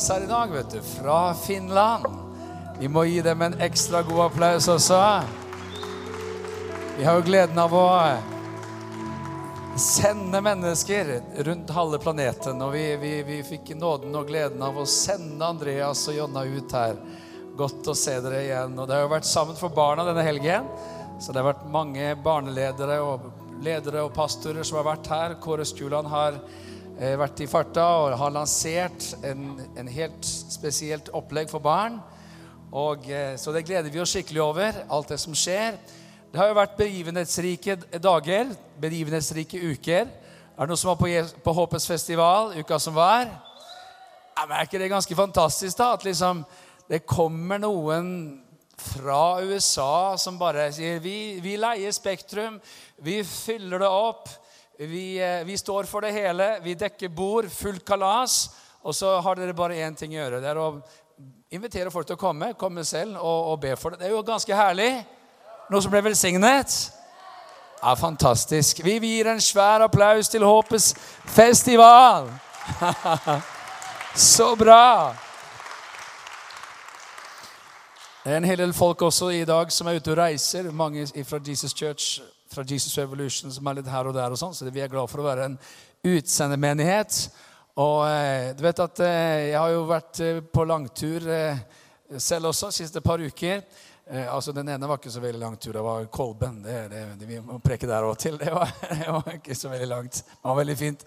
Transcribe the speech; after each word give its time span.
Andreas 0.00 0.10
her 0.10 0.22
i 0.22 0.26
dag, 0.26 0.48
vet 0.48 0.70
du. 0.70 0.80
Fra 0.82 1.34
Finland. 1.34 2.06
Vi 2.78 2.88
må 2.88 3.02
gi 3.04 3.20
dem 3.20 3.42
en 3.42 3.60
ekstra 3.60 4.00
god 4.02 4.20
applaus 4.24 4.68
også. 4.68 4.96
Vi 6.96 7.04
har 7.04 7.18
jo 7.18 7.24
gleden 7.26 7.58
av 7.60 7.74
å 7.76 7.82
sende 9.76 10.40
mennesker 10.40 11.10
rundt 11.44 11.74
halve 11.76 12.00
planeten. 12.00 12.62
Og 12.64 12.72
vi, 12.72 12.84
vi, 12.96 13.10
vi 13.28 13.42
fikk 13.44 13.74
nåden 13.76 14.16
og 14.16 14.32
gleden 14.32 14.64
av 14.64 14.80
å 14.80 14.86
sende 14.88 15.44
Andreas 15.44 16.06
og 16.08 16.16
Jonna 16.16 16.46
ut 16.48 16.72
her. 16.72 16.96
Godt 17.60 17.92
å 17.92 17.98
se 17.98 18.16
dere 18.24 18.40
igjen. 18.46 18.78
Og 18.80 18.88
det 18.88 18.96
har 18.96 19.04
jo 19.04 19.12
vært 19.12 19.28
sammen 19.28 19.60
for 19.60 19.76
barna 19.76 20.08
denne 20.08 20.24
helgen. 20.24 20.72
Så 21.20 21.28
det 21.28 21.42
har 21.42 21.50
vært 21.50 21.68
mange 21.68 22.14
barneledere 22.24 23.02
og 23.04 23.28
ledere 23.60 24.08
og 24.08 24.16
pastorer 24.16 24.64
som 24.64 24.80
har 24.80 24.94
vært 24.94 25.12
her. 25.12 25.36
Kåre 25.44 25.68
Skjuland 25.68 26.08
har 26.08 26.40
vært 27.00 27.40
i 27.40 27.48
farta 27.48 27.84
og 27.96 28.14
har 28.20 28.32
lansert 28.34 29.06
en, 29.24 29.54
en 29.80 29.88
helt 29.88 30.26
spesielt 30.26 31.08
opplegg 31.16 31.48
for 31.48 31.64
barn. 31.64 31.96
Og, 32.70 33.06
eh, 33.08 33.38
så 33.40 33.54
det 33.54 33.64
gleder 33.64 33.90
vi 33.90 34.02
oss 34.02 34.12
skikkelig 34.12 34.42
over, 34.44 34.82
alt 34.92 35.08
det 35.08 35.16
som 35.22 35.34
skjer. 35.34 35.78
Det 36.30 36.38
har 36.38 36.50
jo 36.50 36.58
vært 36.58 36.76
begivenhetsrike 36.78 37.78
dager, 37.98 38.52
begivenhetsrike 38.82 39.62
uker. 39.72 40.10
Er 40.10 40.60
det 40.60 40.68
noen 40.68 40.78
som 40.78 40.92
var 40.92 41.00
på, 41.00 41.08
på 41.42 41.54
Håpets 41.56 41.88
festival 41.88 42.52
uka 42.60 42.78
som 42.78 42.94
var? 42.94 43.24
Ja, 44.36 44.44
men 44.44 44.58
Er 44.58 44.68
ikke 44.68 44.78
det 44.78 44.92
ganske 44.92 45.16
fantastisk, 45.16 45.78
da? 45.80 45.94
At 45.96 46.04
liksom 46.04 46.44
det 46.90 47.06
kommer 47.08 47.58
noen 47.62 48.12
fra 48.76 49.40
USA 49.40 50.18
som 50.18 50.38
bare 50.40 50.68
sier 50.74 51.00
vi, 51.00 51.40
vi 51.40 51.56
leier 51.60 51.92
Spektrum, 51.96 52.60
vi 53.00 53.20
fyller 53.24 53.82
det 53.82 53.88
opp, 53.88 54.28
vi, 54.88 55.20
eh, 55.20 55.44
vi 55.44 55.56
står 55.56 55.84
for 55.84 56.00
det 56.00 56.12
hele, 56.12 56.58
vi 56.64 56.74
dekker 56.74 57.08
bord, 57.08 57.50
fullt 57.50 57.84
kalas, 57.84 58.50
og 58.82 58.94
så 58.94 59.20
har 59.20 59.36
dere 59.36 59.52
bare 59.52 59.76
én 59.76 59.96
ting 59.96 60.14
å 60.14 60.22
gjøre. 60.22 60.40
Det 60.40 60.48
er 60.48 60.60
å 60.60 60.82
invitere 61.52 61.90
folk 61.90 62.06
til 62.06 62.16
å 62.16 62.20
komme, 62.20 62.54
komme 62.56 62.84
selv 62.84 63.18
og, 63.20 63.52
og 63.52 63.60
be 63.60 63.74
for 63.76 63.90
det. 63.90 64.00
Det 64.00 64.08
er 64.08 64.14
jo 64.14 64.22
ganske 64.24 64.56
herlig. 64.56 65.04
Noe 65.70 65.82
som 65.84 65.92
ble 65.92 66.00
velsignet. 66.08 66.78
Ja, 67.82 67.94
fantastisk. 67.94 68.80
Vi 68.84 68.96
gir 68.98 69.28
en 69.28 69.40
svær 69.40 69.84
applaus 69.84 70.28
til 70.28 70.44
Håpets 70.44 70.94
festival. 71.28 72.30
Så 74.14 74.54
bra. 74.56 75.14
Det 78.24 78.32
er 78.32 78.36
en 78.36 78.44
hel 78.44 78.58
del 78.58 78.72
folk 78.76 79.02
også 79.02 79.30
i 79.32 79.44
dag 79.44 79.72
som 79.72 79.86
er 79.88 80.00
ute 80.00 80.12
og 80.12 80.18
reiser. 80.18 80.72
Mange 80.72 81.06
fra 81.24 81.40
Jesus 81.46 81.72
Church, 81.72 82.20
fra 82.50 82.64
Jesus 82.66 82.98
Revolution, 82.98 83.52
som 83.52 83.66
er 83.70 83.78
litt 83.78 83.90
her 83.90 84.08
og 84.10 84.14
der. 84.14 84.32
og 84.32 84.38
sånn, 84.38 84.54
Så 84.54 84.66
vi 84.70 84.82
er 84.82 84.90
glad 84.90 85.10
for 85.10 85.22
å 85.22 85.28
være 85.28 85.46
en 85.46 85.58
utsendemenighet. 86.02 87.28
Og 87.78 88.02
eh, 88.08 88.50
du 88.56 88.64
vet 88.64 88.82
at 88.82 89.02
eh, 89.06 89.50
jeg 89.52 89.58
har 89.58 89.70
jo 89.70 89.84
vært 89.88 90.20
eh, 90.24 90.40
på 90.42 90.64
langtur 90.66 91.28
selv 92.18 92.50
også 92.50 92.72
siste 92.74 93.00
par 93.00 93.22
uker. 93.22 93.62
Altså 94.10 94.50
Den 94.50 94.66
ene 94.72 94.88
var 94.90 94.98
ikke 94.98 95.12
så 95.14 95.20
veldig 95.22 95.38
lang 95.38 95.54
tur. 95.54 95.76
Det 95.76 95.82
var 95.86 96.08
Kolben. 96.10 96.56
Det, 96.64 96.78
det, 96.90 97.04
det, 97.20 97.28
vi 97.28 97.38
må 97.38 97.60
preke 97.62 97.86
der 97.86 98.02
òg 98.02 98.16
til. 98.18 98.34
Det 98.40 98.50
var, 98.50 98.72
det 98.98 99.12
var 99.14 99.36
ikke 99.36 99.54
så 99.54 99.70
veldig 99.70 99.86
langt. 99.92 100.24
Det 100.26 100.48
var 100.48 100.58
veldig 100.58 100.76
fint. 100.80 101.04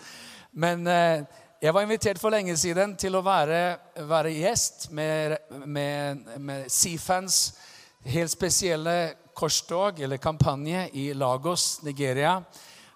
Men 0.53 0.87
jeg 0.87 1.73
var 1.73 1.83
invitert 1.83 2.21
for 2.21 2.31
lenge 2.31 2.55
siden 2.61 2.93
til 2.95 3.17
å 3.19 3.23
være, 3.25 3.59
være 4.07 4.31
gjest 4.37 4.87
med, 4.95 5.35
med, 5.65 6.23
med 6.39 6.71
Seafans 6.71 7.41
helt 8.07 8.31
spesielle 8.31 8.95
korstog, 9.33 9.99
eller 9.99 10.17
kampanje, 10.17 10.89
i 10.93 11.13
Lagos, 11.13 11.81
Nigeria. 11.83 12.43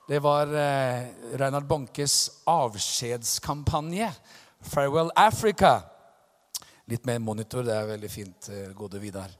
Det 0.08 0.20
var 0.24 0.48
eh, 0.48 1.08
Reinhard 1.36 1.68
Bonkes 1.68 2.30
avskjedskampanje. 2.46 4.12
'Farewell 4.62 5.12
Africa'. 5.16 5.82
Litt 6.86 7.06
mer 7.06 7.20
monitor, 7.20 7.64
det 7.64 7.76
er 7.76 7.88
veldig 7.88 8.10
fint, 8.12 8.50
eh, 8.50 8.72
gode 8.74 9.00
Vidar. 9.00 9.32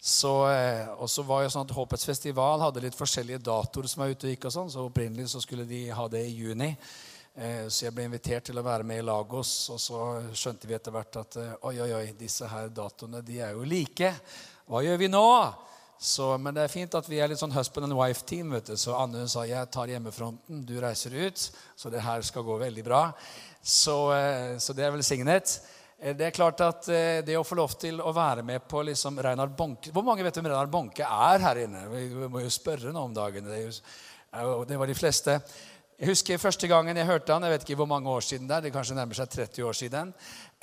Så, 0.00 0.48
eh, 0.48 0.88
og 0.96 1.08
så 1.10 1.22
var 1.22 1.42
jo 1.42 1.48
sånn 1.52 1.64
at 1.68 1.74
Håpets 1.76 2.04
festival 2.04 2.60
hadde 2.60 2.80
litt 2.80 2.96
forskjellige 2.96 3.42
datoer 3.44 3.88
som 3.88 4.02
var 4.02 4.12
ute 4.12 4.26
og 4.26 4.34
gikk. 4.34 4.44
og 4.44 4.52
sånn, 4.52 4.70
så 4.70 4.84
Opprinnelig 4.84 5.28
så 5.28 5.40
skulle 5.40 5.64
de 5.68 5.88
ha 5.88 6.08
det 6.08 6.26
i 6.26 6.36
juni. 6.36 6.76
Eh, 7.36 7.68
Så 7.68 7.84
jeg 7.86 7.94
ble 7.94 8.04
invitert 8.04 8.44
til 8.44 8.58
å 8.58 8.62
være 8.64 8.84
med 8.84 8.98
i 8.98 9.06
Lagos, 9.06 9.70
og 9.70 9.78
så 9.78 10.22
skjønte 10.32 10.66
vi 10.66 10.74
etter 10.74 10.90
hvert 10.92 11.16
at 11.16 11.36
oi, 11.62 11.80
oi, 11.80 11.92
oi, 11.92 12.12
disse 12.18 12.46
her 12.48 12.68
datoene 12.68 13.22
de 13.24 13.40
er 13.40 13.52
jo 13.52 13.64
like. 13.64 14.14
Hva 14.68 14.82
gjør 14.84 14.98
vi 14.98 15.08
nå? 15.08 15.54
Så, 16.00 16.30
men 16.40 16.56
det 16.56 16.62
er 16.64 16.72
fint 16.72 16.94
at 16.96 17.08
vi 17.10 17.18
er 17.20 17.28
litt 17.28 17.40
sånn 17.42 17.52
husband 17.52 17.84
and 17.90 17.96
wife-team. 17.98 18.54
vet 18.56 18.70
du. 18.72 18.76
Så 18.80 18.94
Anne 18.96 19.26
sa 19.28 19.42
jeg 19.44 19.68
tar 19.68 19.90
hjemmefronten, 19.92 20.62
du 20.64 20.78
reiser 20.80 21.12
ut. 21.12 21.42
Så 21.76 21.92
det 21.92 22.00
her 22.00 22.24
skal 22.24 22.46
gå 22.46 22.56
veldig 22.62 22.84
bra. 22.86 23.02
Så, 23.60 23.96
eh, 24.16 24.54
så 24.56 24.72
det 24.72 24.86
er 24.86 24.94
velsignet. 24.94 25.60
Eh, 26.00 26.14
Det 26.16 26.26
er 26.26 26.30
klart 26.30 26.60
at 26.64 26.88
eh, 26.88 27.20
det 27.20 27.36
å 27.36 27.44
få 27.44 27.58
lov 27.60 27.76
til 27.76 28.00
å 28.00 28.14
være 28.16 28.42
med 28.42 28.64
på 28.64 28.80
liksom 28.82 29.20
Reinar 29.20 29.52
Bonke 29.52 29.92
Hvor 29.92 30.02
mange 30.02 30.24
vet 30.24 30.34
hvem 30.34 30.48
Reinar 30.48 30.72
Bonke 30.72 31.04
er 31.04 31.38
her 31.44 31.60
inne? 31.66 31.84
Vi 31.92 32.28
må 32.32 32.40
jo 32.40 32.48
spørre 32.48 32.92
nå 32.92 33.04
om 33.04 33.12
dagen. 33.12 33.44
Det, 33.44 33.58
er 33.58 33.68
jo, 33.68 33.76
er 34.32 34.64
det 34.64 34.80
var 34.80 34.88
de 34.88 34.96
fleste. 34.96 35.36
Jeg 36.00 36.08
husker 36.08 36.40
første 36.40 36.64
gangen 36.66 36.96
jeg 36.96 37.04
hørte 37.04 37.34
han, 37.36 37.44
jeg 37.44 37.58
vet 37.58 37.68
ikke 37.68 37.76
hvor 37.82 37.92
mange 37.92 38.08
år 38.08 38.24
siden 38.24 38.48
det 38.48 38.56
er, 38.56 38.62
det 38.64 38.72
kanskje 38.72 38.96
nærmer 38.96 39.18
seg 39.20 39.28
30 39.36 39.68
år 39.68 39.76
siden, 39.76 40.14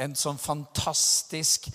en 0.02 0.16
sånn 0.18 0.40
fantastisk, 0.42 1.70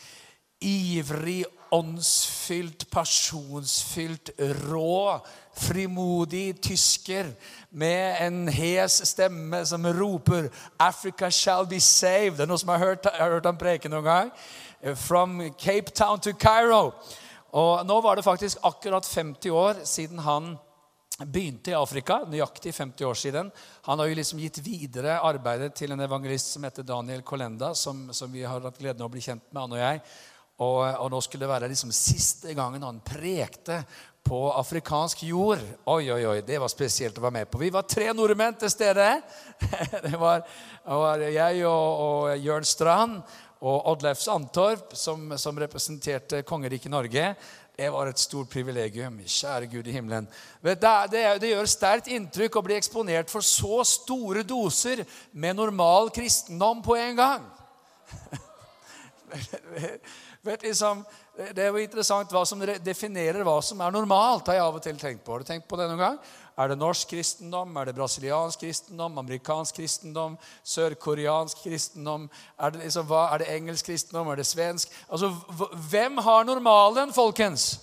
ivrig, 0.59 1.45
åndsfylt, 1.73 2.85
pasjonsfylt, 2.91 4.31
rå, 4.69 5.21
frimodig 5.57 6.61
tysker 6.63 7.33
med 7.71 8.17
en 8.27 8.49
hes 8.53 9.01
stemme 9.09 9.65
som 9.67 9.87
roper 9.87 10.51
'Africa 10.79 11.31
shall 11.31 11.67
be 11.67 11.81
saved'. 11.81 12.37
Det 12.37 12.45
er 12.45 12.47
noen 12.47 12.59
som 12.59 12.69
har 12.69 12.79
hørt, 12.79 13.07
har 13.07 13.31
hørt 13.31 13.47
han 13.47 13.57
preke 13.57 13.89
noen 13.89 14.05
gang? 14.05 14.33
From 14.97 15.41
Cape 15.59 15.91
Town 15.95 16.21
to 16.21 16.33
Cairo. 16.33 16.93
Og 17.53 17.87
nå 17.87 18.01
var 18.01 18.17
det 18.17 18.25
faktisk 18.25 18.59
akkurat 18.65 19.07
50 19.07 19.51
år 19.51 19.85
siden 19.85 20.19
han 20.19 20.59
begynte 21.27 21.71
i 21.71 21.77
Afrika, 21.77 22.23
nøyaktig 22.29 22.75
50 22.75 23.05
år 23.05 23.15
siden. 23.15 23.51
Han 23.83 23.99
har 23.99 24.07
jo 24.07 24.15
liksom 24.15 24.39
gitt 24.39 24.59
videre 24.65 25.21
arbeidet 25.21 25.75
til 25.75 25.93
en 25.93 26.01
evangelist 26.01 26.53
som 26.53 26.65
heter 26.65 26.83
Daniel 26.83 27.23
Kolenda, 27.23 27.75
som, 27.75 28.09
som 28.13 28.33
vi 28.33 28.43
har 28.43 28.61
hatt 28.61 28.79
gleden 28.81 29.03
av 29.03 29.11
å 29.11 29.13
bli 29.13 29.21
kjent 29.21 29.45
med, 29.53 29.61
han 29.61 29.77
og 29.77 29.83
jeg. 29.83 30.01
Og, 30.61 30.81
og 30.85 31.09
nå 31.11 31.21
skulle 31.25 31.47
det 31.47 31.53
være 31.55 31.71
liksom 31.73 31.93
siste 31.97 32.53
gangen 32.55 32.85
han 32.85 33.01
prekte 33.05 33.81
på 34.23 34.41
afrikansk 34.55 35.25
jord. 35.27 35.63
Oi, 35.91 36.11
oi, 36.13 36.21
oi, 36.29 36.41
det 36.47 36.61
var 36.63 36.71
spesielt 36.71 37.17
å 37.19 37.25
være 37.25 37.39
med 37.41 37.51
på. 37.51 37.61
Vi 37.63 37.73
var 37.75 37.89
tre 37.89 38.11
nordmenn 38.15 38.59
til 38.61 38.71
stede. 38.71 39.09
Det 40.07 40.19
var, 40.19 40.45
var 40.85 41.25
jeg 41.25 41.65
og, 41.67 42.05
og 42.05 42.45
Jørn 42.45 42.67
Strand 42.67 43.19
og 43.63 43.89
Oddleif 43.93 44.19
Sandtorp 44.19 44.95
som, 44.99 45.33
som 45.39 45.59
representerte 45.59 46.43
kongeriket 46.47 46.91
Norge. 46.91 47.35
Det 47.77 47.89
var 47.91 48.11
et 48.11 48.21
stort 48.21 48.51
privilegium. 48.53 49.19
Kjære 49.27 49.67
Gud 49.73 49.87
i 49.89 49.95
himmelen. 49.95 50.29
Det, 50.63 50.77
det, 51.11 51.23
det 51.43 51.53
gjør 51.55 51.71
sterkt 51.71 52.11
inntrykk 52.13 52.59
å 52.59 52.65
bli 52.67 52.77
eksponert 52.77 53.31
for 53.33 53.43
så 53.47 53.83
store 53.89 54.45
doser 54.47 55.05
med 55.33 55.57
normal 55.59 56.13
kristendom 56.15 56.83
på 56.85 56.99
en 57.01 57.19
gang. 57.19 57.49
Liksom, 60.43 61.05
det 61.55 61.63
er 61.63 61.69
jo 61.71 61.79
interessant 61.79 62.33
hva 62.35 62.41
som 62.49 62.63
definerer 62.83 63.45
hva 63.47 63.61
som 63.63 63.79
er 63.81 63.93
normalt. 63.95 64.49
har 64.51 64.57
jeg 64.57 64.65
av 64.65 64.79
og 64.79 64.83
til 64.83 64.97
tenkt 64.99 65.23
på. 65.23 65.37
Har 65.37 65.45
du 65.45 65.47
tenkt 65.47 65.69
på 65.71 65.79
det 65.79 65.87
noen 65.87 66.03
gang? 66.03 66.17
Er 66.59 66.69
det 66.69 66.79
norsk 66.81 67.13
kristendom? 67.15 67.77
Er 67.79 67.87
det 67.87 67.95
brasiliansk 67.95 68.65
kristendom? 68.65 69.21
Amerikansk 69.23 69.79
kristendom? 69.79 70.35
Sørkoreansk 70.67 71.63
kristendom? 71.63 72.27
Er 72.59 72.75
det, 72.75 72.83
liksom, 72.83 73.07
hva, 73.07 73.29
er 73.31 73.45
det 73.45 73.55
engelsk 73.55 73.87
kristendom? 73.87 74.33
Er 74.33 74.43
det 74.43 74.49
svensk? 74.51 74.91
Altså, 75.09 75.31
Hvem 75.93 76.19
har 76.19 76.45
normalen, 76.45 77.15
folkens? 77.15 77.79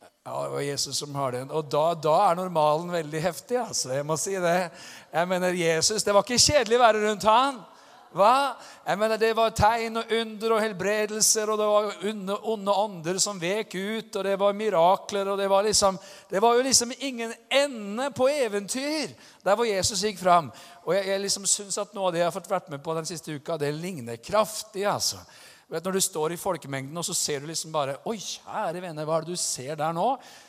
Ja, 0.00 0.42
det 0.42 0.50
var 0.56 0.60
Jesus 0.64 0.96
som 0.96 1.14
har 1.14 1.36
den. 1.36 1.52
Og 1.52 1.68
da, 1.70 1.92
da 1.94 2.16
er 2.30 2.40
normalen 2.40 2.88
veldig 2.90 3.20
heftig. 3.22 3.60
altså, 3.60 3.92
Jeg 3.92 4.06
må 4.06 4.16
si 4.16 4.32
det. 4.34 4.70
Jeg 5.12 5.28
mener, 5.28 5.52
Jesus, 5.52 6.02
Det 6.02 6.14
var 6.14 6.24
ikke 6.24 6.40
kjedelig 6.40 6.80
å 6.80 6.86
være 6.88 7.04
rundt 7.04 7.28
han. 7.28 7.66
Hva? 8.14 8.56
Jeg 8.86 8.98
mener, 8.98 9.16
Det 9.16 9.32
var 9.36 9.50
tegn 9.50 9.96
og 9.96 10.12
under 10.12 10.52
og 10.52 10.60
helbredelser, 10.60 11.50
og 11.50 11.58
det 11.58 11.66
var 11.66 12.06
onde, 12.10 12.36
onde 12.42 12.76
ånder 12.84 13.18
som 13.18 13.40
vek 13.40 13.74
ut, 13.74 14.16
og 14.16 14.24
det 14.24 14.38
var 14.38 14.52
mirakler, 14.52 15.28
og 15.28 15.38
det 15.38 15.48
var 15.50 15.62
liksom 15.62 15.98
Det 16.30 16.42
var 16.42 16.54
jo 16.54 16.62
liksom 16.62 16.92
ingen 17.00 17.34
ende 17.50 18.10
på 18.10 18.28
eventyr 18.28 19.10
der 19.44 19.54
hvor 19.54 19.64
Jesus 19.64 20.02
gikk 20.02 20.18
fram. 20.18 20.52
Og 20.84 20.94
jeg, 20.94 21.08
jeg 21.08 21.20
liksom 21.20 21.46
syns 21.46 21.78
at 21.78 21.94
noe 21.94 22.08
av 22.08 22.12
det 22.12 22.18
jeg 22.18 22.26
har 22.26 22.34
fått 22.34 22.50
vært 22.50 22.70
med 22.70 22.82
på 22.82 22.94
den 22.94 23.06
siste 23.06 23.34
uka, 23.34 23.56
det 23.56 23.74
ligner 23.74 24.16
kraftig, 24.16 24.86
altså. 24.86 25.20
Vet, 25.68 25.84
Når 25.84 25.92
du 25.92 26.00
står 26.00 26.32
i 26.32 26.38
folkemengden 26.40 26.96
og 26.98 27.04
så 27.06 27.14
ser 27.16 27.42
du 27.42 27.48
liksom 27.50 27.72
bare 27.74 27.98
Oi, 28.06 28.16
kjære 28.20 28.82
vene, 28.84 29.04
hva 29.06 29.18
er 29.18 29.26
det 29.26 29.34
du 29.34 29.40
ser 29.40 29.76
der 29.78 29.94
nå? 29.96 30.06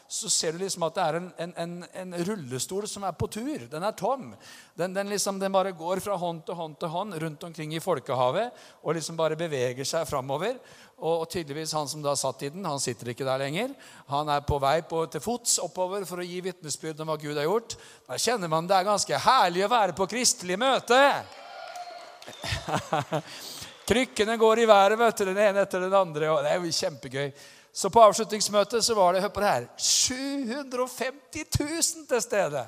Så 0.07 0.29
ser 0.31 0.53
du 0.53 0.61
liksom 0.61 0.85
at 0.87 0.95
det 0.95 1.03
er 1.03 1.17
en, 1.19 1.53
en, 1.57 1.73
en, 1.99 2.13
rullestol 2.29 2.85
som 2.87 3.03
er 3.03 3.15
på 3.17 3.27
tur. 3.27 3.65
Den 3.67 3.83
er 3.83 3.91
tom. 3.97 4.29
Den, 4.77 4.93
den, 4.95 5.09
liksom, 5.11 5.39
den 5.41 5.51
bare 5.51 5.73
går 5.75 5.99
fra 5.99 6.15
hånd 6.15 6.45
til 6.47 6.55
hånd 6.55 6.77
til 6.79 6.93
hånd 6.93 7.17
rundt 7.23 7.43
omkring 7.43 7.73
i 7.75 7.81
folkehavet 7.83 8.61
og 8.83 8.95
liksom 8.95 9.17
bare 9.19 9.35
beveger 9.39 9.83
seg 9.87 10.07
framover. 10.07 10.55
Og, 10.97 11.25
og, 11.25 11.27
tydeligvis 11.33 11.75
han 11.75 11.91
som 11.91 12.05
da 12.05 12.15
satt 12.17 12.47
i 12.47 12.53
den, 12.53 12.65
han 12.65 12.79
sitter 12.81 13.11
ikke 13.11 13.27
der 13.27 13.43
lenger. 13.43 13.75
Han 14.13 14.31
er 14.31 14.47
på 14.47 14.61
vei 14.63 14.79
på, 14.87 15.03
til 15.11 15.21
fots 15.21 15.59
oppover 15.65 16.07
for 16.07 16.23
å 16.23 16.29
gi 16.29 16.39
vitnesbyrd 16.45 17.03
om 17.03 17.11
hva 17.11 17.19
Gud 17.19 17.35
har 17.35 17.49
gjort. 17.49 17.75
Da 18.07 18.21
kjenner 18.21 18.53
man 18.53 18.69
det 18.69 18.79
er 18.79 18.87
ganske 18.87 19.21
herlig 19.27 19.67
å 19.67 19.73
være 19.75 19.97
på 19.97 20.07
kristelig 20.09 20.57
møte. 20.61 21.03
Krykkene 23.87 24.35
går 24.37 24.59
i 24.59 24.67
været, 24.67 24.99
vet 24.99 25.17
du, 25.17 25.25
den 25.29 25.37
ene 25.39 25.63
etter 25.63 25.79
den 25.79 25.93
andre. 25.93 26.31
og 26.31 26.43
Det 26.43 26.51
er 26.51 26.59
jo 26.59 26.71
kjempegøy. 26.79 27.29
Så 27.71 27.89
på 27.93 28.01
avslutningsmøtet 28.01 28.83
så 28.83 28.95
var 28.97 29.13
det 29.13 29.21
hør 29.21 29.29
på 29.29 29.43
det 29.43 29.51
her, 29.53 29.67
750 29.77 31.45
000 31.59 32.07
til 32.09 32.21
stede. 32.21 32.65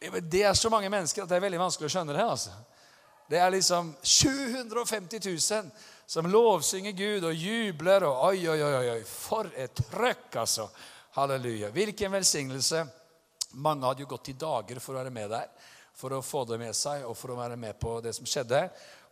Det 0.00 0.42
er 0.42 0.54
så 0.54 0.70
mange 0.72 0.88
mennesker 0.88 1.22
at 1.22 1.28
det 1.28 1.36
er 1.36 1.44
veldig 1.44 1.60
vanskelig 1.60 1.90
å 1.90 1.94
skjønne 1.94 2.16
det. 2.16 2.24
altså. 2.24 2.54
Det 3.30 3.38
er 3.38 3.52
liksom 3.52 3.92
750 4.02 5.20
000 5.26 5.70
som 6.06 6.26
lovsynger 6.26 6.96
Gud 6.96 7.28
og 7.28 7.34
jubler. 7.34 8.08
og 8.08 8.24
Oi, 8.32 8.48
oi, 8.48 8.62
oi, 8.62 8.88
oi. 8.96 9.02
For 9.04 9.50
et 9.54 9.84
trøkk, 9.92 10.40
altså. 10.40 10.70
Halleluja. 11.14 11.70
Hvilken 11.70 12.12
velsignelse. 12.12 12.86
Mange 13.60 13.86
hadde 13.86 14.02
jo 14.02 14.10
gått 14.10 14.32
i 14.32 14.38
dager 14.38 14.80
for 14.80 14.94
å 14.94 15.02
være 15.02 15.12
med 15.14 15.30
der 15.30 15.46
for 16.00 16.16
å 16.16 16.24
få 16.24 16.46
det 16.48 16.58
med 16.60 16.76
seg 16.76 17.04
og 17.04 17.16
for 17.18 17.34
å 17.34 17.38
være 17.42 17.60
med 17.60 17.76
på 17.80 17.98
det 18.04 18.14
som 18.16 18.28
skjedde. 18.28 18.64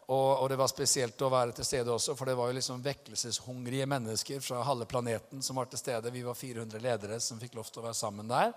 Og, 0.09 0.41
og, 0.41 0.47
det 0.49 0.57
var 0.57 0.71
spesielt 0.73 1.21
å 1.21 1.29
være 1.29 1.53
til 1.59 1.67
stede 1.69 1.93
også, 1.93 2.15
for 2.17 2.31
det 2.31 2.37
var 2.39 2.49
jo 2.49 2.57
liksom 2.57 2.81
vekkelseshungrige 2.81 3.85
mennesker 3.93 4.41
fra 4.41 4.63
halve 4.65 4.87
planeten 4.89 5.45
som 5.45 5.61
var 5.61 5.69
til 5.69 5.83
stede. 5.83 6.13
Vi 6.15 6.25
var 6.25 6.39
400 6.39 6.81
ledere 6.81 7.19
som 7.21 7.41
fikk 7.41 7.59
lov 7.59 7.69
til 7.69 7.83
å 7.83 7.91
være 7.91 7.99
sammen 7.99 8.31
der. 8.31 8.55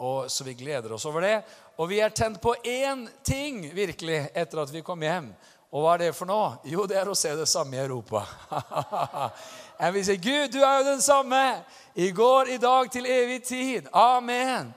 Og, 0.00 0.26
så 0.32 0.42
vi 0.42 0.56
gleder 0.58 0.90
oss 0.96 1.06
over 1.06 1.22
det. 1.22 1.36
Og 1.78 1.92
vi 1.92 2.00
er 2.02 2.10
tent 2.10 2.40
på 2.42 2.56
én 2.66 3.06
ting 3.22 3.62
virkelig 3.76 4.24
etter 4.34 4.64
at 4.64 4.74
vi 4.74 4.82
kom 4.82 5.06
hjem. 5.06 5.30
Og 5.70 5.84
hva 5.84 5.94
er 5.94 6.08
det 6.08 6.14
for 6.18 6.26
noe? 6.26 6.56
Jo, 6.66 6.88
det 6.90 6.98
er 6.98 7.06
å 7.06 7.14
se 7.14 7.36
det 7.38 7.46
samme 7.46 7.78
i 7.78 7.84
Europa. 7.84 8.24
Jeg 9.84 9.94
vil 9.94 10.06
si, 10.08 10.16
Gud, 10.18 10.50
du 10.50 10.58
er 10.58 10.80
jo 10.80 10.88
den 10.90 11.04
samme 11.04 11.44
i 11.94 12.10
går, 12.10 12.50
i 12.56 12.58
dag, 12.58 12.90
til 12.90 13.06
evig 13.06 13.44
tid. 13.46 13.86
Amen. 13.94 14.74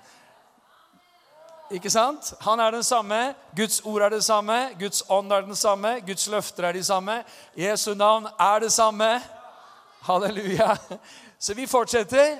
Ikke 1.73 1.89
sant? 1.89 2.33
Han 2.45 2.59
er 2.61 2.71
den 2.71 2.83
samme. 2.83 3.33
Guds 3.57 3.81
ord 3.81 4.01
er 4.05 4.09
det 4.13 4.23
samme. 4.23 4.57
Guds 4.79 5.03
ånd 5.09 5.31
er 5.33 5.41
den 5.41 5.55
samme. 5.55 5.95
Guds 6.05 6.27
løfter 6.29 6.67
er 6.69 6.77
de 6.77 6.83
samme. 6.83 7.23
Jesu 7.57 7.93
navn 7.93 8.27
er 8.39 8.59
det 8.59 8.71
samme. 8.71 9.07
Halleluja. 10.05 10.75
Så 11.39 11.53
vi 11.53 11.65
fortsetter. 11.67 12.37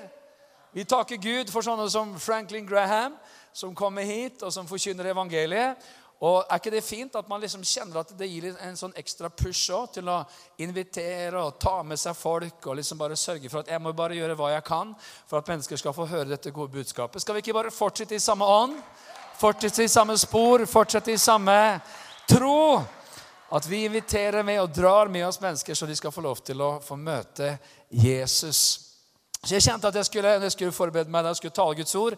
Vi 0.72 0.86
takker 0.86 1.18
Gud 1.18 1.50
for 1.50 1.66
sånne 1.66 1.90
som 1.90 2.14
Franklin 2.20 2.66
Graham, 2.66 3.18
som 3.54 3.74
kommer 3.76 4.06
hit 4.06 4.42
og 4.46 4.54
som 4.54 4.70
forkynner 4.70 5.10
evangeliet. 5.10 5.82
Og 6.24 6.46
Er 6.50 6.62
ikke 6.62 6.72
det 6.72 6.84
fint 6.84 7.16
at 7.16 7.28
man 7.30 7.42
liksom 7.42 7.66
kjenner 7.68 8.00
at 8.00 8.14
det 8.18 8.30
gir 8.30 8.46
en 8.54 8.78
sånn 8.78 8.94
ekstra 8.96 9.30
push 9.30 9.74
også, 9.74 9.98
til 9.98 10.10
å 10.14 10.22
invitere 10.62 11.42
og 11.42 11.58
ta 11.60 11.82
med 11.84 12.00
seg 12.00 12.16
folk 12.16 12.68
og 12.68 12.78
liksom 12.80 13.02
bare 13.02 13.18
sørge 13.20 13.50
for 13.50 13.60
at 13.60 13.74
jeg 13.74 13.82
må 13.82 13.92
bare 13.98 14.16
gjøre 14.16 14.38
hva 14.40 14.54
jeg 14.54 14.64
kan 14.70 14.94
for 15.02 15.42
at 15.42 15.50
mennesker 15.50 15.82
skal 15.82 15.98
få 15.98 16.06
høre 16.08 16.30
dette 16.30 16.54
gode 16.54 16.72
budskapet? 16.78 17.22
Skal 17.22 17.36
vi 17.36 17.44
ikke 17.44 17.58
bare 17.58 17.74
fortsette 17.74 18.16
i 18.16 18.24
samme 18.24 18.46
ånd? 18.46 18.78
Fortsette 19.38 19.84
i 19.84 19.90
samme 19.90 20.18
spor, 20.18 20.66
fortsette 20.66 21.12
i 21.12 21.18
samme 21.18 21.80
tro. 22.30 22.84
At 23.54 23.68
vi 23.68 23.86
inviterer 23.86 24.44
med 24.44 24.62
og 24.62 24.72
drar 24.74 25.08
med 25.08 25.28
oss 25.28 25.42
mennesker 25.42 25.78
så 25.78 25.86
de 25.86 25.96
skal 25.96 26.12
få 26.12 26.22
lov 26.26 26.40
til 26.42 26.62
å 26.62 26.80
få 26.82 26.98
møte 26.98 27.58
Jesus. 27.90 28.83
Så 29.44 29.58
jeg 29.58 29.64
kjente 29.66 29.90
at 29.90 29.98
jeg 30.00 30.08
skulle, 30.08 30.30
jeg 30.40 30.52
skulle 30.54 30.72
forberede 30.72 31.12
meg 31.12 31.26
da 31.26 31.34
jeg 31.34 31.42
skulle 31.42 31.56
tale 31.58 31.76
Guds 31.76 31.96
ord, 32.00 32.14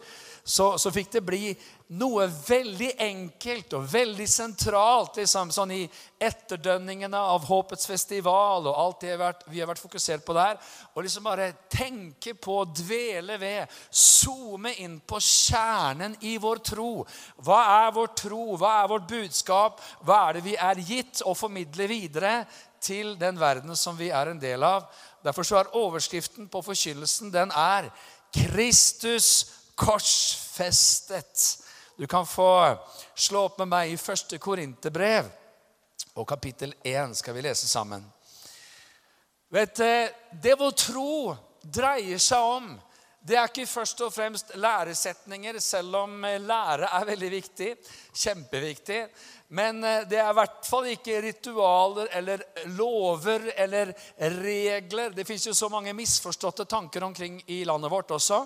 så, 0.46 0.66
så, 0.78 0.92
fikk 0.94 1.08
det 1.16 1.24
bli 1.26 1.48
noe 1.98 2.28
veldig 2.30 2.92
enkelt 3.02 3.72
og 3.74 3.88
veldig 3.90 4.28
sentralt 4.30 5.18
liksom, 5.18 5.50
sånn 5.54 5.74
i 5.74 5.80
etterdønningene 6.22 7.18
av 7.18 7.48
Håpets 7.50 7.90
festival 7.90 8.70
og 8.70 8.78
alt 8.78 9.08
det 9.08 9.16
vi 9.50 9.58
har 9.58 9.72
vært 9.72 9.82
fokusert 9.82 10.22
på 10.28 10.36
der. 10.38 10.60
Og 10.94 11.02
liksom 11.02 11.26
bare 11.26 11.50
tenke 11.66 12.36
på, 12.38 12.60
dvele 12.78 13.40
ved, 13.42 13.74
zoome 13.90 14.76
inn 14.86 15.00
på 15.02 15.18
kjernen 15.18 16.14
i 16.30 16.36
vår 16.42 16.62
tro. 16.70 16.92
Hva 17.42 17.64
er 17.80 17.98
vår 17.98 18.14
tro? 18.22 18.44
Hva 18.54 18.76
er 18.84 18.94
vårt 18.94 19.10
budskap? 19.10 19.82
Hva 20.06 20.22
er 20.28 20.38
det 20.38 20.46
vi 20.46 20.56
er 20.62 20.86
gitt 20.94 21.26
å 21.26 21.34
formidle 21.34 21.90
videre 21.90 22.38
til 22.86 23.16
den 23.18 23.42
verden 23.42 23.74
som 23.74 23.98
vi 23.98 24.14
er 24.14 24.30
en 24.30 24.46
del 24.46 24.62
av? 24.62 24.86
Derfor 25.26 25.44
så 25.44 25.58
er 25.58 25.76
overskriften 25.76 26.48
på 26.48 26.62
forkynnelsen 26.62 27.32
den 27.34 27.52
er 27.52 27.90
Kristus 28.36 29.48
korsfestet. 29.76 31.58
Du 31.98 32.06
kan 32.08 32.28
få 32.28 32.76
slå 33.16 33.48
opp 33.48 33.58
med 33.64 33.72
meg 33.72 33.94
i 33.94 33.98
første 33.98 34.38
Korinterbrev 34.38 35.32
og 36.16 36.28
kapittel 36.30 36.76
1 36.84 37.16
skal 37.18 37.36
vi 37.36 37.42
lese 37.42 37.68
sammen. 37.68 38.06
Vet 39.50 39.78
du, 39.78 40.08
Det 40.44 40.60
vår 40.60 40.72
tro 40.78 41.36
dreier 41.64 42.22
seg 42.22 42.42
om, 42.46 42.70
det 43.26 43.38
er 43.40 43.48
ikke 43.50 43.66
først 43.66 44.02
og 44.06 44.12
fremst 44.14 44.52
læresetninger, 44.62 45.58
selv 45.60 45.96
om 45.98 46.22
lære 46.22 46.92
er 46.94 47.08
veldig 47.10 47.32
viktig. 47.32 47.72
Kjempeviktig. 48.14 49.00
Men 49.50 49.84
eh, 49.84 50.04
det 50.10 50.20
er 50.22 50.30
i 50.30 50.38
hvert 50.38 50.68
fall 50.70 50.92
ikke 50.92 51.24
ritualer 51.26 52.12
eller 52.20 52.44
lover 52.78 53.50
eller 53.58 53.94
regler. 54.44 55.10
Det 55.10 55.26
fins 55.26 55.48
jo 55.48 55.56
så 55.58 55.70
mange 55.74 55.94
misforståtte 55.98 56.68
tanker 56.70 57.04
omkring 57.04 57.42
i 57.48 57.64
landet 57.66 57.92
vårt 57.92 58.14
også 58.14 58.44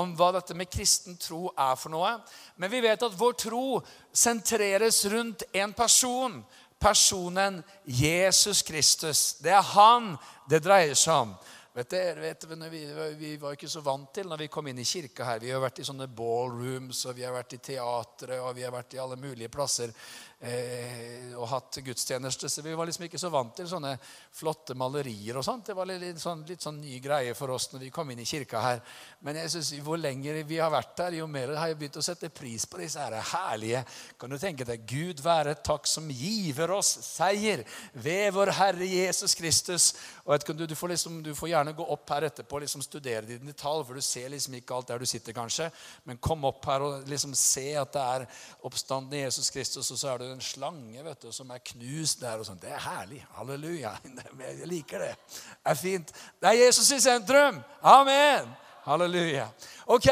om 0.00 0.14
hva 0.16 0.30
dette 0.38 0.56
med 0.56 0.72
kristen 0.72 1.18
tro 1.20 1.50
er 1.52 1.76
for 1.76 1.92
noe. 1.92 2.16
Men 2.56 2.72
vi 2.72 2.80
vet 2.84 3.04
at 3.04 3.18
vår 3.18 3.36
tro 3.36 3.66
sentreres 4.12 5.04
rundt 5.12 5.44
en 5.52 5.76
person. 5.76 6.40
Personen 6.82 7.60
Jesus 7.84 8.64
Kristus. 8.66 9.36
Det 9.44 9.52
er 9.52 9.74
han 9.76 10.16
det 10.50 10.64
dreier 10.64 10.96
seg 10.98 11.28
om. 11.28 11.36
Vet 11.72 11.88
dere, 11.88 12.20
vet, 12.20 12.44
vi, 12.70 12.80
vi, 13.16 13.36
var 13.40 13.54
ikke 13.56 13.68
så 13.70 13.80
vant 13.80 14.10
til 14.12 14.26
når 14.28 14.42
vi 14.42 14.48
kom 14.52 14.66
inn 14.68 14.80
i 14.82 14.84
kirka 14.84 15.24
her. 15.24 15.38
Vi 15.40 15.54
har 15.54 15.62
vært 15.62 15.78
i 15.80 15.86
sånne 15.88 16.04
ballrooms, 16.12 16.98
og 17.08 17.16
vi 17.16 17.24
har 17.24 17.32
vært 17.32 17.56
i 17.56 17.60
teatret, 17.64 18.36
og 18.44 18.52
vi 18.58 18.66
har 18.66 18.74
vært 18.74 18.92
i 18.92 19.00
alle 19.00 19.16
mulige 19.16 19.48
plasser 19.48 19.94
eh, 20.42 21.32
og 21.38 21.48
hatt 21.50 21.78
gudstjeneste. 21.84 22.48
Så 22.50 22.62
vi 22.62 22.74
var 22.74 22.86
liksom 22.88 23.06
ikke 23.06 23.20
så 23.20 23.30
vant 23.32 23.54
til 23.56 23.68
sånne 23.70 23.94
flotte 24.34 24.76
malerier 24.78 25.38
og 25.38 25.46
sånt. 25.46 25.66
Det 25.70 25.76
var 25.76 25.88
litt, 25.90 26.20
sånn, 26.22 26.44
litt 26.48 26.62
sånn 26.64 26.80
ny 26.82 26.98
greie 27.02 27.34
for 27.38 27.52
oss 27.54 27.70
når 27.72 27.86
vi 27.86 27.90
kom 27.94 28.10
inn 28.12 28.22
i 28.22 28.28
kirka 28.28 28.62
her. 28.62 28.82
Men 29.26 29.38
jeg 29.42 29.54
synes, 29.54 29.72
hvor 29.86 30.00
lenger 30.00 30.42
vi 30.48 30.60
har 30.62 30.72
vært 30.72 30.94
der, 30.98 31.18
jo 31.20 31.28
mer 31.30 31.54
har 31.58 31.70
jeg 31.70 31.78
begynt 31.80 32.00
å 32.00 32.04
sette 32.04 32.30
pris 32.32 32.66
på 32.66 32.80
disse 32.82 33.00
her 33.00 33.18
herlige 33.32 33.82
Kan 34.20 34.32
du 34.32 34.38
tenke 34.40 34.66
deg 34.66 34.84
Gud 34.88 35.20
være 35.22 35.54
takk 35.64 35.86
som 35.90 36.08
giver 36.10 36.70
oss 36.74 36.90
seier 37.06 37.64
ved 37.92 38.32
vår 38.34 38.52
Herre 38.56 38.86
Jesus 38.88 39.36
Kristus. 39.38 39.92
Og 40.24 40.34
vet 40.34 40.46
du, 40.52 40.66
du, 40.66 40.76
får 40.78 40.94
liksom, 40.94 41.20
du 41.24 41.32
får 41.36 41.52
gjerne 41.52 41.76
gå 41.76 41.86
opp 41.94 42.14
her 42.14 42.28
etterpå 42.28 42.58
og 42.58 42.64
liksom 42.66 42.84
studere 42.84 43.24
det 43.26 43.38
i 43.38 43.46
detalj, 43.46 43.84
for 43.86 43.98
du 43.98 44.04
ser 44.04 44.30
liksom 44.32 44.56
ikke 44.58 44.76
alt 44.76 44.92
der 44.92 45.02
du 45.02 45.08
sitter, 45.08 45.34
kanskje. 45.36 45.70
Men 46.08 46.20
kom 46.22 46.44
opp 46.48 46.66
her 46.70 46.84
og 46.86 47.08
liksom 47.10 47.34
se 47.38 47.72
at 47.78 47.92
det 47.94 48.02
er 48.16 48.26
oppstanden 48.66 49.18
i 49.18 49.24
Jesus 49.24 49.50
Kristus, 49.52 49.90
og 49.90 49.98
så 50.00 50.12
er 50.12 50.22
det 50.22 50.31
en 50.32 50.42
slange 50.42 51.04
vet 51.04 51.22
du, 51.22 51.30
som 51.32 51.50
er 51.50 51.62
knust 51.72 52.20
der. 52.20 52.38
og 52.38 52.46
sånt. 52.46 52.62
Det 52.62 52.72
er 52.72 52.80
herlig. 52.80 53.20
Halleluja. 53.36 53.92
Jeg 54.40 54.68
liker 54.68 55.06
det. 55.06 55.14
Det 55.28 55.72
er 55.74 55.78
fint. 55.78 56.12
Det 56.40 56.50
er 56.50 56.64
Jesus 56.64 56.90
i 56.90 57.00
sentrum. 57.00 57.60
Amen. 57.82 58.50
Halleluja. 58.82 59.46
Ok, 59.86 60.08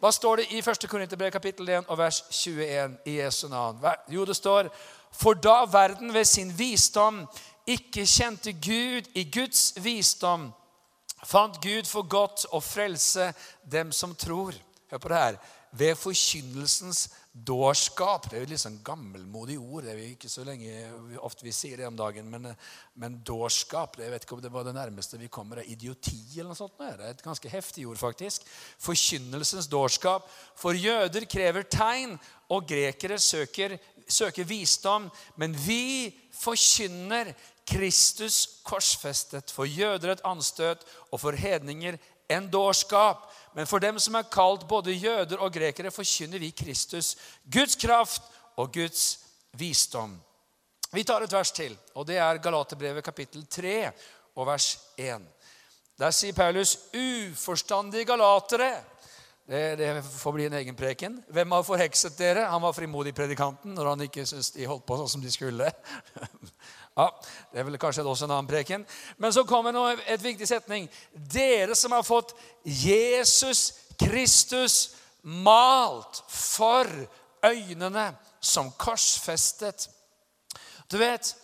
Hva 0.00 0.10
står 0.12 0.36
det 0.40 0.46
i 0.56 0.62
1. 0.62 0.86
Korinterbrev 0.88 1.30
kapittel 1.34 1.68
1 1.68 1.90
og 1.92 1.98
vers 1.98 2.22
21 2.30 2.96
i 3.04 3.18
Jesu 3.18 3.48
navn? 3.48 3.82
Jo, 4.08 4.24
det 4.24 4.36
står 4.36 4.70
For 5.12 5.34
da 5.34 5.64
verden 5.68 6.14
ved 6.14 6.24
sin 6.24 6.52
visdom 6.58 7.26
ikke 7.66 8.06
kjente 8.06 8.52
Gud 8.52 9.08
i 9.14 9.24
Guds 9.32 9.74
visdom, 9.82 10.52
fant 11.24 11.60
Gud 11.62 11.88
for 11.88 12.06
godt 12.08 12.46
å 12.54 12.60
frelse 12.60 13.32
dem 13.64 13.92
som 13.92 14.14
tror. 14.14 14.54
Hør 14.90 14.98
på 15.02 15.08
det 15.08 15.16
her. 15.16 15.38
Ved 15.72 15.96
forkynnelsens 15.98 17.08
dårskap. 17.44 18.30
Det 18.30 18.38
er 18.38 18.44
jo 18.44 18.50
litt 18.50 18.62
sånn 18.62 18.78
gammelmodig 18.84 19.58
ord. 19.60 19.84
Det 19.84 19.92
er 19.92 19.98
jo 20.00 20.12
ikke 20.14 20.30
så 20.32 20.44
lenge 20.46 21.18
ofte 21.24 21.44
vi 21.44 21.52
sier 21.52 21.80
det 21.80 21.88
om 21.88 21.98
dagen. 21.98 22.30
Men, 22.32 22.48
men 22.96 23.18
dårskap 23.26 23.98
Jeg 24.00 24.12
vet 24.12 24.24
ikke 24.24 24.38
om 24.38 24.44
det 24.44 24.52
var 24.54 24.64
det 24.64 24.76
nærmeste 24.76 25.20
vi 25.20 25.28
kommer 25.32 25.60
av 25.60 25.68
idioti. 25.68 26.22
eller 26.36 26.54
noe 26.54 26.58
sånt. 26.58 26.78
Det 26.78 26.88
er 26.94 27.04
et 27.10 27.24
ganske 27.24 27.52
heftig 27.52 27.86
ord, 27.90 28.00
faktisk. 28.00 28.46
Forkynnelsens 28.82 29.68
dårskap. 29.68 30.30
For 30.56 30.78
jøder 30.78 31.28
krever 31.28 31.68
tegn, 31.68 32.16
og 32.48 32.68
grekere 32.68 33.18
søker, 33.18 33.76
søker 34.08 34.46
visdom. 34.46 35.10
Men 35.36 35.52
vi 35.66 36.14
forkynner 36.36 37.34
Kristus 37.66 38.60
korsfestet, 38.62 39.50
for 39.50 39.66
jøder 39.66 40.14
et 40.14 40.22
anstøt 40.24 40.84
og 41.10 41.18
for 41.20 41.34
hedninger 41.34 41.98
en 42.28 42.50
dårskap. 42.50 43.26
Men 43.54 43.66
for 43.66 43.80
dem 43.80 43.98
som 44.02 44.14
er 44.18 44.28
kalt 44.32 44.66
både 44.68 44.92
jøder 44.92 45.40
og 45.40 45.52
grekere, 45.52 45.90
forkynner 45.90 46.42
vi 46.42 46.50
Kristus, 46.56 47.14
Guds 47.44 47.76
kraft 47.80 48.22
og 48.56 48.72
Guds 48.74 49.18
visdom. 49.56 50.16
Vi 50.92 51.04
tar 51.04 51.24
et 51.24 51.32
vers 51.32 51.50
til, 51.52 51.76
og 51.94 52.06
det 52.06 52.18
er 52.22 52.42
Galaterbrevet 52.42 53.04
kapittel 53.04 53.46
3 53.50 53.90
og 54.36 54.46
vers 54.46 54.68
1. 54.96 55.24
Der 55.98 56.12
sier 56.12 56.32
Paulus, 56.36 56.76
'Uforstandige 56.92 58.04
galatere'. 58.04 58.84
Det, 59.46 59.78
det, 59.78 60.04
får 60.04 60.32
bli 60.32 60.46
en 60.46 60.52
egen 60.52 60.76
preken. 60.76 61.24
Hvem 61.28 61.52
har 61.54 61.62
forhekset 61.62 62.18
dere? 62.18 62.48
Han 62.50 62.62
var 62.62 62.72
frimodig 62.74 63.14
predikanten 63.14 63.74
når 63.74 63.88
han 63.88 64.00
ikke 64.00 64.26
syntes 64.26 64.50
de 64.50 64.66
holdt 64.66 64.82
på 64.86 64.96
sånn 64.98 65.12
som 65.12 65.22
de 65.22 65.30
skulle. 65.30 65.70
Ja, 66.96 67.10
Det 67.52 67.60
er 67.60 67.64
vel 67.64 67.78
kanskje 67.78 68.04
også 68.04 68.24
en 68.24 68.30
annen 68.30 68.48
preken. 68.48 68.86
Men 69.18 69.32
så 69.32 69.44
kommer 69.44 69.72
nå 69.72 69.84
et 70.06 70.22
viktig 70.22 70.48
setning. 70.48 70.88
Dere 71.12 71.74
som 71.74 71.92
har 71.92 72.02
fått 72.02 72.32
Jesus 72.64 73.72
Kristus 74.00 74.96
malt 75.22 76.22
for 76.28 76.88
øynene 77.44 78.14
som 78.40 78.70
korsfestet. 78.72 79.88
Du 80.90 80.98
vet, 80.98 81.34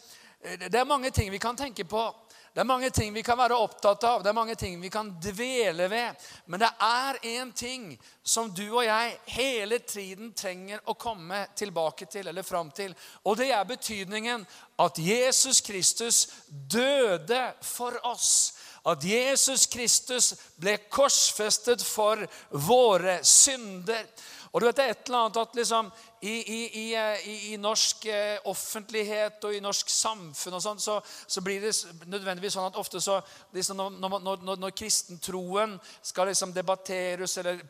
Det 0.43 0.75
er 0.75 0.85
mange 0.85 1.11
ting 1.11 1.31
vi 1.31 1.39
kan 1.39 1.57
tenke 1.57 1.85
på. 1.85 2.15
Det 2.55 2.61
er 2.61 2.69
mange 2.69 2.91
ting 2.91 3.15
vi 3.15 3.23
kan 3.25 3.39
være 3.41 3.57
opptatt 3.57 4.05
av, 4.05 4.21
det 4.21 4.29
er 4.29 4.37
mange 4.37 4.55
ting 4.61 4.75
vi 4.81 4.91
kan 4.93 5.09
dvele 5.25 5.87
ved. 5.89 6.25
Men 6.53 6.61
det 6.61 6.69
er 6.85 7.19
én 7.25 7.53
ting 7.57 7.87
som 8.23 8.51
du 8.53 8.67
og 8.67 8.85
jeg 8.85 9.15
hele 9.33 9.79
tiden 9.79 10.35
trenger 10.37 10.83
å 10.85 10.95
komme 11.01 11.47
tilbake 11.57 12.11
til, 12.13 12.29
eller 12.29 12.45
fram 12.45 12.69
til. 12.77 12.93
Og 13.25 13.39
det 13.41 13.49
er 13.57 13.65
betydningen 13.65 14.45
at 14.85 15.01
Jesus 15.01 15.63
Kristus 15.65 16.27
døde 16.49 17.41
for 17.65 17.97
oss. 18.11 18.53
At 18.85 19.05
Jesus 19.07 19.65
Kristus 19.71 20.33
ble 20.61 20.77
korsfestet 20.93 21.81
for 21.87 22.21
våre 22.51 23.21
synder. 23.25 24.05
Og 24.53 24.61
du 24.61 24.67
vet 24.67 24.77
det 24.77 24.85
er 24.85 24.91
et 24.93 25.07
eller 25.09 25.19
annet 25.25 25.39
at 25.41 25.55
liksom, 25.57 25.87
i, 26.23 26.33
i, 26.33 26.59
i, 26.79 27.37
i, 27.53 27.57
norsk 27.57 28.05
eh, 28.13 28.37
offentlighet 28.51 29.43
og 29.49 29.55
i 29.57 29.63
norsk 29.65 29.89
samfunn 29.91 30.59
og 30.59 30.63
sånn, 30.63 30.83
så, 30.83 30.99
så, 31.03 31.41
blir 31.43 31.65
det 31.65 31.73
nødvendigvis 32.05 32.53
sånn 32.59 32.69
at 32.69 32.77
ofte 32.79 33.01
så 33.01 33.17
liksom, 33.57 33.81
når, 33.81 33.97
når, 34.21 34.45
når, 34.45 34.61
når, 34.61 34.75
kristentroen 34.77 35.79
skal 36.05 36.29
liksom 36.29 36.53
debatteres 36.53 37.39
eller 37.41 37.63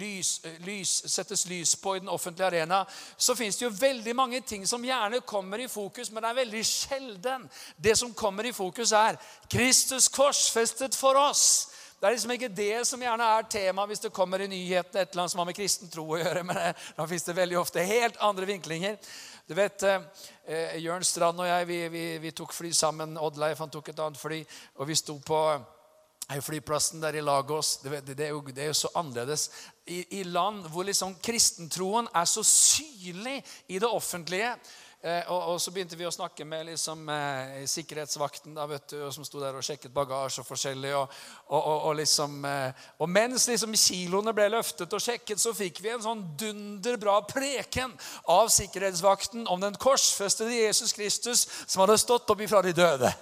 lys, 0.00 0.32
lys, 0.66 0.96
settes 1.14 1.46
lys 1.48 1.76
på 1.78 1.94
i 1.94 2.02
den 2.02 2.10
offentlige 2.12 2.50
arena, 2.50 2.82
så 3.16 3.38
fins 3.38 3.60
det 3.60 3.68
jo 3.68 3.72
veldig 3.78 4.16
mange 4.18 4.42
ting 4.42 4.66
som 4.66 4.84
gjerne 4.84 5.22
kommer 5.22 5.62
i 5.62 5.70
fokus, 5.70 6.10
men 6.10 6.26
det 6.26 6.32
er 6.32 6.40
veldig 6.42 6.64
sjelden. 6.66 7.46
Det 7.78 7.94
som 7.96 8.12
kommer 8.12 8.50
i 8.50 8.52
fokus, 8.52 8.90
er 8.92 9.22
Kristus 9.46 10.10
korsfestet 10.10 10.98
for 10.98 11.14
oss. 11.30 11.73
Det 12.00 12.08
er 12.08 12.16
liksom 12.16 12.32
ikke 12.34 12.50
det 12.52 12.86
som 12.88 13.00
gjerne 13.00 13.26
er 13.36 13.46
tema 13.48 13.86
hvis 13.88 14.02
det 14.02 14.12
kommer 14.12 14.42
i 14.44 14.48
nyhetene 14.50 15.04
et 15.04 15.12
eller 15.12 15.22
annet 15.22 15.32
som 15.32 15.40
har 15.40 15.48
med 15.48 15.56
kristen 15.56 15.92
tro 15.92 16.04
å 16.04 16.18
gjøre. 16.20 16.42
Men 16.48 16.60
eh, 16.60 16.88
da 16.96 17.06
fins 17.08 17.24
det 17.24 17.36
veldig 17.38 17.60
ofte 17.60 17.84
helt 17.88 18.18
andre 18.24 18.48
vinklinger. 18.50 18.98
Du 19.46 19.54
vet, 19.54 19.82
eh, 19.82 20.00
eh, 20.46 20.76
Jørn 20.80 21.04
Strand 21.04 21.40
og 21.40 21.48
jeg 21.48 21.68
vi, 21.68 21.78
vi, 21.92 22.04
vi, 22.18 22.30
tok 22.32 22.52
fly 22.56 22.72
sammen. 22.72 23.18
Oddleif 23.20 23.60
han 23.60 23.72
tok 23.72 23.90
et 23.92 23.98
annet 24.00 24.20
fly. 24.20 24.38
Og 24.80 24.88
vi 24.88 24.96
sto 24.96 25.18
på 25.20 25.40
eh, 25.52 26.40
flyplassen 26.40 27.02
der 27.02 27.18
i 27.20 27.24
Lagos. 27.24 27.76
Det, 27.82 27.92
det, 28.06 28.16
det, 28.16 28.26
er, 28.26 28.32
jo, 28.32 28.40
det 28.48 28.62
er, 28.64 28.70
jo, 28.72 28.78
så 28.78 28.92
annerledes. 28.96 29.50
I, 29.84 30.00
I, 30.20 30.22
land 30.24 30.64
hvor 30.72 30.88
liksom 30.88 31.18
kristentroen 31.20 32.08
er 32.08 32.24
så 32.24 32.44
synlig 32.48 33.42
i 33.68 33.78
det 33.78 33.88
offentlige. 33.88 34.54
Eh, 35.04 35.26
og, 35.28 35.42
og, 35.52 35.58
så 35.60 35.68
begynte 35.68 35.98
vi 36.00 36.06
å 36.08 36.12
snakke 36.12 36.46
med 36.48 36.64
liksom, 36.70 37.02
eh, 37.12 37.58
sikkerhetsvakten 37.68 38.54
da, 38.56 38.64
vet 38.70 38.86
du, 38.88 39.02
som 39.12 39.26
sto 39.26 39.42
der 39.42 39.58
og 39.58 39.66
sjekket 39.66 39.92
bagasje 39.92 40.40
og 40.40 40.48
forskjellig. 40.48 40.94
Og, 40.96 41.10
og, 41.58 41.90
liksom, 41.98 42.38
eh, 42.48 42.86
og 42.96 43.10
mens 43.12 43.44
liksom, 43.50 43.76
kiloene 43.76 44.32
ble 44.32 44.48
løftet 44.54 44.96
og 44.96 45.04
sjekket, 45.04 45.42
så 45.42 45.52
fikk 45.52 45.82
vi 45.84 45.92
en 45.92 46.06
sånn 46.06 46.24
dunderbra 46.40 47.18
preken 47.28 47.92
av 48.32 48.48
sikkerhetsvakten 48.54 49.44
om 49.52 49.60
den 49.60 49.76
korsfestede 49.76 50.56
Jesus 50.56 50.96
Kristus 50.96 51.44
som 51.66 51.84
hadde 51.84 52.00
stått 52.00 52.32
opp 52.32 52.40
ifra 52.40 52.64
de 52.64 52.72
døde. 52.72 53.12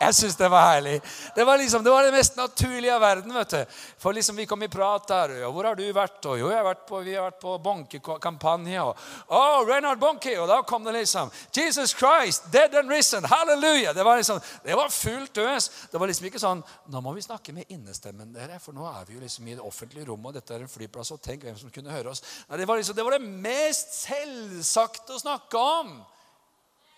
Jeg 0.00 0.14
syns 0.14 0.36
det 0.36 0.48
var 0.48 0.66
herlig. 0.72 1.00
Det 1.34 1.44
var 1.44 1.58
liksom, 1.58 1.84
det 1.84 1.90
var 1.90 2.04
det 2.04 2.12
mest 2.12 2.36
naturlige 2.36 2.94
av 2.94 3.00
verden. 3.00 3.34
vet 3.34 3.50
du. 3.50 3.64
For 3.98 4.12
liksom 4.12 4.36
Vi 4.36 4.46
kom 4.46 4.62
i 4.62 4.68
prat 4.68 5.08
der. 5.08 5.44
og 5.44 5.54
'Hvor 5.54 5.64
har 5.64 5.74
du 5.74 5.92
vært?' 5.92 6.26
Og 6.26 6.38
'Jo, 6.38 6.48
jeg 6.50 6.58
har 6.58 6.64
vært 6.64 6.86
på, 6.86 7.00
vi 7.00 7.14
har 7.14 7.30
vært 7.30 7.40
på 7.40 7.58
Bonke-kampanje.' 7.58 8.82
Og 8.82 8.96
oh, 9.28 9.66
Reinhard 9.66 9.98
Bonke!' 9.98 10.38
Og 10.40 10.48
da 10.48 10.62
kom 10.62 10.84
det 10.84 10.92
liksom 10.92 11.30
'Jesus 11.52 11.94
Christ, 11.94 12.52
dead 12.52 12.74
and 12.74 12.90
risen'. 12.90 13.26
Halleluja! 13.26 13.92
Det 13.92 14.04
var 14.04 14.16
liksom, 14.16 14.40
det 14.64 14.76
var 14.76 14.88
fullt 14.88 15.38
øs. 15.38 15.70
Det 15.92 16.00
var 16.00 16.06
liksom 16.06 16.26
ikke 16.26 16.40
sånn 16.40 16.62
'Nå 16.88 17.00
må 17.00 17.12
vi 17.12 17.22
snakke 17.22 17.52
med 17.52 17.64
innestemmen, 17.68 18.32
dere', 18.32 18.60
for 18.60 18.72
nå 18.72 18.86
er 18.86 19.04
vi 19.04 19.14
jo 19.14 19.20
liksom 19.20 19.48
i 19.48 19.54
det 19.54 19.62
offentlige 19.62 20.06
rommet, 20.06 20.26
og 20.26 20.34
dette 20.34 20.54
er 20.54 20.60
en 20.60 20.68
flyplass, 20.68 21.10
og 21.10 21.22
tenk 21.22 21.42
hvem 21.42 21.58
som 21.58 21.70
kunne 21.70 21.90
høre 21.90 22.10
oss. 22.10 22.22
Nei, 22.48 22.58
det, 22.58 22.68
var 22.68 22.76
liksom, 22.76 22.96
det 22.96 23.04
var 23.04 23.18
det 23.18 23.22
mest 23.22 23.94
selvsagte 23.94 25.14
å 25.14 25.20
snakke 25.20 25.58
om. 25.58 25.94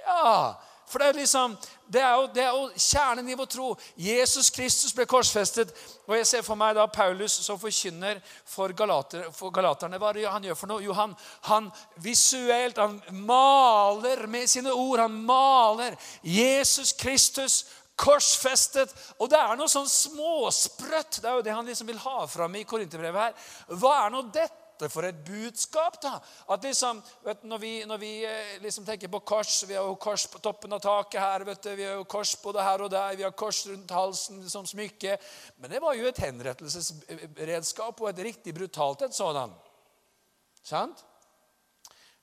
Ja, 0.06 0.54
for 0.86 1.02
det 1.02 1.06
er, 1.08 1.16
liksom, 1.18 1.56
det 1.90 2.00
er, 2.00 2.12
jo, 2.14 2.26
det 2.34 2.42
er 2.44 2.52
jo 2.54 2.66
kjernen 2.78 3.28
i 3.28 3.36
vår 3.38 3.48
tro. 3.50 3.68
Jesus 3.98 4.50
Kristus 4.54 4.94
ble 4.94 5.06
korsfestet. 5.10 5.72
Og 6.06 6.14
jeg 6.14 6.28
ser 6.30 6.44
for 6.46 6.58
meg 6.58 6.76
da 6.78 6.84
Paulus 6.86 7.34
som 7.42 7.58
forkynner 7.58 8.20
for, 8.46 8.70
galater, 8.76 9.24
for 9.34 9.54
galaterne. 9.54 9.98
Hva 9.98 10.12
er 10.12 10.20
det 10.20 10.28
han 10.30 10.46
gjør 10.46 10.60
for 10.60 10.70
noe? 10.70 10.84
Jo, 10.84 10.94
han, 10.94 11.16
han 11.48 11.66
visuelt 12.04 12.78
han 12.78 13.00
maler 13.26 14.26
med 14.30 14.46
sine 14.50 14.70
ord. 14.70 15.02
Han 15.02 15.16
maler 15.26 15.98
Jesus 16.22 16.94
Kristus 16.94 17.64
korsfestet. 17.98 18.92
Og 19.18 19.32
det 19.32 19.40
er 19.40 19.58
noe 19.58 19.72
sånn 19.72 19.90
småsprøtt. 19.90 21.18
Det 21.18 21.26
er 21.32 21.40
jo 21.40 21.46
det 21.48 21.56
han 21.56 21.66
liksom 21.66 21.90
vil 21.90 22.04
ha 22.04 22.28
fram 22.30 22.54
i 22.60 22.66
Korinterbrevet 22.68 23.26
her. 23.26 23.50
Hva 23.74 23.96
er 24.04 24.14
nå 24.14 24.22
dette? 24.30 24.65
Dette 24.76 24.92
for 24.92 25.06
et 25.08 25.24
budskap? 25.24 25.96
da? 26.02 26.20
At 26.52 26.64
liksom, 26.64 27.02
vet, 27.24 27.42
Når 27.44 27.58
vi, 27.58 27.72
når 27.88 27.98
vi 27.98 28.12
eh, 28.24 28.58
liksom 28.62 28.84
tenker 28.84 29.08
på 29.08 29.20
kors 29.20 29.64
Vi 29.68 29.74
har 29.74 29.84
jo 29.84 29.96
kors 29.96 30.26
på 30.26 30.38
toppen 30.38 30.72
av 30.72 30.80
taket 30.80 31.20
her. 31.20 31.44
vet 31.44 31.62
du, 31.62 31.74
Vi 31.74 31.84
har 31.84 31.96
jo 31.96 32.04
kors 32.04 32.36
både 32.42 32.62
her 32.62 32.82
og 32.82 32.90
der. 32.90 33.16
Vi 33.16 33.22
har 33.22 33.32
kors 33.32 33.66
rundt 33.66 33.90
halsen 33.90 34.48
som 34.48 34.66
smykke. 34.66 35.18
Men 35.56 35.70
det 35.70 35.82
var 35.82 35.94
jo 35.94 36.06
et 36.06 36.18
henrettelsesredskap, 36.18 38.00
og 38.00 38.08
et 38.10 38.24
riktig 38.28 38.54
brutalt 38.54 39.02
et 39.02 39.14
sådan. 39.14 39.54
Sant? 40.62 41.04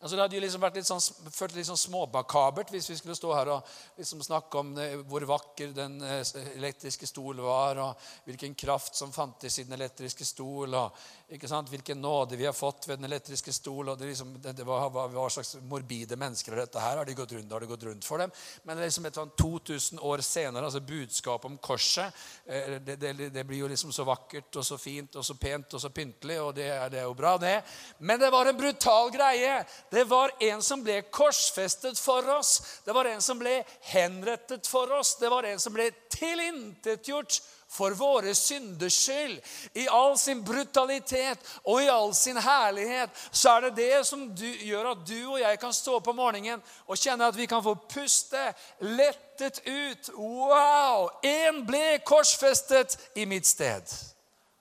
Altså, 0.04 0.18
det 0.18 0.24
hadde 0.26 0.36
jo 0.36 0.42
liksom 0.44 0.64
vært 0.66 0.78
litt 0.82 0.88
sånn, 0.90 1.30
følt 1.32 1.54
litt 1.56 1.68
sånn 1.70 1.80
småbakabert 1.80 2.74
hvis 2.74 2.90
vi 2.92 2.98
skulle 3.00 3.16
stå 3.16 3.30
her 3.38 3.52
og 3.54 3.70
liksom 3.96 4.20
snakke 4.26 4.60
om 4.60 4.74
det, 4.76 4.88
hvor 5.08 5.24
vakker 5.30 5.70
den 5.72 5.94
eh, 6.04 6.20
elektriske 6.58 7.08
stol 7.08 7.40
var, 7.40 7.80
og 7.80 8.10
hvilken 8.28 8.52
kraft 8.60 9.00
som 9.00 9.14
fantes 9.16 9.62
i 9.62 9.64
den 9.64 9.78
elektriske 9.78 10.28
stol, 10.28 10.76
og 10.76 11.32
ikke 11.32 11.48
sant, 11.48 11.72
hvilken 11.72 12.04
nåde 12.04 12.36
vi 12.36 12.50
har 12.50 12.58
fått 12.58 12.90
ved 12.90 13.00
den 13.00 13.08
elektriske 13.08 13.54
stol. 13.56 13.94
og 13.94 14.02
det, 14.02 14.10
liksom, 14.10 14.34
det, 14.44 14.58
det 14.58 14.66
var, 14.68 14.90
hva, 14.92 15.06
hva, 15.14 15.30
slags 15.32 15.56
morbide 15.72 16.20
mennesker 16.20 16.52
er 16.52 16.66
dette 16.66 16.84
her? 16.84 17.00
Har 17.00 17.08
de 17.08 17.16
gått 17.22 17.38
rundt, 17.38 17.56
har 17.56 17.64
det 17.64 17.72
gått 17.72 17.88
rundt 17.88 18.04
for 18.04 18.20
dem? 18.20 18.36
Men 18.68 18.84
liksom 18.84 19.08
et 19.08 19.22
sånn 19.22 19.32
2000 19.40 20.04
år 20.04 20.26
senere, 20.28 20.66
altså 20.68 20.84
budskapet 20.84 21.48
om 21.48 21.56
korset, 21.64 22.12
det, 22.44 22.98
det, 23.00 23.14
det, 23.32 23.46
blir 23.48 23.64
jo 23.64 23.72
liksom 23.72 23.96
så 23.96 24.04
vakkert 24.04 24.60
og 24.60 24.68
så 24.68 24.76
fint 24.78 25.16
og 25.16 25.24
så 25.24 25.40
pent 25.40 25.80
og 25.80 25.86
så 25.86 25.96
pyntelig, 25.96 26.42
og 26.44 26.52
det, 26.60 26.68
det 26.92 27.00
er 27.06 27.08
jo 27.08 27.16
bra, 27.16 27.38
det. 27.40 27.56
Men 28.04 28.20
det 28.20 28.34
var 28.36 28.52
en 28.52 28.60
brutal 28.60 29.16
greie. 29.16 29.64
Det 29.94 30.04
var 30.10 30.32
en 30.40 30.62
som 30.66 30.82
ble 30.82 31.02
korsfestet 31.14 32.00
for 32.02 32.26
oss. 32.34 32.82
Det 32.86 32.94
var 32.98 33.06
en 33.06 33.22
som 33.22 33.38
ble 33.38 33.60
henrettet 33.94 34.66
for 34.68 34.90
oss. 34.98 35.12
Det 35.22 35.30
var 35.30 35.46
en 35.46 35.60
som 35.62 35.76
ble 35.76 35.92
tilintetgjort 36.10 37.38
for 37.70 37.94
våre 37.98 38.34
synders 38.36 38.98
skyld. 39.06 39.38
I 39.74 39.86
all 39.88 40.18
sin 40.18 40.42
brutalitet 40.46 41.46
og 41.64 41.84
i 41.84 41.92
all 41.94 42.10
sin 42.18 42.42
herlighet 42.42 43.14
så 43.30 43.54
er 43.54 43.68
det 43.68 43.76
det 43.84 44.02
som 44.10 44.26
du, 44.34 44.48
gjør 44.66 44.96
at 44.96 45.06
du 45.06 45.20
og 45.20 45.38
jeg 45.44 45.60
kan 45.62 45.78
stå 45.78 46.00
opp 46.00 46.10
om 46.10 46.18
morgenen 46.24 46.66
og 46.88 46.98
kjenne 46.98 47.30
at 47.30 47.38
vi 47.38 47.46
kan 47.50 47.62
få 47.62 47.76
puste 47.94 48.48
lettet 48.82 49.62
ut. 49.66 50.10
Wow! 50.18 51.12
En 51.22 51.62
ble 51.70 52.00
korsfestet 52.02 52.98
i 53.14 53.30
mitt 53.30 53.46
sted. 53.46 53.94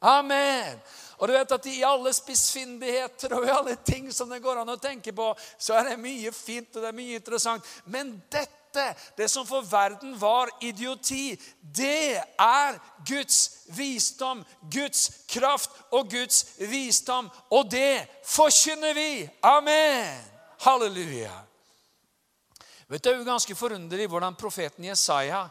Amen. 0.03 0.77
Og 1.23 1.29
du 1.31 1.37
vet 1.37 1.53
at 1.55 1.67
I 1.71 1.85
alle 1.87 2.11
spissfindigheter 2.11 3.37
og 3.37 3.45
i 3.47 3.53
alle 3.55 3.77
ting 3.87 4.09
som 4.11 4.27
det 4.33 4.41
går 4.43 4.59
an 4.59 4.73
å 4.75 4.81
tenke 4.83 5.13
på, 5.15 5.29
så 5.55 5.77
er 5.79 5.93
det 5.93 6.01
mye 6.03 6.33
fint 6.35 6.75
og 6.75 6.83
det 6.83 6.89
er 6.91 6.97
mye 6.99 7.21
interessant. 7.21 7.69
Men 7.87 8.17
dette, 8.27 8.89
det 9.15 9.29
som 9.31 9.47
for 9.47 9.63
verden 9.63 10.17
var 10.19 10.51
idioti, 10.67 11.37
det 11.63 12.19
er 12.19 12.81
Guds 13.07 13.69
visdom, 13.71 14.43
Guds 14.67 15.05
kraft 15.31 15.79
og 15.95 16.11
Guds 16.11 16.57
visdom. 16.59 17.31
Og 17.55 17.71
det 17.71 18.03
forkynner 18.27 18.99
vi. 18.99 19.23
Amen. 19.47 20.27
Halleluja. 20.67 21.39
Vet 22.91 22.99
du, 22.99 23.07
Det 23.07 23.15
er 23.15 23.23
jo 23.23 23.31
ganske 23.31 23.55
forunderlig 23.55 24.11
hvordan 24.11 24.35
profeten 24.35 24.91
Jesaja 24.91 25.47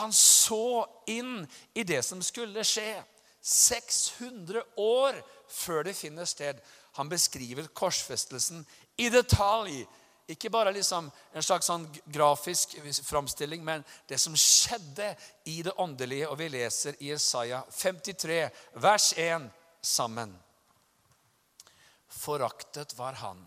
han 0.00 0.12
så 0.16 0.86
inn 1.10 1.42
i 1.74 1.84
det 1.84 2.00
som 2.06 2.22
skulle 2.22 2.64
skje. 2.64 3.02
600 3.50 4.62
år 4.78 5.18
før 5.50 5.88
det 5.88 5.96
finner 5.98 6.28
sted. 6.28 6.60
Han 6.98 7.08
beskriver 7.10 7.70
korsfestelsen 7.74 8.62
i 8.96 9.08
detalj. 9.10 9.82
Ikke 10.30 10.50
bare 10.52 10.70
liksom 10.70 11.08
en 11.34 11.42
slags 11.42 11.66
sånn 11.66 11.88
grafisk 12.06 12.76
framstilling, 13.02 13.64
men 13.66 13.82
det 14.06 14.20
som 14.22 14.36
skjedde 14.38 15.08
i 15.50 15.58
det 15.66 15.74
åndelige. 15.82 16.28
Og 16.30 16.38
vi 16.38 16.50
leser 16.54 16.98
i 17.02 17.10
Isaiah 17.16 17.66
53, 17.74 18.44
vers 18.78 19.12
1 19.18 19.48
sammen. 19.82 20.36
Foraktet 22.10 22.94
var 22.98 23.18
han 23.24 23.42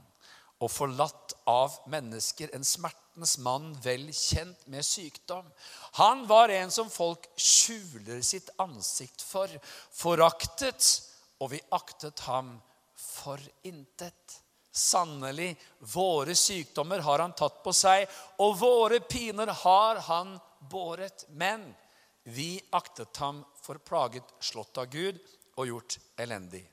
og 0.63 0.71
forlatt 0.71 1.33
av 1.49 1.75
mennesker, 1.91 2.51
en 2.55 2.63
smerte 2.63 3.02
maktens 3.13 3.37
mann 3.37 3.77
vel 3.81 4.11
kjent 4.11 4.67
med 4.67 4.83
sykdom. 4.85 5.45
Han 5.93 6.27
var 6.27 6.49
en 6.49 6.71
som 6.71 6.89
folk 6.89 7.27
skjuler 7.37 8.21
sitt 8.21 8.49
ansikt 8.57 9.21
for, 9.21 9.47
foraktet, 9.91 11.03
og 11.39 11.51
vi 11.51 11.61
aktet 11.69 12.19
ham 12.25 12.59
for 12.95 13.39
intet. 13.63 14.39
Sannelig, 14.71 15.55
våre 15.79 16.33
sykdommer 16.33 16.99
har 16.99 17.19
han 17.19 17.33
tatt 17.37 17.61
på 17.63 17.71
seg, 17.73 18.07
og 18.39 18.57
våre 18.57 18.99
piner 18.99 19.47
har 19.47 20.01
han 20.07 20.39
båret. 20.71 21.27
Men 21.29 21.75
vi 22.23 22.61
aktet 22.71 23.15
ham 23.17 23.43
for 23.61 23.77
plaget, 23.77 24.23
slått 24.39 24.77
av 24.77 24.89
Gud 24.89 25.19
og 25.55 25.67
gjort 25.67 25.99
elendig. 26.17 26.65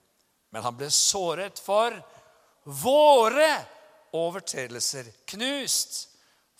Men 0.51 0.65
han 0.65 0.77
ble 0.77 0.89
såret 0.91 1.61
for 1.61 1.93
våre 2.65 3.51
overtredelser, 4.17 5.05
knust 5.29 6.10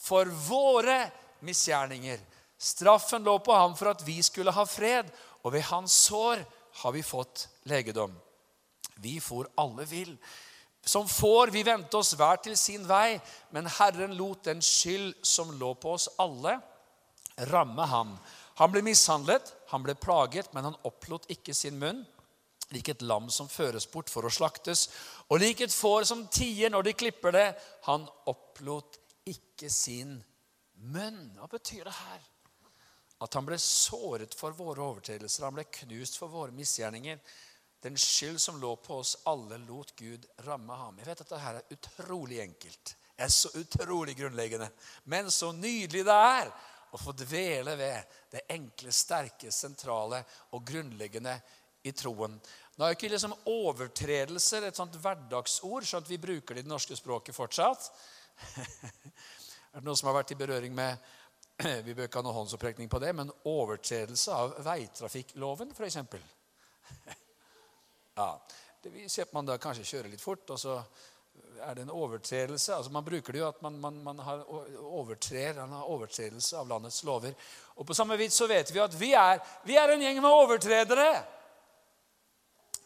for 0.01 0.29
våre 0.49 1.11
misgjerninger. 1.45 2.21
Straffen 2.61 3.25
lå 3.25 3.39
på 3.39 3.53
ham 3.57 3.77
for 3.77 3.93
at 3.93 4.05
vi 4.05 4.19
skulle 4.25 4.53
ha 4.53 4.65
fred, 4.69 5.09
og 5.45 5.55
ved 5.55 5.65
hans 5.71 5.95
sår 6.09 6.43
har 6.83 6.93
vi 6.93 7.03
fått 7.05 7.47
legedom. 7.69 8.13
Vi 9.01 9.19
for 9.21 9.49
alle 9.61 9.87
vill. 9.89 10.17
Som 10.85 11.09
får 11.09 11.53
vi 11.53 11.63
vendte 11.65 11.97
oss 11.97 12.15
hver 12.17 12.41
til 12.45 12.57
sin 12.57 12.87
vei, 12.89 13.19
men 13.53 13.69
Herren 13.79 14.17
lot 14.17 14.45
den 14.49 14.63
skyld 14.65 15.15
som 15.27 15.53
lå 15.61 15.75
på 15.81 15.97
oss 15.97 16.09
alle, 16.21 16.57
ramme 17.53 17.87
ham. 17.89 18.15
Han 18.61 18.73
ble 18.73 18.83
mishandlet, 18.85 19.55
han 19.73 19.85
ble 19.85 19.97
plaget, 19.97 20.53
men 20.53 20.69
han 20.69 20.81
opplot 20.89 21.29
ikke 21.33 21.55
sin 21.57 21.79
munn. 21.81 22.03
Lik 22.71 22.93
et 22.93 23.03
lam 23.03 23.29
som 23.33 23.49
føres 23.51 23.89
bort 23.91 24.13
for 24.13 24.25
å 24.25 24.33
slaktes, 24.33 24.89
og 25.29 25.41
lik 25.43 25.65
et 25.65 25.75
får 25.75 26.07
som 26.13 26.27
tier 26.33 26.71
når 26.71 26.91
de 26.91 26.99
klipper 27.05 27.35
det. 27.35 27.47
Han 27.89 28.05
opplot 28.31 29.01
ikke 29.29 29.71
sin 29.73 30.17
munn. 30.93 31.23
Hva 31.39 31.49
betyr 31.51 31.85
det 31.89 31.97
her? 31.97 32.27
At 33.21 33.37
han 33.37 33.45
ble 33.45 33.59
såret 33.61 34.35
for 34.37 34.57
våre 34.57 34.81
overtredelser, 34.81 35.45
han 35.45 35.59
ble 35.59 35.67
knust 35.83 36.17
for 36.17 36.33
våre 36.33 36.57
misgjerninger. 36.57 37.21
Den 37.85 37.97
skyld 37.97 38.41
som 38.41 38.61
lå 38.61 38.75
på 38.81 38.99
oss 39.01 39.15
alle, 39.29 39.59
lot 39.69 39.93
Gud 39.97 40.27
ramme 40.45 40.77
ham. 40.77 40.99
Jeg 41.01 41.09
vet 41.09 41.21
at 41.21 41.31
dette 41.33 41.53
er 41.53 41.77
utrolig 41.77 42.41
enkelt. 42.43 42.95
Det 43.17 43.25
er 43.25 43.33
så 43.33 43.53
utrolig 43.61 44.17
grunnleggende. 44.17 44.71
Men 45.05 45.31
så 45.33 45.53
nydelig 45.53 46.05
det 46.09 46.17
er 46.17 46.53
å 46.91 47.01
få 47.01 47.13
dvele 47.17 47.77
ved 47.79 48.17
det 48.33 48.47
enkle, 48.53 48.93
sterke, 48.93 49.53
sentrale 49.53 50.23
og 50.57 50.65
grunnleggende 50.67 51.37
i 51.85 51.93
troen. 51.97 52.37
Nå 52.77 52.85
er 52.85 52.93
jo 52.93 52.99
ikke 52.99 53.13
liksom 53.13 53.37
overtredelser 53.53 54.67
et 54.67 54.77
sånt 54.77 54.97
hverdagsord, 55.01 55.85
sånn 55.85 56.05
at 56.05 56.11
vi 56.11 56.21
bruker 56.21 56.57
det 56.57 56.65
i 56.65 56.69
det 56.69 56.73
norske 56.73 56.97
språket 56.97 57.37
fortsatt. 57.37 57.91
er 59.73 59.81
det 59.81 59.87
noen 59.87 59.99
som 59.99 60.11
har 60.11 60.21
vært 60.21 60.35
i 60.35 60.39
berøring 60.41 60.75
med 60.77 61.11
Vi 61.87 61.95
bør 61.95 62.07
ikke 62.09 62.21
ha 62.21 62.25
noen 62.25 62.39
håndsopprekning 62.41 62.89
på 62.89 62.99
det, 63.03 63.13
men 63.17 63.33
overtredelse 63.49 64.33
av 64.33 64.55
veitrafikkloven, 64.65 65.75
f.eks. 65.77 65.99
ja, 68.21 68.31
det 68.83 69.09
ser 69.13 69.29
man 69.37 69.49
da 69.49 69.59
kanskje 69.61 69.85
kjører 69.85 70.13
litt 70.13 70.25
fort, 70.25 70.49
og 70.55 70.61
så 70.61 70.79
er 71.61 71.75
det 71.77 71.83
en 71.85 71.93
overtredelse. 71.93 72.75
altså 72.75 72.93
Man 72.93 73.05
bruker 73.05 73.33
det 73.33 73.43
jo 73.43 73.49
at 73.49 73.61
man, 73.63 73.77
man, 73.81 73.99
man 74.05 74.19
har 74.25 74.45
overtrer, 74.81 75.61
man 75.61 75.77
har 75.77 75.91
overtredelse 75.93 76.57
av 76.59 76.69
landets 76.69 77.03
lover. 77.05 77.35
Og 77.77 77.87
På 77.87 77.95
samme 77.95 78.17
vis 78.17 78.35
så 78.35 78.49
vet 78.49 78.73
vi 78.73 78.81
at 78.81 78.97
vi 78.97 79.13
er, 79.13 79.41
vi 79.65 79.77
er 79.77 79.93
en 79.93 80.03
gjeng 80.03 80.21
med 80.23 80.31
overtredere. 80.31 81.11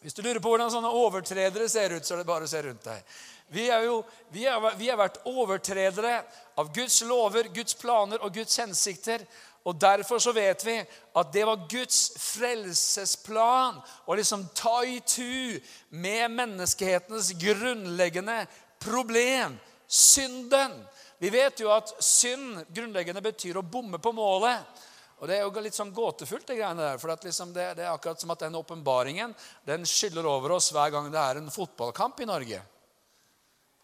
Hvis 0.05 0.13
du 0.13 0.21
lurer 0.21 0.37
på 0.37 0.51
hvordan 0.51 0.69
sånne 0.69 0.89
overtredere 0.93 1.65
ser 1.65 1.95
ut, 1.95 2.05
så 2.05 2.13
er 2.13 2.19
det 2.21 2.27
bare 2.29 2.45
å 2.45 2.49
se 2.49 2.59
rundt 2.61 2.83
deg. 2.85 3.13
Vi, 3.49 3.63
er 3.73 3.87
jo, 3.87 3.95
vi, 4.29 4.43
er, 4.45 4.67
vi 4.77 4.91
er 4.93 4.99
vært 4.99 5.17
overtredere 5.25 6.19
av 6.61 6.69
Guds 6.75 6.99
lover, 7.09 7.49
Guds 7.49 7.73
planer 7.79 8.21
og 8.21 8.35
Guds 8.37 8.53
hensikter. 8.61 9.23
Og 9.65 9.79
Derfor 9.81 10.21
så 10.21 10.29
vet 10.37 10.61
vi 10.61 10.75
at 10.77 11.33
det 11.33 11.47
var 11.49 11.65
Guds 11.71 12.03
frelsesplan 12.21 13.81
å 14.05 14.19
liksom 14.21 14.45
ta 14.53 14.75
i 14.85 14.99
tu 15.01 15.57
med 15.89 16.37
menneskehetens 16.37 17.31
grunnleggende 17.41 18.43
problem 18.77 19.57
synden. 19.89 20.83
Vi 21.17 21.33
vet 21.33 21.65
jo 21.65 21.73
at 21.73 21.97
synd 21.97 22.61
grunnleggende 22.69 23.25
betyr 23.25 23.57
å 23.57 23.65
bomme 23.65 23.97
på 23.97 24.13
målet. 24.13 24.85
Og 25.19 25.27
Det 25.27 25.37
er 25.37 25.45
jo 25.45 25.63
litt 25.63 25.77
sånn 25.77 25.93
gåtefullt, 25.95 26.47
det 26.49 26.57
greiene 26.59 26.81
der. 26.81 26.99
For 26.99 27.13
liksom 27.23 27.53
det, 27.55 27.69
det, 27.79 27.85
er 27.85 27.93
akkurat 27.93 28.19
som 28.19 28.33
at 28.33 28.43
den 28.43 28.57
åpenbaringen 28.59 29.35
den 29.67 29.87
skyller 29.87 30.27
over 30.27 30.57
oss 30.57 30.73
hver 30.75 30.91
gang 30.91 31.07
det 31.11 31.21
er 31.21 31.39
en 31.39 31.53
fotballkamp 31.53 32.19
i 32.19 32.27
Norge. 32.27 32.61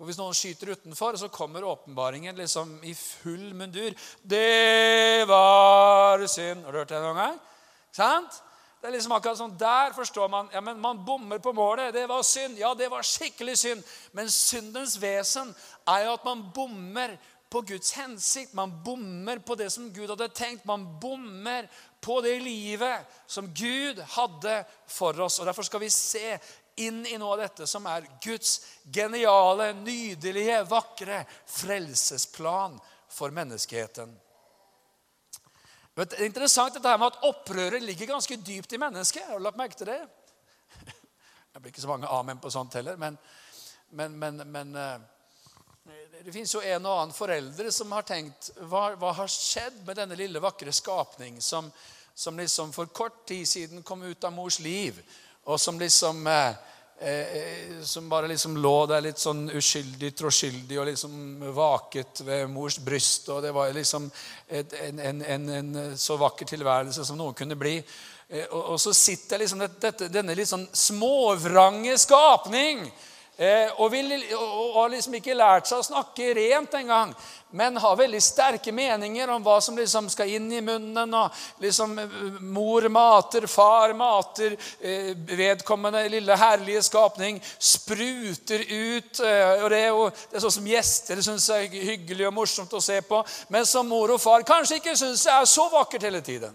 Og 0.02 0.08
Hvis 0.10 0.18
noen 0.18 0.36
skyter 0.36 0.74
utenfor, 0.74 1.16
så 1.16 1.30
kommer 1.30 1.64
åpenbaringen 1.64 2.36
liksom 2.36 2.80
i 2.90 2.94
full 2.98 3.52
mundur. 3.54 3.94
Det 4.22 5.28
var 5.30 6.26
synd. 6.26 6.66
Har 6.66 6.74
du 6.74 6.80
hørt 6.82 6.90
det 6.90 7.02
noen 7.04 7.22
gang? 7.22 7.38
Sant? 7.94 8.42
Det 8.82 8.90
er 8.90 8.96
liksom 8.96 9.14
akkurat 9.14 9.38
sånn, 9.38 9.54
Der 9.62 9.92
forstår 9.94 10.30
man 10.34 10.48
ja, 10.50 10.62
men 10.66 10.80
man 10.82 11.04
bommer 11.06 11.38
på 11.38 11.54
målet. 11.54 11.94
Det 11.94 12.08
var 12.10 12.24
synd. 12.26 12.58
Ja, 12.58 12.74
det 12.74 12.90
var 12.90 13.06
skikkelig 13.06 13.60
synd. 13.62 13.84
Men 14.18 14.32
syndens 14.34 14.96
vesen 14.98 15.54
er 15.86 16.08
jo 16.08 16.16
at 16.18 16.26
man 16.26 16.42
bommer 16.56 17.14
på 17.52 17.62
Guds 17.62 17.92
hensikt. 17.92 18.54
Man 18.54 18.84
bommer 18.84 19.40
på 19.44 19.56
det 19.60 19.70
som 19.70 19.90
Gud 19.94 20.10
hadde 20.10 20.30
tenkt. 20.30 20.66
Man 20.66 20.86
bommer 21.00 21.68
på 22.02 22.22
det 22.24 22.38
livet 22.40 23.04
som 23.28 23.50
Gud 23.54 24.00
hadde 24.16 24.62
for 24.88 25.20
oss. 25.20 25.40
Og 25.40 25.50
Derfor 25.50 25.68
skal 25.68 25.84
vi 25.84 25.90
se 25.92 26.38
inn 26.80 27.04
i 27.06 27.18
noe 27.20 27.36
av 27.36 27.44
dette 27.44 27.68
som 27.68 27.86
er 27.92 28.08
Guds 28.24 28.62
geniale, 28.88 29.74
nydelige, 29.84 30.62
vakre 30.72 31.26
frelsesplan 31.44 32.80
for 33.12 33.36
menneskeheten. 33.36 34.16
Det 35.92 36.16
er 36.16 36.30
interessant 36.32 36.78
dette 36.78 36.88
her 36.88 37.00
med 37.02 37.12
at 37.12 37.24
opprøret 37.28 37.84
ligger 37.84 38.14
ganske 38.14 38.40
dypt 38.40 38.74
i 38.74 38.80
mennesket. 38.80 39.28
Har 39.28 39.42
du 39.42 39.44
lagt 39.44 39.60
merke 39.60 39.76
til 39.76 39.92
det? 39.92 40.02
Det 41.52 41.60
blir 41.60 41.74
ikke 41.74 41.84
så 41.84 41.92
mange 41.92 42.08
amen 42.08 42.40
på 42.40 42.50
sånt 42.50 42.80
heller, 42.80 42.96
men, 42.96 43.18
men, 43.92 44.16
men, 44.16 44.40
men 44.48 44.78
eh, 44.80 45.02
det 46.26 46.32
fins 46.32 46.54
jo 46.54 46.62
en 46.62 46.86
og 46.86 47.00
annen 47.00 47.16
foreldre 47.16 47.72
som 47.74 47.92
har 47.96 48.06
tenkt 48.06 48.52
hva, 48.70 48.92
hva, 49.00 49.14
har 49.18 49.30
skjedd 49.32 49.82
med 49.88 49.98
denne 49.98 50.18
lille, 50.20 50.42
vakre 50.44 50.74
skapning 50.74 51.40
som, 51.42 51.72
som, 52.14 52.38
liksom 52.38 52.74
for 52.76 52.92
kort 52.94 53.24
tid 53.28 53.48
siden 53.50 53.82
kom 53.84 54.04
ut 54.06 54.24
av 54.24 54.34
mors 54.36 54.60
liv, 54.62 55.00
og 55.50 55.58
som 55.60 55.80
liksom 55.82 56.28
eh, 56.28 56.54
eh, 57.00 57.82
Som 57.84 58.10
bare 58.10 58.28
liksom 58.30 58.58
lå 58.62 58.86
der 58.86 59.02
litt 59.02 59.18
sånn 59.18 59.48
uskyldig, 59.58 60.12
troskyldig 60.16 60.78
og 60.80 60.86
liksom 60.92 61.48
vaket 61.56 62.22
ved 62.22 62.50
mors 62.54 62.78
bryst. 62.80 63.30
Og 63.34 63.42
det 63.42 63.52
var 63.52 63.74
liksom 63.74 64.06
et, 64.48 64.74
en, 64.74 65.00
en, 65.00 65.22
en, 65.26 65.50
en, 65.50 65.98
så 65.98 66.20
vakker 66.22 66.46
tilværelse 66.46 67.06
som 67.06 67.18
noen 67.18 67.34
kunne 67.34 67.58
bli. 67.58 67.80
Eh, 68.30 68.46
og, 68.52 68.76
og, 68.76 68.78
så 68.80 68.94
sitter 68.94 69.42
liksom 69.42 69.66
dette, 69.66 70.12
denne 70.14 70.38
litt 70.38 70.52
sånn 70.52 70.70
småvrange 70.70 71.98
skapning 71.98 72.86
Eh, 73.38 73.70
og, 73.80 73.92
vil, 73.92 74.12
og, 74.36 74.74
har 74.76 74.90
liksom 74.92 75.16
ikke 75.18 75.34
lært 75.34 75.70
seg 75.70 75.80
å 75.80 75.86
snakke 75.86 76.34
rent 76.38 76.76
engang. 76.78 77.14
Men 77.58 77.80
har 77.84 77.98
veldig 78.00 78.20
sterke 78.24 78.72
meninger 78.76 79.32
om 79.32 79.44
hva 79.44 79.58
som 79.64 79.76
liksom 79.80 80.10
skal 80.12 80.30
inn 80.36 80.46
i 80.52 80.62
munnen. 80.62 81.16
og 81.16 81.64
liksom 81.64 81.98
eh, 82.04 82.18
Mor 82.54 82.86
mater, 82.92 83.48
far 83.50 83.96
mater. 83.98 84.58
Eh, 84.80 85.14
vedkommende 85.32 86.04
lille 86.12 86.38
herlige 86.38 86.84
skapning 86.86 87.42
spruter 87.58 88.66
ut. 88.68 89.24
og 89.24 89.70
Det 89.72 89.80
er 89.80 89.90
jo 89.90 90.10
det 90.12 90.38
er 90.38 90.46
sånn 90.46 90.58
som 90.60 90.74
gjester 90.74 91.24
syns 91.26 91.50
er 91.56 91.70
hyggelig 91.72 92.28
og 92.30 92.36
morsomt 92.44 92.78
å 92.78 92.84
se 92.84 93.00
på. 93.02 93.24
Men 93.50 93.66
som 93.66 93.88
mor 93.88 94.14
og 94.14 94.22
far 94.22 94.46
kanskje 94.46 94.84
ikke 94.84 95.00
syns 95.00 95.26
er 95.26 95.48
så 95.50 95.70
vakkert 95.72 96.12
hele 96.12 96.22
tiden. 96.22 96.54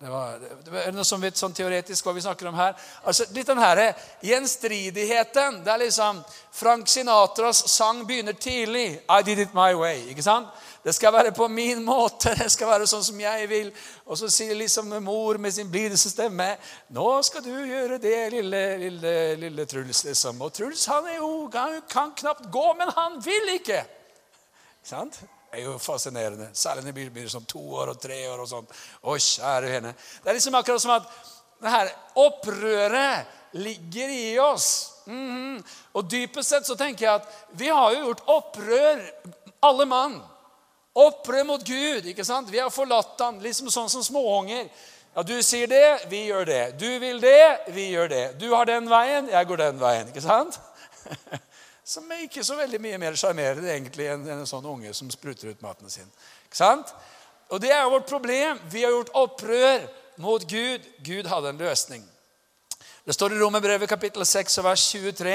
Det, 0.00 0.08
var, 0.08 0.38
det 0.64 0.70
var, 0.70 0.86
noe 0.96 1.04
som 1.04 1.20
vet 1.20 1.36
sånn 1.36 1.52
teoretisk 1.52 2.06
hva 2.06 2.14
vi 2.16 2.22
snakker 2.24 2.48
om 2.48 2.54
her? 2.56 2.70
Altså, 3.04 3.26
litt 3.36 3.50
den 3.50 3.58
her 3.60 3.80
gjenstridigheten. 4.24 5.58
Det 5.60 5.72
er 5.74 5.82
liksom 5.82 6.22
Frank 6.56 6.88
Sinatras 6.88 7.66
sang 7.68 8.06
begynner 8.08 8.32
tidlig. 8.32 9.02
I 9.04 9.18
did 9.26 9.42
it 9.44 9.52
my 9.52 9.74
way. 9.76 10.06
ikke 10.08 10.24
sant? 10.24 10.48
Det 10.80 10.94
skal 10.96 11.12
være 11.12 11.34
på 11.36 11.50
min 11.52 11.82
måte. 11.84 12.32
Det 12.40 12.48
skal 12.48 12.70
være 12.70 12.86
sånn 12.88 13.04
som 13.04 13.20
jeg 13.20 13.50
vil. 13.50 13.68
Og 14.06 14.16
så 14.16 14.30
sier 14.32 14.56
liksom 14.56 14.88
mor 15.04 15.36
med 15.36 15.52
sin 15.52 15.68
blideste 15.68 16.14
stemme 16.14 16.54
Nå 16.96 17.08
skal 17.28 17.44
du 17.44 17.52
gjøre 17.52 17.98
det, 18.00 18.14
lille, 18.32 18.62
lille, 18.80 19.12
lille 19.42 19.66
Truls. 19.68 20.00
liksom. 20.08 20.40
Og 20.40 20.54
Truls 20.56 20.86
han 20.88 21.10
er 21.12 21.18
jo, 21.18 21.28
han 21.52 21.76
kan 21.92 22.16
knapt 22.16 22.48
gå, 22.48 22.64
men 22.80 22.88
han 22.96 23.20
vil 23.20 23.52
ikke. 23.58 23.84
Ikke 23.84 24.92
sant? 24.94 25.20
Er 25.52 25.64
jo 25.64 25.78
fascinerende. 25.78 26.50
Særlig 26.54 26.84
når 26.84 26.96
det 26.96 27.10
blir 27.14 27.28
sånn 27.30 27.48
to 27.48 27.60
år 27.80 27.92
og 27.94 28.00
tre 28.00 28.18
år. 28.28 28.40
og 28.40 28.48
sånn. 28.48 28.66
Å, 29.02 29.16
kjære 29.16 29.74
henne. 29.74 29.94
Det 30.22 30.30
er 30.30 30.38
liksom 30.38 30.58
akkurat 30.58 30.82
som 30.82 30.94
at 30.94 31.10
det 31.60 31.74
her 31.74 31.92
opprøret 32.22 33.26
ligger 33.52 34.08
i 34.08 34.38
oss. 34.38 34.92
Mm 35.06 35.30
-hmm. 35.30 35.64
Og 35.92 36.10
dypest 36.10 36.48
sett 36.48 36.66
så 36.66 36.76
tenker 36.76 37.04
jeg 37.04 37.14
at 37.14 37.28
vi 37.50 37.68
har 37.68 37.92
jo 37.92 38.06
gjort 38.06 38.22
opprør, 38.26 39.10
alle 39.60 39.86
mann. 39.86 40.22
Opprør 40.94 41.44
mot 41.44 41.64
Gud. 41.64 42.06
ikke 42.06 42.24
sant? 42.24 42.52
Vi 42.52 42.58
har 42.58 42.70
forlatt 42.70 43.20
han, 43.20 43.40
liksom 43.40 43.70
sånn 43.70 43.88
som 43.88 44.02
småunger. 44.02 44.68
Ja, 45.16 45.22
Du 45.22 45.42
sier 45.42 45.66
det, 45.66 46.06
vi 46.08 46.26
gjør 46.26 46.44
det. 46.44 46.78
Du 46.78 46.98
vil 46.98 47.20
det, 47.20 47.58
vi 47.68 47.90
gjør 47.90 48.08
det. 48.08 48.40
Du 48.40 48.54
har 48.54 48.64
den 48.64 48.90
veien, 48.90 49.28
jeg 49.28 49.46
går 49.46 49.56
den 49.56 49.80
veien. 49.80 50.08
ikke 50.08 50.20
sant? 50.20 50.60
Som 51.90 52.06
er 52.12 52.22
ikke 52.22 52.44
så 52.46 52.54
veldig 52.54 52.78
mye 52.82 52.98
mer 53.02 53.16
sjarmerende 53.18 53.72
egentlig 53.72 54.06
enn 54.12 54.28
en 54.30 54.46
sånn 54.46 54.66
unge 54.70 54.92
som 54.94 55.08
spruter 55.10 55.50
ut 55.50 55.62
maten 55.64 55.90
sin. 55.90 56.06
Ikke 56.46 56.60
sant? 56.60 56.92
Og 57.50 57.58
det 57.62 57.72
er 57.74 57.88
vårt 57.90 58.06
problem. 58.06 58.60
Vi 58.70 58.84
har 58.84 58.92
gjort 58.94 59.10
opprør 59.18 59.88
mot 60.22 60.44
Gud. 60.46 60.84
Gud 61.02 61.26
hadde 61.26 61.50
en 61.50 61.58
løsning. 61.58 62.04
Det 63.02 63.16
står 63.16 63.34
i 63.34 63.40
Romerbrevet 63.40 63.90
kapittel 63.90 64.22
6 64.28 64.60
vers 64.62 64.84
23. 64.92 65.32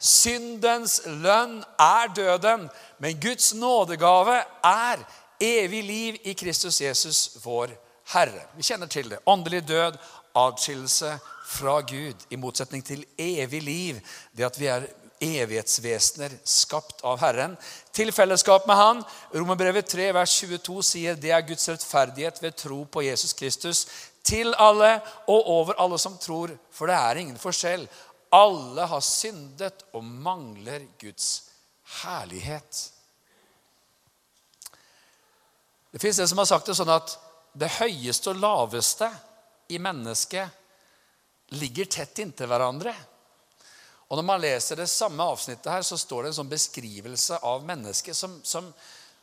Syndens 0.00 0.94
lønn 1.04 1.58
er 1.76 2.12
døden, 2.16 2.68
men 3.04 3.18
Guds 3.20 3.50
nådegave 3.58 4.38
er 4.64 5.02
evig 5.44 5.82
liv 5.84 6.16
i 6.24 6.32
Kristus 6.32 6.80
Jesus, 6.80 7.18
vår 7.44 7.74
Herre. 8.14 8.46
Vi 8.56 8.64
kjenner 8.64 8.88
til 8.88 9.10
det. 9.12 9.18
Åndelig 9.28 9.60
død, 9.68 9.98
atskillelse 10.38 11.18
fra 11.48 11.80
Gud, 11.80 12.24
i 12.30 12.40
motsetning 12.40 12.86
til 12.86 13.04
evig 13.18 13.60
liv. 13.62 14.00
Det 14.32 14.48
at 14.48 14.60
vi 14.60 14.70
er 14.72 14.88
evighetsvesener 15.20 16.34
skapt 16.44 17.02
av 17.06 17.18
Herren. 17.22 17.56
Til 17.94 18.12
fellesskap 18.14 18.66
med 18.68 18.78
Han. 18.78 19.02
Romerbrevet 19.34 19.88
3, 19.90 20.10
vers 20.16 20.34
22 20.40 20.82
sier 20.86 21.18
det 21.18 21.32
er 21.34 21.46
Guds 21.46 21.68
rettferdighet 21.70 22.42
ved 22.42 22.56
tro 22.58 22.84
på 22.84 23.04
Jesus 23.06 23.34
Kristus 23.36 23.86
til 24.28 24.52
alle 24.60 24.98
og 25.30 25.48
over 25.48 25.78
alle 25.80 25.98
som 26.00 26.18
tror, 26.20 26.52
for 26.70 26.90
det 26.90 26.98
er 26.98 27.22
ingen 27.22 27.40
forskjell. 27.40 27.86
Alle 28.34 28.86
har 28.90 29.04
syndet 29.04 29.86
og 29.96 30.04
mangler 30.04 30.84
Guds 31.00 31.48
herlighet. 32.02 32.82
Det 35.90 36.02
fins 36.02 36.18
en 36.20 36.28
som 36.28 36.42
har 36.42 36.50
sagt 36.50 36.68
det 36.68 36.76
sånn 36.76 36.92
at 36.92 37.14
det 37.58 37.70
høyeste 37.78 38.34
og 38.34 38.42
laveste 38.42 39.08
i 39.72 39.80
mennesket 39.80 41.56
ligger 41.56 41.88
tett 41.88 42.20
inntil 42.20 42.50
hverandre. 42.50 42.92
Og 44.08 44.16
Når 44.16 44.24
man 44.24 44.40
leser 44.40 44.80
det 44.80 44.88
samme 44.88 45.24
avsnittet, 45.24 45.68
her, 45.72 45.82
så 45.84 45.98
står 46.00 46.22
det 46.22 46.30
en 46.30 46.38
sånn 46.38 46.52
beskrivelse 46.52 47.38
av 47.44 47.64
mennesket 47.68 48.16
som, 48.16 48.38
som, 48.44 48.70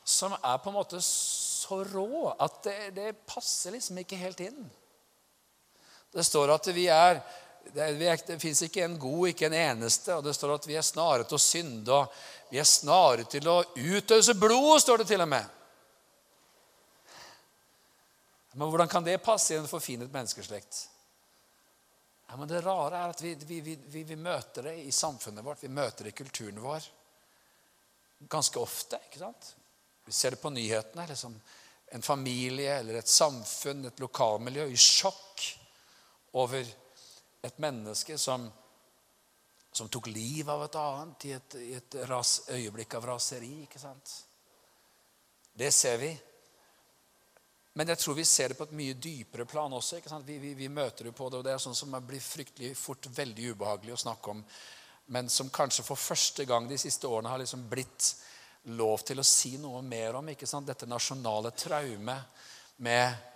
som 0.05 0.35
er 0.37 0.59
på 0.61 0.69
en 0.69 0.77
måte 0.77 1.01
så 1.01 1.79
rå 1.89 2.29
at 2.29 2.59
det, 2.67 2.77
det 2.93 3.15
passer 3.25 3.73
liksom 3.73 3.97
ikke 4.03 4.19
helt 4.21 4.43
inn. 4.45 4.61
Det 6.13 6.23
står 6.23 6.53
at 6.53 6.69
vi 6.75 6.85
er 6.93 7.17
det, 7.73 8.17
det 8.27 8.37
fins 8.39 8.61
ikke 8.61 8.83
en 8.85 8.99
god, 9.01 9.31
ikke 9.31 9.49
en 9.49 9.57
eneste. 9.57 10.13
Og 10.13 10.23
det 10.23 10.35
står 10.37 10.53
at 10.55 10.67
vi 10.69 10.77
er 10.77 10.85
snare 10.85 11.25
til 11.25 11.39
å 11.39 11.41
synde, 11.41 11.97
og 11.97 12.51
vi 12.53 12.61
er 12.61 12.69
snare 12.69 13.25
til 13.29 13.49
å 13.49 13.63
utøse 13.73 14.37
blod, 14.37 14.77
står 14.83 15.01
det 15.01 15.09
til 15.09 15.25
og 15.25 15.31
med. 15.33 15.49
Men 18.55 18.69
hvordan 18.69 18.91
kan 18.91 19.03
det 19.03 19.17
passe 19.23 19.51
i 19.51 19.57
en 19.57 19.67
forfinet 19.67 20.13
menneskeslekt? 20.13 20.85
Ja, 22.27 22.37
men 22.37 22.47
Det 22.47 22.61
rare 22.61 22.97
er 22.97 23.13
at 23.13 23.21
vi, 23.21 23.35
vi, 23.35 23.59
vi, 23.61 24.03
vi, 24.03 24.15
møter 24.15 24.69
det 24.69 24.75
i 24.83 24.91
samfunnet 24.91 25.45
vårt, 25.45 25.63
vi 25.63 25.69
møter 25.69 26.07
det 26.07 26.13
i 26.13 26.17
kulturen 26.23 26.61
vår 26.61 26.87
ganske 28.29 28.59
ofte. 28.59 28.99
ikke 29.09 29.21
sant? 29.21 29.55
Vi 30.05 30.13
ser 30.13 30.35
det 30.35 30.41
på 30.41 30.49
nyhetene. 30.49 31.07
liksom 31.07 31.39
En 31.87 32.01
familie 32.01 32.79
eller 32.79 32.99
et 32.99 33.07
samfunn, 33.07 33.85
et 33.85 33.99
lokalmiljø, 33.99 34.65
i 34.67 34.77
sjokk 34.77 35.43
over 36.33 36.65
et 37.45 37.59
menneske 37.61 38.17
som, 38.17 38.47
som 39.71 39.89
tok 39.89 40.09
livet 40.09 40.49
av 40.49 40.63
et 40.65 40.77
annet 40.81 41.25
i 41.25 41.33
et, 41.37 41.57
i 41.61 41.73
et 41.77 41.97
ras, 42.09 42.39
øyeblikk 42.49 42.97
av 42.97 43.05
raseri. 43.05 43.61
ikke 43.63 43.79
sant? 43.79 44.15
Det 45.53 45.71
ser 45.71 46.01
vi. 46.01 46.09
Men 47.75 47.91
jeg 47.91 47.99
tror 47.99 48.15
vi 48.15 48.23
ser 48.25 48.51
det 48.51 48.57
på 48.57 48.67
et 48.69 48.75
mye 48.77 48.95
dypere 48.95 49.45
plan 49.45 49.73
også. 49.75 49.99
Vi, 50.23 50.37
vi, 50.39 50.53
vi 50.55 50.69
møter 50.71 51.09
det 51.09 51.15
på 51.15 51.27
det, 51.29 51.41
og 51.41 51.43
det 51.43 51.51
er 51.51 51.59
sånn 51.59 51.75
som 51.75 51.95
blir 52.07 52.23
fryktelig 52.23 52.71
fort 52.79 53.09
veldig 53.11 53.51
ubehagelig 53.51 53.97
å 53.97 54.03
snakke 54.05 54.31
om, 54.31 54.43
men 55.11 55.27
som 55.29 55.51
kanskje 55.53 55.83
for 55.85 55.99
første 55.99 56.47
gang 56.47 56.69
de 56.69 56.79
siste 56.81 57.07
årene 57.07 57.33
har 57.33 57.41
liksom 57.43 57.67
blitt 57.69 58.13
lov 58.73 59.03
til 59.05 59.19
å 59.21 59.27
si 59.27 59.57
noe 59.61 59.83
mer 59.85 60.17
om. 60.17 60.31
ikke 60.31 60.47
sant? 60.49 60.65
Dette 60.65 60.87
nasjonale 60.89 61.51
traumet 61.53 62.47
med 62.81 63.33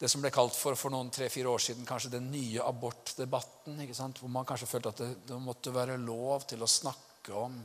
det 0.00 0.08
som 0.08 0.22
ble 0.24 0.32
kalt 0.32 0.56
for 0.56 0.76
for 0.80 0.92
noen 0.92 1.12
tre-fire 1.12 1.48
år 1.52 1.60
siden 1.60 1.86
kanskje 1.88 2.14
den 2.16 2.30
nye 2.32 2.64
abortdebatten. 2.64 3.80
ikke 3.84 3.96
sant? 3.96 4.20
Hvor 4.20 4.32
man 4.32 4.48
kanskje 4.48 4.68
følte 4.68 4.92
at 4.92 5.02
det, 5.04 5.10
det, 5.28 5.40
måtte 5.40 5.74
være 5.76 5.96
lov 6.00 6.46
til 6.48 6.62
å 6.64 6.68
snakke 6.68 7.36
om 7.36 7.58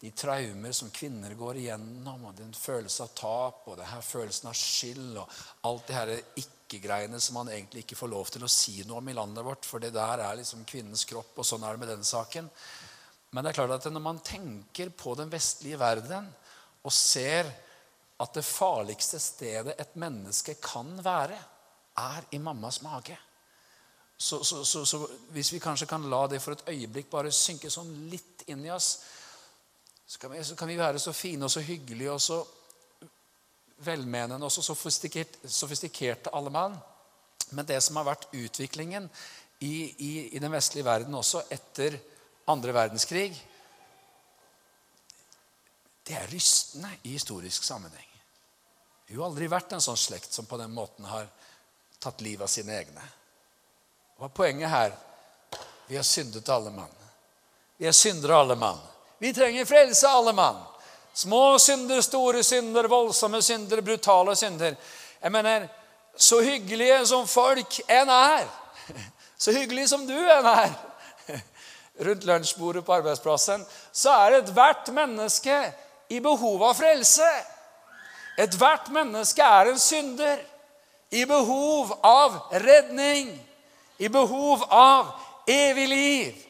de 0.00 0.10
traumer 0.16 0.72
som 0.72 0.90
kvinner 0.90 1.34
går 1.36 1.58
igjennom, 1.60 2.24
og 2.30 2.36
den 2.38 2.54
følelsen 2.56 3.04
av 3.04 3.14
tap 3.18 3.66
og 3.68 3.76
det 3.76 3.88
her 3.90 4.04
følelsen 4.04 4.48
av 4.48 4.56
skyld 4.56 5.18
og 5.20 5.40
alt 5.68 5.90
det 5.90 5.96
her 5.96 6.12
ikke-greiene 6.40 7.20
som 7.20 7.36
man 7.36 7.50
egentlig 7.52 7.84
ikke 7.84 7.98
får 7.98 8.12
lov 8.12 8.30
til 8.32 8.46
å 8.46 8.52
si 8.52 8.78
noe 8.88 9.02
om 9.02 9.10
i 9.12 9.16
landet 9.16 9.44
vårt, 9.44 9.68
for 9.68 9.82
det 9.82 9.92
der 9.92 10.24
er 10.24 10.38
liksom 10.40 10.64
kvinnens 10.68 11.04
kropp, 11.08 11.34
og 11.36 11.46
sånn 11.46 11.66
er 11.68 11.76
det 11.76 11.84
med 11.84 11.92
den 11.92 12.06
saken. 12.06 12.48
Men 13.30 13.44
det 13.44 13.52
er 13.52 13.60
klart 13.60 13.76
at 13.76 13.92
når 13.92 14.06
man 14.06 14.24
tenker 14.24 14.90
på 14.96 15.14
den 15.20 15.30
vestlige 15.30 15.78
verden 15.78 16.32
og 16.80 16.94
ser 16.96 17.50
at 18.20 18.36
det 18.36 18.44
farligste 18.44 19.20
stedet 19.20 19.76
et 19.80 19.96
menneske 20.00 20.56
kan 20.64 20.96
være, 21.04 21.36
er 22.00 22.26
i 22.32 22.40
mammas 22.40 22.80
mage. 22.84 23.16
Så, 24.16 24.42
så, 24.44 24.64
så, 24.64 24.84
så, 24.84 25.06
hvis 25.32 25.52
vi 25.52 25.60
kanskje 25.60 25.88
kan 25.88 26.04
la 26.12 26.26
det 26.28 26.40
for 26.44 26.52
et 26.52 26.66
øyeblikk 26.68 27.08
bare 27.12 27.32
synke 27.32 27.70
sånn 27.72 27.88
litt 28.12 28.44
inn 28.52 28.66
i 28.66 28.72
oss, 28.72 28.98
så 30.10 30.18
kan 30.18 30.30
vi, 30.30 30.44
kan 30.56 30.68
vi 30.68 30.76
være 30.76 30.98
så 30.98 31.12
fine 31.12 31.46
og 31.46 31.50
så 31.50 31.60
hyggelige 31.62 32.10
og 32.10 32.20
så 32.20 32.40
velmenende 33.86 34.42
og 34.46 34.50
så 34.52 34.74
sofistikerte, 35.46 36.32
alle 36.34 36.50
mann. 36.50 36.74
Men 37.54 37.66
det 37.66 37.78
som 37.78 38.00
har 38.00 38.08
vært 38.08 38.26
utviklingen 38.34 39.06
i, 39.60 39.70
i, 39.86 40.10
i 40.34 40.42
den 40.42 40.50
vestlige 40.50 40.88
verden 40.88 41.14
også 41.14 41.44
etter 41.54 41.94
andre 42.50 42.74
verdenskrig, 42.74 43.30
det 46.02 46.18
er 46.18 46.28
rystende 46.34 46.90
i 47.04 47.14
historisk 47.14 47.70
sammenheng. 47.70 48.10
Vi 49.06 49.14
har 49.14 49.30
aldri 49.30 49.46
vært 49.46 49.78
en 49.78 49.88
sånn 49.92 50.04
slekt 50.08 50.34
som 50.34 50.50
på 50.50 50.58
den 50.58 50.74
måten 50.74 51.06
har 51.06 51.30
tatt 52.02 52.26
livet 52.26 52.48
av 52.48 52.50
sine 52.50 52.80
egne. 52.82 53.10
Hva 54.18 54.26
er 54.26 54.38
poenget 54.42 54.74
her? 54.74 55.02
Vi 55.86 55.94
har 55.94 56.14
syndet 56.16 56.50
alle 56.50 56.74
mann. 56.74 57.02
Vi 57.78 57.86
er 57.86 57.94
syndere 57.94 58.42
alle 58.42 58.58
mann. 58.58 58.89
Vi 59.20 59.34
trenger 59.36 59.64
frelse 59.68 60.08
alle 60.08 60.32
mann. 60.32 60.56
Små 61.12 61.58
synder, 61.58 62.00
store 62.00 62.40
synder, 62.44 62.86
voldsomme 62.88 63.42
synder, 63.42 63.82
brutale 63.84 64.36
synder. 64.36 64.74
Jeg 65.20 65.32
mener, 65.32 65.66
så 66.16 66.40
hyggelige 66.40 67.02
som 67.06 67.26
folk 67.28 67.82
enn 67.84 68.08
er, 68.08 68.46
så 69.42 69.52
hyggelig 69.52 69.90
som 69.92 70.06
du 70.08 70.16
enn 70.16 70.48
er 70.48 70.72
rundt 72.06 72.24
lunsjbordet 72.24 72.84
på 72.86 72.96
arbeidsplassen, 72.96 73.66
så 73.92 74.16
er 74.24 74.38
ethvert 74.40 74.88
menneske 74.96 75.58
i 76.08 76.24
behov 76.24 76.64
av 76.70 76.80
frelse. 76.80 77.28
Ethvert 78.40 78.88
menneske 78.94 79.44
er 79.44 79.74
en 79.74 79.82
synder 79.82 80.40
i 81.12 81.26
behov 81.28 81.92
av 82.00 82.40
redning, 82.64 83.34
i 84.00 84.08
behov 84.08 84.64
av 84.72 85.12
evig 85.44 85.90
liv. 85.92 86.46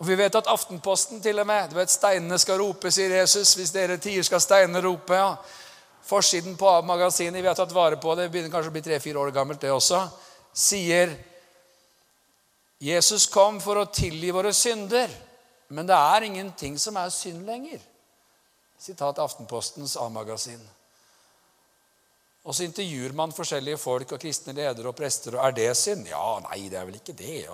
Og 0.00 0.06
Vi 0.08 0.16
vet 0.16 0.34
at 0.34 0.48
Aftenposten 0.48 1.20
til 1.20 1.38
og 1.42 1.46
med 1.46 1.70
du 1.70 1.76
vet, 1.76 1.92
Steinene 1.92 2.38
skal 2.40 2.58
rope, 2.62 2.90
sier 2.90 3.12
Jesus. 3.20 3.52
Hvis 3.58 3.72
dere 3.74 3.98
tier, 4.00 4.22
skal 4.24 4.40
steinene 4.40 4.80
rope. 4.80 5.14
ja. 5.14 5.36
Forsiden 6.02 6.56
på 6.56 6.70
magasinet, 6.82 7.42
vi 7.42 7.48
har 7.48 7.54
tatt 7.54 7.72
vare 7.72 8.00
på 8.00 8.14
det, 8.16 8.30
begynner 8.32 8.50
kanskje 8.50 8.72
å 8.72 8.74
bli 8.74 8.82
tre-fire 8.82 9.20
år 9.20 9.30
gammelt, 9.30 9.60
det 9.60 9.70
også, 9.70 10.00
sier 10.56 11.12
Jesus 12.80 13.26
kom 13.30 13.60
for 13.60 13.76
å 13.76 13.90
tilgi 13.92 14.32
våre 14.32 14.54
synder, 14.56 15.12
men 15.68 15.86
det 15.86 15.94
er 15.94 16.26
ingenting 16.26 16.78
som 16.80 16.96
er 16.96 17.12
synd 17.14 17.44
lenger. 17.46 17.78
Sitat 18.80 19.20
Aftenpostens 19.20 19.98
A-magasin. 20.00 20.60
Og 22.48 22.56
så 22.56 22.64
intervjuer 22.64 23.12
man 23.12 23.34
forskjellige 23.36 23.78
folk 23.78 24.14
og 24.16 24.20
kristne 24.22 24.54
ledere 24.56 24.88
og 24.88 24.96
prester. 24.96 25.36
og 25.36 25.44
Er 25.44 25.52
det 25.52 25.76
synd? 25.76 26.08
Ja, 26.08 26.38
nei, 26.48 26.62
det 26.72 26.78
er 26.80 26.88
vel 26.88 26.96
ikke 26.96 27.12
det. 27.12 27.44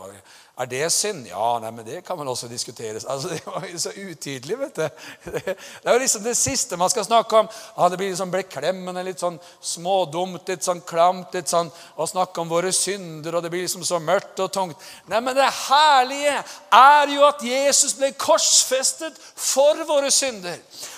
Er 0.57 0.69
det 0.71 0.87
synd? 0.89 1.27
Ja, 1.29 1.59
nei, 1.61 1.69
men 1.69 1.85
det 1.85 1.99
kan 2.07 2.17
vel 2.17 2.31
også 2.33 2.49
diskuteres. 2.49 3.05
Altså, 3.05 3.29
Det 3.29 3.43
var 3.45 3.67
jo 3.69 3.79
så 3.79 3.91
utydelig, 3.93 4.57
vet 4.59 4.79
du. 4.79 4.87
Det 5.35 5.57
er 5.85 5.93
jo 5.93 6.01
liksom 6.01 6.23
det 6.25 6.33
siste 6.37 6.79
man 6.81 6.89
skal 6.89 7.05
snakke 7.05 7.43
om. 7.43 7.51
Ja, 7.77 7.89
det 7.93 7.99
blir 8.01 8.09
liksom 8.09 8.33
beklemmende, 8.33 9.05
litt 9.05 9.21
sånn 9.21 9.37
smådumt, 9.61 10.49
litt 10.49 10.65
sånn 10.65 10.81
klamt, 10.89 11.37
litt 11.37 11.53
sånn 11.53 11.69
å 12.01 12.09
snakke 12.09 12.41
om 12.41 12.49
våre 12.49 12.73
synder, 12.73 13.37
og 13.37 13.45
det 13.45 13.53
blir 13.53 13.67
liksom 13.67 13.85
så 13.85 14.01
mørkt 14.01 14.41
og 14.41 14.53
tungt. 14.57 14.89
Nei, 15.13 15.21
men 15.21 15.37
det 15.37 15.51
herlige 15.69 16.41
er 16.73 17.13
jo 17.13 17.29
at 17.29 17.45
Jesus 17.45 17.93
ble 18.01 18.15
korsfestet 18.17 19.21
for 19.21 19.85
våre 19.85 20.09
synder. 20.15 20.57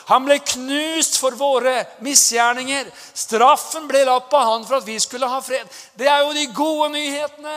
Han 0.08 0.24
ble 0.24 0.38
knust 0.40 1.18
for 1.20 1.36
våre 1.36 1.82
misgjerninger. 2.00 2.86
Straffen 3.12 3.84
ble 3.90 4.06
lagt 4.08 4.30
på 4.32 4.40
han 4.40 4.64
for 4.64 4.78
at 4.78 4.86
vi 4.86 4.96
skulle 5.02 5.28
ha 5.28 5.42
fred. 5.44 5.68
Det 6.00 6.08
er 6.08 6.22
jo 6.22 6.32
de 6.32 6.46
gode 6.56 6.88
nyhetene. 6.94 7.56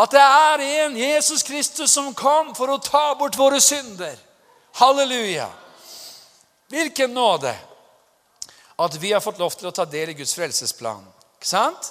At 0.00 0.14
det 0.14 0.22
er 0.24 0.64
en 0.86 0.96
Jesus 0.96 1.39
Kristus 1.42 1.92
som 1.92 2.14
kom 2.14 2.54
for 2.54 2.70
å 2.70 2.78
ta 2.78 3.14
bort 3.18 3.38
våre 3.38 3.60
synder. 3.60 4.16
Halleluja. 4.80 5.50
Hvilken 6.70 7.14
nåde 7.14 7.54
at 8.80 8.96
vi 8.96 9.12
har 9.12 9.20
fått 9.20 9.38
lov 9.38 9.54
til 9.56 9.68
å 9.68 9.74
ta 9.74 9.84
del 9.84 10.12
i 10.12 10.18
Guds 10.20 10.34
frelsesplan. 10.34 11.02
Ikke 11.36 11.50
sant? 11.50 11.90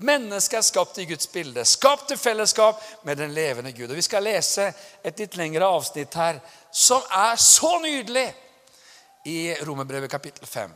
Mennesket 0.00 0.56
er 0.56 0.64
skapt 0.64 0.98
i 1.02 1.04
Guds 1.04 1.28
bilde, 1.28 1.64
skapt 1.68 2.06
til 2.08 2.16
fellesskap 2.16 2.80
med 3.04 3.18
den 3.20 3.34
levende 3.36 3.72
Gud. 3.76 3.90
Og 3.90 3.98
Vi 3.98 4.06
skal 4.06 4.24
lese 4.24 4.70
et 5.04 5.18
litt 5.20 5.36
lengre 5.36 5.68
avsnitt 5.68 6.14
her 6.16 6.38
som 6.72 7.04
er 7.12 7.36
så 7.36 7.74
nydelig 7.82 8.30
i 9.28 9.52
Romerbrevet 9.66 10.10
kapittel 10.10 10.46
5. 10.48 10.72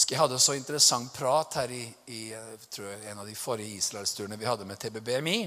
Jeg 0.00 0.18
hadde 0.18 0.38
så 0.38 0.54
interessant 0.54 1.10
prat 1.12 1.58
her 1.58 1.72
i, 1.74 1.82
i 2.14 2.20
jeg, 2.30 3.00
en 3.10 3.18
av 3.18 3.26
de 3.26 3.34
forrige 3.34 3.82
Israelsturene 3.82 4.38
vi 4.38 4.46
hadde 4.48 4.64
med 4.64 4.78
TBBMI. 4.78 5.40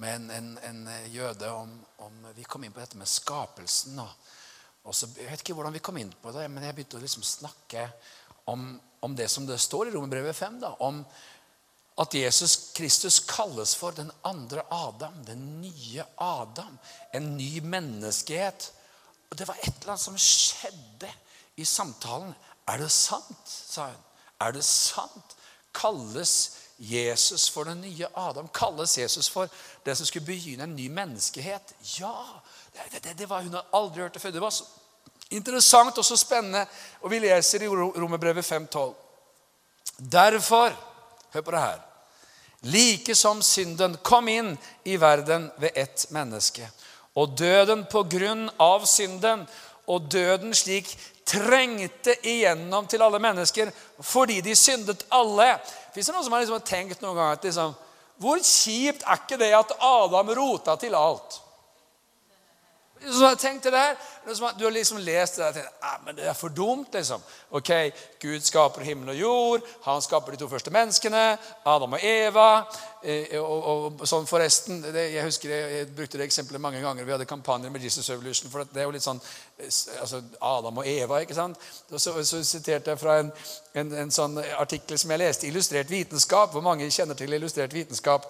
Med 0.00 0.14
en, 0.16 0.30
en, 0.30 0.52
en 0.64 0.86
jøde 1.12 1.50
om, 1.52 1.72
om, 2.04 2.20
Vi 2.36 2.46
kom 2.48 2.64
inn 2.64 2.72
på 2.72 2.80
dette 2.80 2.96
med 2.96 3.08
skapelsen. 3.08 3.98
Og, 4.00 4.30
og 4.88 4.96
så, 4.96 5.10
jeg 5.18 5.28
vet 5.28 5.44
ikke 5.44 5.56
hvordan 5.58 5.76
vi 5.76 5.82
kom 5.84 5.98
inn 6.00 6.12
på 6.22 6.32
det, 6.32 6.46
men 6.48 6.64
jeg 6.64 6.76
begynte 6.76 6.96
å 6.96 7.02
liksom 7.02 7.26
snakke 7.26 7.84
om, 8.48 8.72
om 9.04 9.16
det 9.16 9.28
som 9.30 9.44
det 9.48 9.60
står 9.60 9.90
i 9.90 9.94
Romerbrevet 9.94 10.36
5. 10.36 10.60
Da, 10.62 10.72
om 10.86 11.02
at 12.00 12.14
Jesus 12.16 12.72
Kristus 12.76 13.18
kalles 13.28 13.74
for 13.76 13.92
den 13.96 14.10
andre 14.24 14.64
Adam, 14.72 15.20
den 15.26 15.42
nye 15.60 16.04
Adam. 16.16 16.78
En 17.12 17.34
ny 17.36 17.60
menneskehet. 17.60 18.70
Og 19.30 19.38
Det 19.38 19.48
var 19.48 19.60
et 19.60 19.74
eller 19.74 19.94
annet 19.94 20.06
som 20.06 20.16
skjedde 20.18 21.10
i 21.60 21.64
samtalen. 21.64 22.32
Er 22.68 22.80
det 22.80 22.90
sant? 22.94 23.44
sa 23.44 23.90
hun. 23.90 24.04
Er 24.40 24.56
det 24.56 24.64
sant? 24.64 25.36
Kalles 25.76 26.56
Jesus 26.80 27.48
for 27.52 27.64
den 27.68 27.80
nye 27.80 28.08
Adam? 28.14 28.48
Kalles 28.48 28.98
Jesus 28.98 29.28
for 29.28 29.48
det 29.84 29.96
som 29.96 30.06
skulle 30.06 30.26
begynne 30.26 30.64
en 30.64 30.76
ny 30.76 30.88
menneskehet? 30.88 31.74
Ja! 32.00 32.14
Det, 32.72 33.02
det, 33.02 33.18
det 33.18 33.28
var, 33.28 33.42
Hun 33.42 33.56
aldri 33.72 34.02
hørt 34.02 34.14
det 34.14 34.22
før. 34.22 34.30
Det 34.30 34.40
var 34.40 34.50
så 34.50 34.64
interessant 35.30 35.98
og 35.98 36.04
så 36.04 36.16
spennende. 36.16 36.66
Og 37.00 37.10
vi 37.10 37.18
leser 37.18 37.62
i 37.62 37.68
Romerbrevet 37.68 38.44
5,12. 38.44 38.94
Derfor 39.98 40.72
Hør 41.30 41.40
på 41.40 41.50
det 41.50 41.60
her. 41.60 41.78
Like 42.62 43.14
som 43.14 43.42
synden 43.42 43.96
kom 44.02 44.28
inn 44.28 44.56
i 44.84 44.96
verden 45.00 45.50
ved 45.56 45.70
ett 45.74 46.06
menneske, 46.10 46.66
og 47.14 47.36
døden 47.38 47.86
på 47.90 48.02
grunn 48.02 48.50
av 48.60 48.84
synden, 48.86 49.46
og 49.86 50.10
døden 50.12 50.52
slik 50.54 50.90
trengte 51.26 52.16
igjennom 52.26 52.86
til 52.90 53.02
alle 53.02 53.20
mennesker 53.22 53.70
fordi 54.02 54.40
de 54.44 54.56
syndet 54.58 55.06
alle. 55.14 55.54
Fins 55.94 56.06
det 56.06 56.14
noen 56.14 56.24
som 56.26 56.34
har 56.34 56.44
liksom 56.44 56.66
tenkt 56.66 57.02
noen 57.02 57.18
gang 57.18 57.32
at 57.34 57.46
liksom, 57.46 57.74
Hvor 58.20 58.42
kjipt 58.44 59.06
er 59.06 59.22
ikke 59.22 59.38
det 59.40 59.52
at 59.56 59.72
Adam 59.80 60.34
rota 60.36 60.76
til 60.80 60.94
alt? 60.94 61.40
Så 63.00 63.28
jeg 63.28 63.38
tenkte 63.38 63.70
det 63.70 63.80
der, 63.80 64.52
Du 64.58 64.64
har 64.64 64.70
liksom 64.70 64.98
lest 64.98 65.36
det 65.36 65.44
og 65.46 65.54
tenkt 65.54 65.68
ah, 65.82 65.96
men 66.04 66.16
det 66.16 66.26
er 66.28 66.32
for 66.32 66.48
dumt. 66.48 66.88
liksom. 66.92 67.22
Ok, 67.50 67.70
Gud 68.20 68.40
skaper 68.40 68.84
himmel 68.84 69.08
og 69.08 69.16
jord. 69.16 69.60
Han 69.84 70.02
skaper 70.02 70.32
de 70.32 70.36
to 70.36 70.48
første 70.48 70.70
menneskene. 70.70 71.38
Adam 71.64 71.92
og 71.92 71.98
Eva. 72.02 72.64
Eh, 73.02 73.40
og, 73.40 73.64
og, 73.64 74.06
sånn 74.06 74.26
forresten, 74.28 74.82
det, 74.82 75.06
Jeg 75.14 75.24
husker 75.24 75.50
jeg, 75.50 75.72
jeg, 75.78 75.88
brukte 75.96 76.18
det 76.18 76.28
eksempelet 76.28 76.60
mange 76.60 76.80
ganger. 76.80 77.04
Vi 77.04 77.12
hadde 77.16 77.24
kampanjer 77.24 77.70
med 77.70 77.80
Jesus 77.80 78.10
Revolution. 78.10 78.50
for 78.50 78.64
det 78.64 78.82
er 78.82 78.84
jo 78.84 78.94
litt 78.94 79.08
sånn, 79.08 79.20
eh, 79.58 80.00
altså 80.00 80.22
Adam 80.40 80.78
og 80.78 80.86
Eva. 80.86 81.20
ikke 81.20 81.34
sant? 81.34 81.58
Så, 81.96 82.22
så 82.24 82.44
siterte 82.44 82.90
jeg 82.90 83.00
fra 83.00 83.18
en, 83.24 83.32
en, 83.74 83.94
en 84.04 84.10
sånn 84.10 84.36
artikkel 84.58 84.98
som 84.98 85.10
jeg 85.10 85.24
leste, 85.24 85.46
Illustrert 85.46 85.90
vitenskap. 85.90 86.52
Hvor 86.52 86.60
mange 86.60 86.90
kjenner 86.90 87.16
til 87.16 87.32
illustrert 87.32 87.72
vitenskap? 87.72 88.28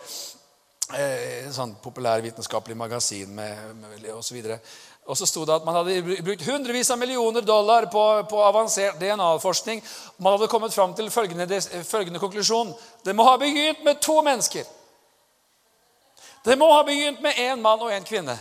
Eh, 0.91 1.47
sånn 1.55 1.77
populærvitenskapelig 1.79 2.75
magasin 2.75 3.31
med, 3.35 3.59
med 3.79 4.09
osv. 4.11 4.41
Og 5.07 5.19
så 5.19 5.27
sto 5.27 5.45
det 5.47 5.55
at 5.55 5.67
man 5.67 5.77
hadde 5.79 6.19
brukt 6.27 6.43
hundrevis 6.49 6.91
av 6.91 6.99
millioner 6.99 7.47
dollar 7.47 7.87
på, 7.93 8.03
på 8.31 8.43
avansert 8.43 8.99
DNA-forskning. 8.99 9.83
Man 10.19 10.35
hadde 10.35 10.51
kommet 10.51 10.75
fram 10.75 10.95
til 10.99 11.11
følgende, 11.15 11.61
følgende, 11.87 12.19
konklusjon. 12.23 12.75
Det 13.07 13.15
må 13.15 13.23
ha 13.29 13.37
begynt 13.39 13.85
med 13.87 14.03
to 14.03 14.19
mennesker. 14.27 14.67
Det 16.45 16.59
må 16.59 16.73
ha 16.73 16.83
begynt 16.87 17.23
med 17.23 17.39
én 17.39 17.63
mann 17.63 17.83
og 17.87 17.95
én 17.95 18.07
kvinne. 18.07 18.39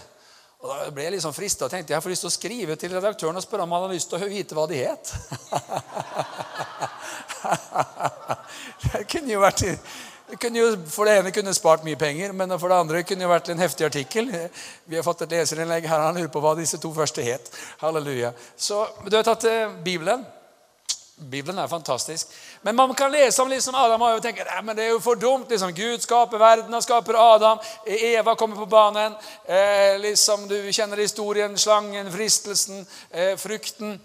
Og 0.59 0.69
Da 0.73 0.89
ble 0.91 1.05
jeg 1.05 1.13
liksom 1.19 1.33
frista 1.37 1.65
og 1.69 1.71
tenkte 1.71 1.93
jeg 1.93 2.03
får 2.03 2.13
lyst 2.15 2.25
til 2.25 2.33
å 2.33 2.37
skrive 2.37 2.75
til 2.81 2.93
redaktøren 2.97 3.37
og 3.37 3.45
spørre 3.45 3.63
om 3.63 3.73
han 3.77 3.85
hadde 3.85 3.95
lyst 3.95 4.09
til 4.09 4.17
å 4.17 4.29
vite 4.33 4.57
hva 4.57 4.65
de 4.67 4.77
het. 4.81 5.05
det 8.89 9.05
kunne 9.07 9.35
jo 9.37 9.45
vært 9.45 9.63
jo, 10.55 10.65
for 10.87 11.05
det 11.05 11.17
ene 11.19 11.31
kunne 11.33 11.53
spart 11.53 11.83
mye 11.83 11.97
penger, 11.97 12.33
men 12.33 12.53
for 12.59 12.69
det 12.69 12.77
andre 12.77 13.03
kunne 13.03 13.25
det 13.25 13.29
vært 13.29 13.49
en 13.49 13.61
heftig 13.61 13.85
artikkel. 13.85 14.29
Vi 14.85 14.95
har 14.95 15.03
fått 15.03 15.21
et 15.25 15.31
leserinnlegg 15.31 15.87
her. 15.89 16.07
Han 16.07 16.15
lurer 16.17 16.31
på 16.33 16.41
hva 16.43 16.55
disse 16.57 16.77
to 16.77 16.93
første 16.93 17.23
het. 17.25 17.49
Halleluja. 17.81 18.33
Så 18.57 18.85
du 19.07 19.15
har 19.15 19.25
tatt 19.25 19.47
eh, 19.49 19.71
Bibelen. 19.83 20.25
Bibelen 21.19 21.57
er 21.59 21.67
fantastisk. 21.67 22.27
Men 22.61 22.75
man 22.75 22.93
kan 22.95 23.11
lese 23.11 23.41
om 23.41 23.49
liksom 23.51 23.75
Adam 23.75 24.01
og 24.07 24.21
tenke 24.23 24.45
Nei, 24.47 24.75
det 24.75 24.85
er 24.85 24.93
jo 24.93 25.01
for 25.03 25.19
dumt. 25.19 25.49
liksom 25.49 25.73
Gud 25.75 25.99
skaper 25.99 26.39
verden 26.39 26.73
og 26.73 26.83
skaper 26.83 27.17
Adam. 27.19 27.59
Eva 27.85 28.35
kommer 28.35 28.55
på 28.55 28.65
banen. 28.65 29.15
Eh, 29.45 29.99
liksom 29.99 30.47
Du 30.47 30.71
kjenner 30.71 30.97
historien. 30.97 31.57
Slangen, 31.57 32.11
fristelsen, 32.11 32.87
eh, 33.11 33.35
frukten. 33.37 33.99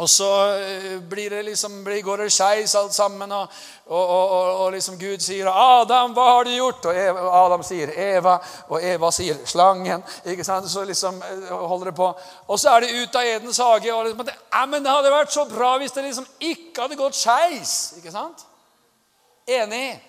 Og 0.00 0.08
så 0.08 0.28
eh, 0.56 0.98
blir 1.04 1.30
det 1.30 1.42
liksom, 1.50 1.82
går 1.84 2.22
det 2.22 2.30
skeis 2.32 2.74
alt 2.78 2.94
sammen, 2.96 3.32
og, 3.32 3.48
og, 3.86 4.04
og, 4.08 4.32
og, 4.32 4.72
liksom 4.72 4.96
Gud 4.98 5.20
sier 5.20 5.48
'Adam, 5.50 6.14
hva 6.16 6.26
har 6.30 6.44
du 6.44 6.50
gjort?' 6.54 6.86
Og 6.88 6.96
Eva, 6.96 7.24
Adam 7.44 7.62
sier 7.62 7.92
'Eva', 7.92 8.38
og 8.68 8.84
Eva 8.84 9.10
sier 9.10 9.34
'slangen'. 9.44 10.02
ikke 10.24 10.44
sant? 10.44 10.70
Så 10.70 10.84
liksom 10.84 11.22
eh, 11.22 11.52
holder 11.52 11.90
det 11.90 11.94
på. 11.94 12.14
Og 12.48 12.60
så 12.60 12.70
er 12.70 12.80
det 12.80 13.02
ut 13.02 13.16
av 13.16 13.26
Edens 13.26 13.58
hage. 13.58 13.94
og 13.94 14.04
liksom, 14.04 14.28
ja, 14.52 14.66
men 14.66 14.84
Det 14.84 14.90
hadde 14.90 15.10
vært 15.10 15.32
så 15.32 15.44
bra 15.44 15.76
hvis 15.78 15.92
det 15.92 16.04
liksom 16.04 16.26
ikke 16.40 16.82
hadde 16.82 16.96
gått 16.96 17.14
skeis. 17.14 17.94
Ikke 17.96 18.12
sant? 18.12 18.46
Enig. 19.46 20.00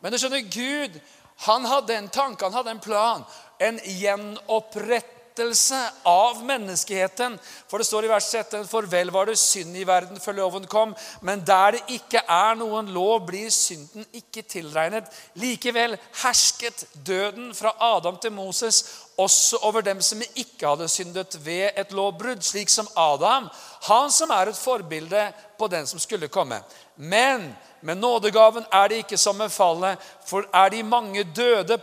Men 0.00 0.12
du 0.12 0.18
skjønner, 0.18 0.40
Gud 0.40 1.00
han 1.36 1.64
hadde 1.64 1.94
en 1.94 2.08
tanke, 2.08 2.44
han 2.44 2.54
hadde 2.54 2.70
en 2.70 2.80
plan. 2.80 3.24
En 3.58 3.80
gjenopprett 3.84 5.15
opprettelse 5.36 5.90
av 6.04 6.44
menneskeheten. 6.44 7.38
For 7.68 7.78
det 7.78 7.86
står 7.86 8.04
i 8.04 8.08
vers 8.08 8.30
13.: 8.30 8.66
For 8.66 8.86
vel 8.88 9.10
var 9.10 9.26
det 9.26 9.36
synd 9.36 9.76
i 9.76 9.84
verden 9.84 10.20
før 10.20 10.32
loven 10.32 10.66
kom, 10.66 10.94
men 11.20 11.44
der 11.44 11.72
det 11.76 11.82
ikke 11.88 12.22
er 12.28 12.56
noen 12.56 12.88
lov, 12.92 13.26
blir 13.26 13.50
synden 13.50 14.06
ikke 14.12 14.42
tilregnet. 14.42 15.04
Likevel 15.34 15.98
hersket 16.22 16.86
døden 16.94 17.54
fra 17.54 17.74
Adam 17.80 18.16
til 18.18 18.32
Moses 18.32 18.84
også 19.18 19.58
over 19.62 19.80
dem 19.80 20.00
som 20.00 20.22
ikke 20.22 20.68
hadde 20.68 20.88
syndet 20.88 21.38
ved 21.44 21.70
et 21.76 21.92
lovbrudd, 21.92 22.42
slik 22.42 22.68
som 22.68 22.88
Adam, 22.96 23.48
han 23.88 24.10
som 24.10 24.30
er 24.30 24.48
et 24.48 24.56
forbilde 24.56 25.32
på 25.58 25.68
den 25.68 25.86
som 25.86 25.98
skulle 25.98 26.28
komme. 26.28 26.60
Men 26.96 27.54
med 27.86 27.98
nådegaven 28.02 28.64
er 28.74 28.88
det 28.88 28.96
ikke 29.04 29.18
som 29.18 29.36
med 29.38 29.52
fallet, 29.54 29.98
for 30.26 30.48
er 30.50 30.70
de 30.74 30.82
mange 30.82 31.22
døde 31.24 31.78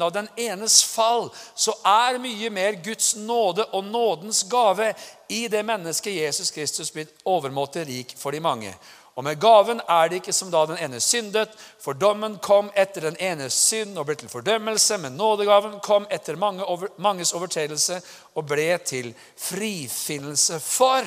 av 0.00 0.12
den 0.12 0.28
enes 0.36 0.84
fall, 0.84 1.30
så 1.54 1.74
er 1.82 2.18
mye 2.22 2.50
mer 2.50 2.78
Guds 2.84 3.16
nåde 3.16 3.64
og 3.72 3.84
nådens 3.84 4.44
gave 4.50 4.94
i 5.28 5.48
det 5.48 5.64
mennesket 5.66 6.14
Jesus 6.14 6.50
Kristus 6.50 6.92
blitt 6.92 7.10
overmåte 7.24 7.84
rik 7.84 8.14
for 8.16 8.30
de 8.30 8.40
mange. 8.40 8.74
Og 9.18 9.24
med 9.24 9.40
gaven 9.40 9.80
er 9.88 10.08
det 10.08 10.20
ikke 10.20 10.32
som 10.32 10.50
da 10.50 10.60
den 10.66 10.78
ene 10.78 11.00
syndet, 11.02 11.50
for 11.82 11.98
dommen 11.98 12.36
kom 12.38 12.68
etter 12.78 13.08
den 13.08 13.16
enes 13.18 13.56
synd 13.58 13.98
og 13.98 14.06
ble 14.06 14.14
til 14.14 14.30
fordømmelse, 14.30 14.98
men 15.02 15.18
nådegaven 15.18 15.80
kom 15.82 16.06
etter 16.10 16.38
mange 16.38 16.62
over, 16.62 16.92
manges 17.02 17.34
overtredelse 17.34 17.98
og 18.38 18.46
ble 18.46 18.68
til 18.86 19.10
frifinnelse. 19.34 20.60
For 20.62 21.02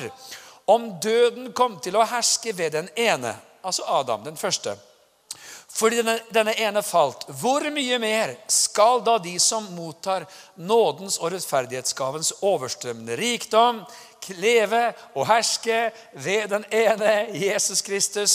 om 0.68 0.90
døden 1.00 1.54
kom 1.56 1.80
til 1.80 1.96
å 1.96 2.04
herske 2.04 2.52
ved 2.52 2.76
den 2.76 2.92
ene 3.00 3.32
altså 3.62 3.82
Adam, 3.86 4.24
den 4.24 4.36
første. 4.36 4.76
Fordi 5.72 6.02
denne, 6.02 6.18
denne, 6.34 6.52
ene 6.60 6.82
falt. 6.84 7.24
Hvor 7.40 7.64
mye 7.72 7.98
mer 8.02 8.34
skal 8.50 9.00
da 9.04 9.16
de 9.22 9.38
som 9.40 9.70
mottar 9.72 10.26
nådens 10.60 11.16
og 11.18 11.32
rettferdighetsgavens 11.32 12.32
overstrømmende 12.44 13.16
rikdom, 13.16 13.80
leve 14.38 14.82
og 15.16 15.26
herske 15.26 15.88
ved 16.12 16.52
den 16.52 16.66
ene 16.68 17.14
Jesus 17.32 17.80
Kristus? 17.82 18.34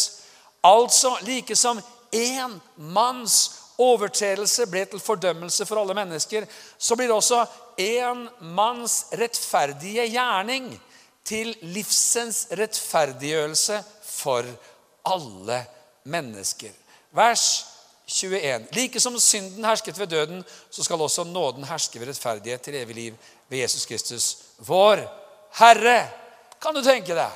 Altså 0.66 1.14
like 1.22 1.56
som 1.56 1.80
én 2.12 2.58
manns 2.76 3.38
overtredelse 3.78 4.66
ble 4.72 4.88
til 4.90 5.00
fordømmelse 5.00 5.68
for 5.70 5.78
alle 5.78 5.94
mennesker, 5.94 6.48
så 6.78 6.98
blir 6.98 7.12
det 7.12 7.20
også 7.20 7.44
én 7.78 8.26
manns 8.42 9.04
rettferdige 9.14 10.08
gjerning 10.10 10.72
til 11.28 11.54
livsens 11.62 12.48
rettferdiggjørelse 12.58 13.84
for 14.02 14.42
alle 14.42 14.58
alle 15.08 15.64
mennesker. 16.04 16.72
Vers 17.16 17.66
21. 18.08 18.68
Like 18.72 19.00
som 19.00 19.20
synden 19.20 19.66
hersket 19.66 20.00
ved 20.00 20.08
døden, 20.08 20.44
så 20.72 20.84
skal 20.84 21.02
også 21.02 21.24
nåden 21.24 21.68
herske 21.68 22.00
ved 22.00 22.08
rettferdighet 22.08 22.62
til 22.62 22.76
evig 22.76 22.96
liv 22.96 23.14
ved 23.50 23.60
Jesus 23.60 23.86
Kristus, 23.86 24.38
vår 24.58 25.04
Herre. 25.60 26.08
Kan 26.62 26.76
du 26.76 26.82
tenke 26.84 27.16
deg? 27.16 27.32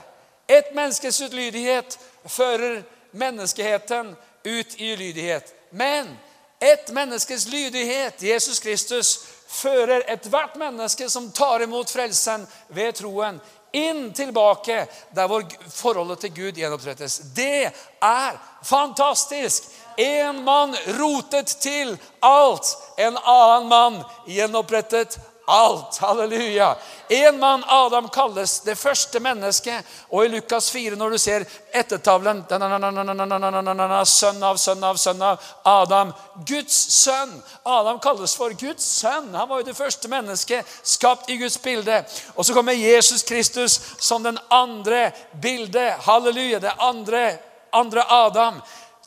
Et 0.47 0.73
menneskes 0.75 1.21
utlydighet 1.21 1.97
fører 2.27 2.81
menneskeheten 3.11 4.15
ut 4.45 4.75
i 4.77 4.93
ulydighet. 4.93 5.53
Men 5.71 6.09
et 6.61 6.89
menneskes 6.93 7.47
lydighet, 7.47 8.23
Jesus 8.23 8.59
Kristus, 8.59 9.19
fører 9.47 10.03
ethvert 10.07 10.55
menneske 10.55 11.09
som 11.09 11.31
tar 11.31 11.63
imot 11.65 11.91
frelsen 11.91 12.47
ved 12.69 12.93
troen, 12.99 13.41
inn 13.71 14.13
tilbake 14.13 14.85
der 15.15 15.27
hvor 15.27 15.45
forholdet 15.69 16.19
til 16.25 16.33
Gud 16.35 16.59
gjenopprettes. 16.59 17.19
Det 17.35 17.71
er 18.01 18.39
fantastisk. 18.63 19.69
En 19.97 20.43
mann 20.43 20.75
rotet 20.99 21.47
til 21.61 21.97
alt. 22.19 22.77
En 22.97 23.17
annen 23.17 23.69
mann 23.69 23.99
gjenopprettet 24.27 25.19
alt. 25.51 25.97
Halleluja. 25.97 26.75
En 27.07 27.39
mann, 27.39 27.63
Adam, 27.67 28.07
kalles 28.09 28.59
det 28.59 28.77
første 28.79 29.19
mennesket. 29.19 29.85
Og 30.09 30.25
i 30.25 30.29
Lukas 30.31 30.69
4, 30.71 30.95
når 30.95 31.09
du 31.09 31.17
ser 31.19 31.45
ettertavlen 31.75 32.43
Sønn 34.11 34.43
av, 34.43 34.57
sønn 34.57 34.83
av, 34.83 34.97
sønn 34.97 35.21
av 35.21 35.49
Adam. 35.67 36.13
Guds 36.47 36.77
sønn. 36.95 37.33
Adam 37.67 37.99
kalles 37.99 38.35
for 38.35 38.55
Guds 38.55 38.85
sønn. 39.01 39.33
Han 39.35 39.49
var 39.49 39.59
jo 39.61 39.67
det 39.67 39.77
første 39.77 40.07
mennesket 40.11 40.67
skapt 40.83 41.29
i 41.29 41.37
Guds 41.41 41.57
bilde. 41.61 42.03
Og 42.35 42.45
så 42.45 42.55
kommer 42.55 42.77
Jesus 42.77 43.23
Kristus 43.27 43.79
som 43.99 44.23
den 44.23 44.39
andre 44.49 45.09
bildet. 45.41 45.99
Halleluja. 46.07 46.59
Det 46.59 46.77
andre, 46.79 47.25
andre 47.71 48.05
Adam. 48.07 48.61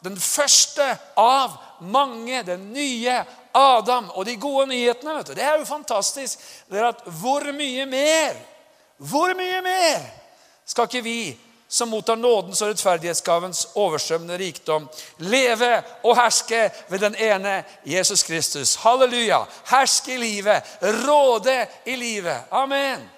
Den 0.04 0.20
første 0.20 0.90
av 1.16 1.56
mange, 1.80 2.42
den 2.44 2.72
nye 2.72 3.22
Adam. 3.54 4.10
Og 4.14 4.26
de 4.26 4.36
gode 4.36 4.66
nyhetene, 4.66 5.14
vet 5.18 5.30
du, 5.30 5.34
det 5.38 5.44
er 5.44 5.58
jo 5.58 5.64
fantastisk. 5.68 6.38
Det 6.70 6.80
er 6.80 6.90
at 6.90 7.06
hvor 7.20 7.46
mye 7.52 7.86
mer, 7.86 8.36
hvor 8.96 9.34
mye 9.36 9.62
mer 9.64 10.04
skal 10.66 10.88
ikke 10.88 11.04
vi 11.04 11.18
som 11.68 11.88
mottar 11.90 12.16
nådens 12.16 12.62
og 12.62 12.70
rettferdighetsgavens 12.70 13.64
overstrømmende 13.74 14.36
rikdom, 14.38 14.86
leve 15.18 15.82
og 16.04 16.14
herske 16.16 16.68
ved 16.88 17.02
den 17.02 17.16
ene 17.18 17.64
Jesus 17.86 18.22
Kristus. 18.22 18.74
Halleluja! 18.74 19.40
Herske 19.70 20.14
i 20.14 20.20
livet, 20.22 20.62
råde 20.82 21.66
i 21.86 21.96
livet. 21.96 22.46
Amen. 22.50 23.10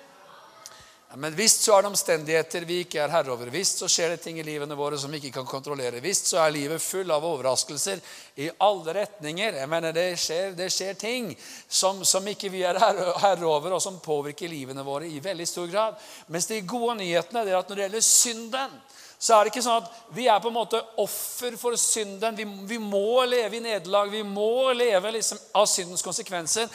Men 1.18 1.35
visst 1.35 1.62
så 1.64 1.72
er 1.76 1.83
det 1.85 1.88
omstendigheter 1.88 2.64
vi 2.68 2.83
ikke 2.85 2.98
er 3.00 3.12
herre 3.12 3.33
over. 3.33 3.48
Visst 3.52 3.81
så 3.81 3.88
skjer 3.88 4.12
det 4.12 4.18
ting 4.24 4.37
i 4.40 4.44
livene 4.44 4.76
våre 4.76 4.98
som 5.00 5.12
vi 5.12 5.20
ikke 5.20 5.38
kan 5.38 5.48
kontrollere. 5.48 6.02
Visst 6.05 6.29
så 6.29 6.42
er 6.42 6.52
livet 6.52 6.83
full 6.83 7.09
av 7.14 7.24
overraskelser 7.24 8.02
i 8.44 8.50
alle 8.66 8.94
retninger. 8.98 9.57
Jeg 9.62 9.70
mener, 9.72 9.96
Det 9.96 10.07
skjer, 10.20 10.52
det 10.59 10.68
skjer 10.74 10.98
ting 11.00 11.31
som, 11.68 12.05
som, 12.05 12.26
ikke 12.29 12.52
vi 12.52 12.66
er 12.68 12.76
herre, 12.76 13.46
over, 13.46 13.79
og 13.79 13.83
som 13.83 13.96
påvirker 14.00 14.52
livene 14.52 14.85
våre 14.85 15.09
i 15.09 15.22
veldig 15.24 15.48
stor 15.48 15.72
grad. 15.72 15.96
Mens 16.29 16.50
de 16.50 16.61
gode 16.68 16.98
nyhetene 17.00 17.46
er 17.46 17.57
at 17.59 17.68
når 17.68 17.76
det 17.76 17.87
gjelder 17.87 18.07
synden, 18.11 18.76
så 19.18 19.33
er 19.33 19.46
det 19.46 19.55
ikke 19.55 19.64
sånn 19.64 19.81
at 19.81 19.92
vi 20.12 20.26
er 20.29 20.40
på 20.44 20.50
en 20.50 20.57
måte 20.59 20.81
offer 21.00 21.55
for 21.57 21.76
synden. 21.81 22.37
Vi, 22.37 22.44
vi 22.68 22.76
må 22.81 23.24
leve 23.24 23.57
i 23.57 23.62
nederlag. 23.64 24.11
Vi 24.12 24.20
må 24.29 24.74
leve 24.76 25.14
liksom 25.14 25.40
av 25.57 25.64
syndens 25.70 26.05
konsekvenser. 26.05 26.68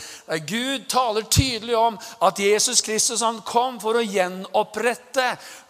Gud 0.49 0.87
taler 0.89 1.27
tydelig 1.29 1.77
om 1.77 1.99
at 2.25 2.41
Jesus 2.41 2.81
Kristus 2.81 3.21
han 3.21 3.43
kom 3.45 3.77
for 3.83 3.99
å 3.99 4.03
gjenopprette 4.05 5.27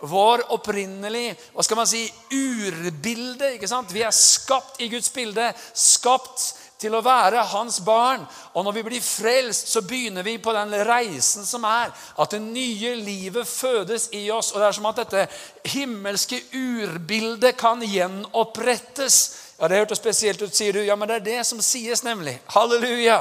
vår 0.07 0.45
opprinnelige 0.55 1.35
hva 1.51 1.67
skal 1.67 1.81
man 1.81 1.91
si, 1.91 2.05
urbilde. 2.31 3.57
ikke 3.57 3.69
sant? 3.69 3.91
Vi 3.91 4.05
er 4.07 4.15
skapt 4.15 4.79
i 4.79 4.87
Guds 4.91 5.11
bilde. 5.11 5.51
Skapt 5.75 6.47
til 6.81 6.95
å 6.97 7.03
være 7.05 7.43
hans 7.51 7.79
barn. 7.85 8.23
Og 8.57 8.65
når 8.65 8.77
vi 8.79 8.83
blir 8.89 9.05
frelst, 9.05 9.69
så 9.69 9.83
begynner 9.85 10.25
vi 10.25 10.37
på 10.41 10.53
den 10.55 10.73
reisen 10.87 11.45
som 11.45 11.65
er. 11.69 11.93
At 12.17 12.33
det 12.33 12.41
nye 12.41 12.95
livet 12.97 13.47
fødes 13.47 14.09
i 14.17 14.25
oss. 14.33 14.51
Og 14.51 14.61
det 14.61 14.69
er 14.69 14.77
som 14.79 14.89
at 14.89 15.03
dette 15.03 15.27
himmelske 15.75 16.41
urbildet 16.57 17.59
kan 17.61 17.83
gjenopprettes. 17.85 19.21
Ja, 19.61 19.67
Det 19.67 19.77
hørtes 19.77 19.99
spesielt 20.01 20.41
ut, 20.41 20.55
sier 20.57 20.73
du. 20.73 20.79
Ja, 20.81 20.95
men 20.97 21.05
det 21.07 21.19
er 21.19 21.25
det 21.25 21.41
som 21.45 21.59
sies, 21.61 22.01
nemlig. 22.01 22.39
Halleluja. 22.49 23.19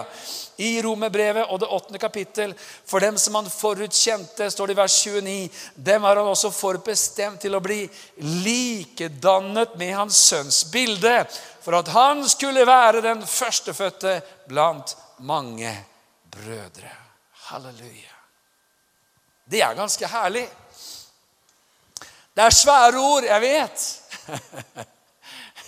I 0.57 0.81
Romerbrevet 0.83 1.51
og 1.53 1.61
det 1.61 1.69
åttende 1.69 1.99
kapittel. 2.01 2.55
For 2.89 3.01
dem 3.05 3.19
som 3.21 3.35
han 3.37 3.51
forutkjente, 3.53 4.49
står 4.51 4.71
det 4.71 4.73
i 4.73 4.79
vers 4.79 4.97
29, 5.05 5.51
dem 5.77 6.07
har 6.09 6.17
han 6.17 6.31
også 6.31 6.49
forbestemt 6.57 7.45
til 7.45 7.59
å 7.59 7.61
bli 7.61 7.83
likedannet 8.41 9.77
med 9.77 9.93
hans 9.99 10.23
sønns 10.31 10.63
bilde 10.73 11.13
for 11.61 11.77
at 11.77 11.93
han 11.93 12.25
skulle 12.29 12.65
være 12.65 13.05
den 13.05 13.21
førstefødte 13.27 14.17
blant 14.49 14.97
mange 15.29 15.75
brødre. 16.33 16.95
Halleluja. 17.51 18.17
Det 19.45 19.61
er 19.61 19.77
ganske 19.77 20.09
herlig. 20.09 20.49
Det 22.33 22.49
er 22.49 22.61
svære 22.63 22.97
ord, 22.97 23.29
jeg 23.29 23.41
vet. 23.45 23.89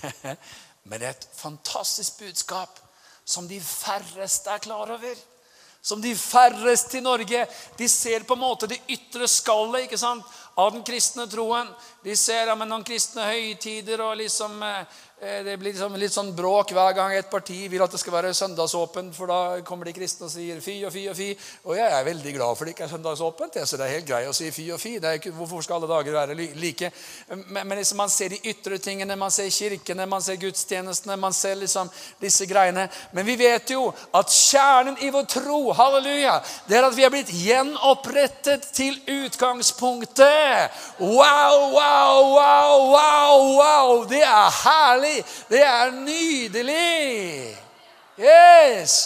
Men 0.84 1.00
det 1.00 1.08
er 1.08 1.16
et 1.16 1.28
fantastisk 1.36 2.18
budskap 2.22 2.80
som 3.24 3.46
de 3.48 3.60
færreste 3.62 4.50
er 4.50 4.62
klar 4.62 4.90
over. 4.90 5.20
Som 5.82 6.02
de 6.02 6.12
færreste 6.14 6.98
i 6.98 7.02
Norge 7.02 7.46
De 7.78 7.88
ser 7.88 8.22
på 8.22 8.36
en 8.36 8.40
måte 8.40 8.68
det 8.70 8.78
ytre 8.86 9.26
skallet 9.26 9.88
ikke 9.88 9.98
sant, 9.98 10.22
av 10.56 10.70
den 10.74 10.84
kristne 10.86 11.26
troen. 11.26 11.70
De 12.04 12.14
ser 12.16 12.46
ja, 12.46 12.54
noen 12.54 12.84
kristne 12.86 13.24
høytider 13.26 14.02
og 14.04 14.18
liksom 14.20 14.62
Eh, 14.62 14.84
det 15.22 15.54
blir 15.54 15.70
liksom 15.70 15.94
litt 16.02 16.10
sånn 16.10 16.32
bråk 16.34 16.72
hver 16.74 16.96
gang 16.96 17.12
et 17.14 17.28
parti 17.30 17.68
vil 17.70 17.82
at 17.84 17.92
det 17.94 18.00
skal 18.02 18.16
være 18.16 18.32
søndagsåpent, 18.34 19.12
for 19.14 19.30
da 19.30 19.60
kommer 19.62 19.86
de 19.86 19.92
kristne 19.94 20.26
og 20.26 20.32
sier 20.32 20.58
fy 20.58 20.80
og 20.82 20.90
fy 20.90 21.04
og 21.12 21.14
fy. 21.14 21.28
Og 21.62 21.76
jeg 21.78 21.94
er 21.94 22.08
veldig 22.08 22.32
glad 22.34 22.58
for 22.58 22.66
det 22.66 22.72
ikke 22.74 22.88
er 22.88 22.90
søndagsåpent. 22.90 23.58
Så 23.62 23.78
det 23.78 23.86
er 23.86 23.92
helt 24.00 24.08
greit 24.08 24.26
å 24.26 24.34
si 24.34 24.48
fy 24.50 24.64
og 24.74 24.80
fy. 24.82 24.96
Ikke, 24.98 25.30
hvorfor 25.36 25.62
skal 25.62 25.78
alle 25.78 25.90
dager 25.92 26.16
være 26.16 26.34
like? 26.58 26.90
Men, 27.30 27.60
men 27.60 27.78
liksom 27.78 28.02
man 28.02 28.10
ser 28.10 28.34
de 28.34 28.40
ytre 28.50 28.80
tingene, 28.82 29.14
man 29.20 29.30
ser 29.30 29.46
kirkene, 29.54 30.08
man 30.10 30.24
ser 30.26 30.40
gudstjenestene, 30.42 31.18
man 31.22 31.38
ser 31.38 31.54
liksom 31.60 31.92
disse 32.18 32.50
greiene. 32.50 32.88
Men 33.14 33.28
vi 33.30 33.38
vet 33.44 33.70
jo 33.76 33.92
at 34.18 34.34
kjernen 34.34 34.98
i 35.06 35.12
vår 35.14 35.30
tro, 35.36 35.60
halleluja, 35.78 36.34
det 36.66 36.80
er 36.80 36.88
at 36.88 36.98
vi 36.98 37.06
er 37.06 37.14
blitt 37.14 37.30
gjenopprettet 37.44 38.66
til 38.74 38.98
utgangspunktet. 39.20 40.82
Wow, 40.98 41.70
wow, 41.78 42.26
wow, 42.34 42.84
wow, 42.90 43.48
wow! 43.62 43.96
Det 44.10 44.26
er 44.26 44.60
herlig! 44.64 45.11
Det 45.48 45.62
er 45.62 45.90
nydelig! 45.96 47.56
Yes! 48.18 48.96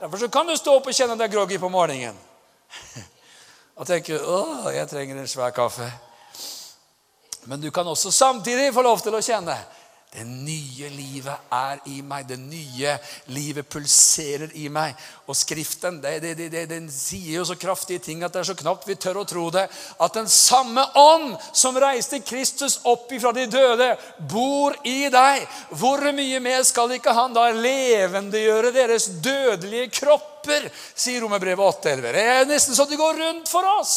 Derfor 0.00 0.28
kan 0.32 0.48
du 0.48 0.56
stå 0.56 0.78
opp 0.78 0.88
og 0.88 0.96
kjenne 0.96 1.16
deg 1.20 1.32
groggy 1.32 1.58
på 1.60 1.68
morgenen. 1.72 2.16
Og 3.80 3.86
tenke 3.88 4.18
'Å, 4.18 4.70
jeg 4.74 4.88
trenger 4.88 5.20
en 5.20 5.28
svær 5.28 5.54
kaffe'. 5.56 5.88
Men 7.48 7.60
du 7.60 7.70
kan 7.70 7.88
også 7.88 8.10
samtidig 8.12 8.74
få 8.74 8.82
lov 8.84 9.00
til 9.00 9.14
å 9.16 9.22
kjenne 9.24 9.56
det 10.10 10.24
nye 10.26 10.88
livet 10.90 11.52
er 11.54 11.78
i 11.86 12.00
meg. 12.02 12.24
Det 12.26 12.38
nye 12.40 12.96
livet 13.30 13.68
pulserer 13.70 14.50
i 14.58 14.64
meg. 14.72 14.96
Og 15.30 15.36
Skriften 15.38 16.00
det, 16.02 16.16
det, 16.24 16.48
det, 16.50 16.64
den 16.66 16.88
sier 16.90 17.36
jo 17.36 17.44
så 17.46 17.54
kraftige 17.54 18.02
ting 18.02 18.24
at 18.26 18.34
det 18.34 18.40
er 18.40 18.48
så 18.48 18.56
knapt 18.58 18.88
vi 18.90 18.96
tør 18.98 19.20
å 19.20 19.26
tro 19.30 19.44
det. 19.54 19.68
At 20.02 20.16
den 20.18 20.26
samme 20.26 20.82
ånd 20.98 21.36
som 21.54 21.78
reiste 21.78 22.18
Kristus 22.26 22.80
opp 22.90 23.12
ifra 23.14 23.30
de 23.36 23.46
døde, 23.52 23.92
bor 24.32 24.74
i 24.82 25.04
deg. 25.14 25.46
Hvor 25.78 26.02
mye 26.16 26.42
mer 26.42 26.66
skal 26.66 26.96
ikke 26.96 27.14
han 27.14 27.36
da 27.36 27.46
levendegjøre 27.54 28.74
deres 28.74 29.06
dødelige 29.22 29.92
kropper, 30.00 30.66
sier 30.90 31.22
Romerbrevet 31.22 31.86
8,11. 31.86 32.10
Det 32.18 32.26
er 32.34 32.50
nesten 32.50 32.74
så 32.74 32.88
det 32.90 32.98
går 32.98 33.22
rundt 33.22 33.52
for 33.52 33.76
oss. 33.78 33.94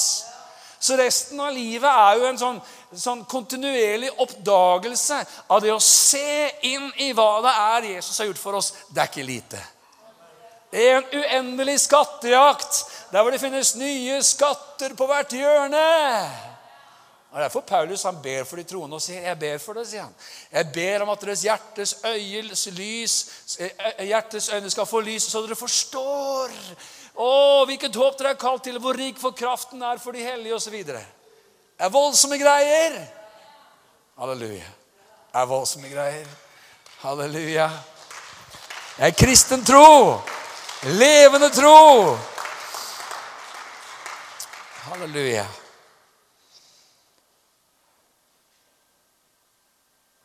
Så 0.83 0.97
resten 0.99 1.39
av 1.39 1.53
livet 1.55 1.87
er 1.87 2.17
jo 2.19 2.25
en 2.27 2.39
sånn, 2.41 2.57
sånn, 2.99 3.25
kontinuerlig 3.29 4.11
oppdagelse 4.21 5.19
av 5.47 5.61
det 5.63 5.73
å 5.73 5.81
se 5.81 6.49
inn 6.69 6.89
i 7.03 7.11
hva 7.15 7.41
det 7.45 7.53
er 7.53 7.89
Jesus 7.95 8.19
har 8.19 8.29
gjort 8.29 8.41
for 8.41 8.59
oss. 8.59 8.73
Det 8.89 9.01
er 9.01 9.11
ikke 9.11 9.27
lite. 9.27 9.61
Det 10.73 10.87
er 10.89 10.95
en 10.97 11.19
uendelig 11.21 11.83
skattejakt 11.83 12.79
der 13.11 13.21
hvor 13.21 13.33
det 13.33 13.41
finnes 13.41 13.75
nye 13.77 14.17
skatter 14.25 14.95
på 14.97 15.05
hvert 15.09 15.35
hjørne. 15.37 15.83
Og 17.33 17.39
Derfor 17.41 17.61
Paulus 17.65 18.03
han 18.05 18.17
ber 18.21 18.43
for 18.45 18.61
de 18.61 18.65
troende 18.69 18.97
og 18.97 19.01
sier, 19.01 19.21
'Jeg 19.21 19.39
ber 19.39 19.57
for 19.57 19.73
det', 19.73 19.87
sier 19.87 20.01
han. 20.01 20.15
'Jeg 20.51 20.73
ber 20.73 21.01
om 21.01 21.09
at 21.09 21.21
deres 21.21 21.41
hjertes 21.41 21.95
øyes 22.05 22.67
lys, 22.71 23.29
eh, 23.59 24.05
hjertes 24.05 24.49
øyne 24.49 24.69
skal 24.69 24.85
få 24.85 24.99
lys, 24.99 25.23
så 25.23 25.41
dere 25.41 25.55
forstår 25.55 26.49
å, 27.15 27.65
hvilket 27.65 27.95
håp 27.95 28.17
dere 28.17 28.29
er 28.29 28.41
kalt 28.41 28.63
til, 28.63 28.79
hvor 28.79 28.97
rik 28.97 29.17
for 29.19 29.31
kraften 29.31 29.81
er 29.81 29.97
for 29.97 30.11
de 30.11 30.23
hellige, 30.23 30.55
osv. 30.55 30.85
Er 31.79 31.89
voldsomme 31.89 32.37
greier. 32.37 32.99
Halleluja. 34.17 34.69
Er 35.33 35.45
voldsomme 35.49 35.89
greier. 35.89 36.27
Halleluja. 37.01 37.69
Det 38.97 39.09
er 39.09 39.17
kristen 39.17 39.65
tro. 39.65 40.21
Levende 40.83 41.49
tro. 41.49 42.17
Halleluja. 44.83 45.47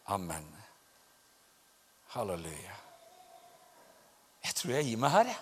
Amen. 0.08 0.44
Halleluja. 2.14 2.76
Jeg 4.44 4.54
tror 4.54 4.72
jeg 4.72 4.88
gir 4.88 5.00
meg 5.00 5.12
her, 5.12 5.32
jeg. 5.32 5.40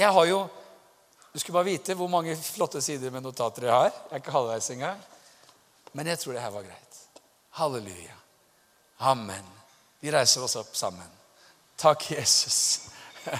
Jeg 0.00 0.12
har 0.14 0.26
jo 0.30 0.40
Du 1.30 1.38
skulle 1.38 1.54
bare 1.54 1.70
vite 1.70 1.94
hvor 1.94 2.08
mange 2.10 2.34
flotte 2.34 2.80
sider 2.82 3.10
med 3.14 3.22
notater 3.22 3.62
jeg 3.62 3.70
har. 3.72 3.90
Jeg 3.90 4.10
er 4.10 4.18
ikke 4.18 4.32
halvveis 4.34 4.70
engang. 4.74 5.02
Men 5.92 6.06
jeg 6.06 6.18
tror 6.18 6.32
det 6.32 6.42
her 6.42 6.50
var 6.50 6.62
greit. 6.62 6.96
Halleluja. 7.50 8.16
Amen. 8.96 9.46
Vi 10.00 10.12
reiser 10.12 10.42
oss 10.44 10.56
opp 10.56 10.76
sammen. 10.76 11.10
Takk, 11.76 12.10
Jesus. 12.10 12.80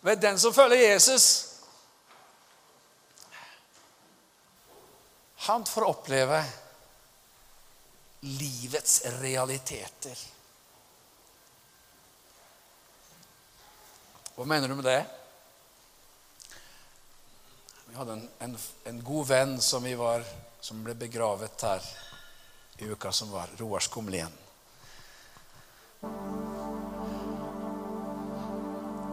Ved 0.00 0.16
den 0.16 0.38
som 0.38 0.54
følger 0.54 0.76
Jesus 0.76 1.48
Han 5.42 5.64
får 5.66 5.82
oppleve 5.82 6.44
livets 8.20 9.02
realiteter. 9.04 10.18
Hva 14.36 14.44
mener 14.46 14.70
du 14.70 14.76
med 14.78 14.86
det? 14.86 15.00
Vi 17.92 17.98
hadde 17.98 18.12
en, 18.12 18.28
en, 18.38 18.56
en 18.84 19.04
god 19.04 19.26
venn 19.26 19.60
som, 19.60 19.84
var, 19.98 20.22
som 20.60 20.78
ble 20.80 20.94
begravet 20.96 21.60
her 21.60 21.88
i 22.80 22.86
uka 22.88 23.10
som 23.12 23.28
var. 23.28 23.50
Roar 23.60 23.84
Skumlien. 23.84 24.32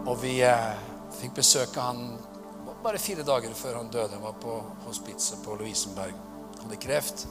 Og 0.07 0.15
vi 0.21 0.37
eh, 0.47 0.79
fikk 1.19 1.35
besøke 1.41 1.83
han 1.83 2.15
bare 2.79 3.03
fire 3.03 3.27
dager 3.27 3.51
før 3.51 3.81
han 3.81 3.91
døde. 3.91 4.15
Han 4.15 4.23
var 4.29 4.39
på 4.39 4.55
hospitset 4.85 5.43
på 5.43 5.59
Lovisenberg. 5.59 6.15
Han 6.61 6.63
hadde 6.69 6.81
kreft. 6.87 7.27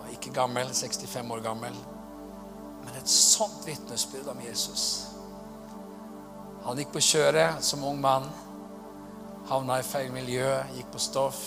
Var 0.00 0.16
ikke 0.16 0.32
gammel, 0.40 0.72
65 0.72 1.36
år 1.36 1.44
gammel. 1.44 1.80
Men 2.86 2.96
et 2.96 3.16
sånt 3.20 3.68
vitnesbyrd 3.68 4.32
om 4.32 4.44
Jesus. 4.48 4.90
Han 6.64 6.80
gikk 6.80 6.96
på 6.96 7.08
kjøret 7.12 7.60
som 7.60 7.84
ung 7.84 8.00
mann. 8.00 8.32
Havna 9.48 9.78
i 9.80 9.84
feil 9.86 10.10
miljø, 10.12 10.44
gikk 10.76 10.90
på 10.92 10.98
stoff. 11.00 11.38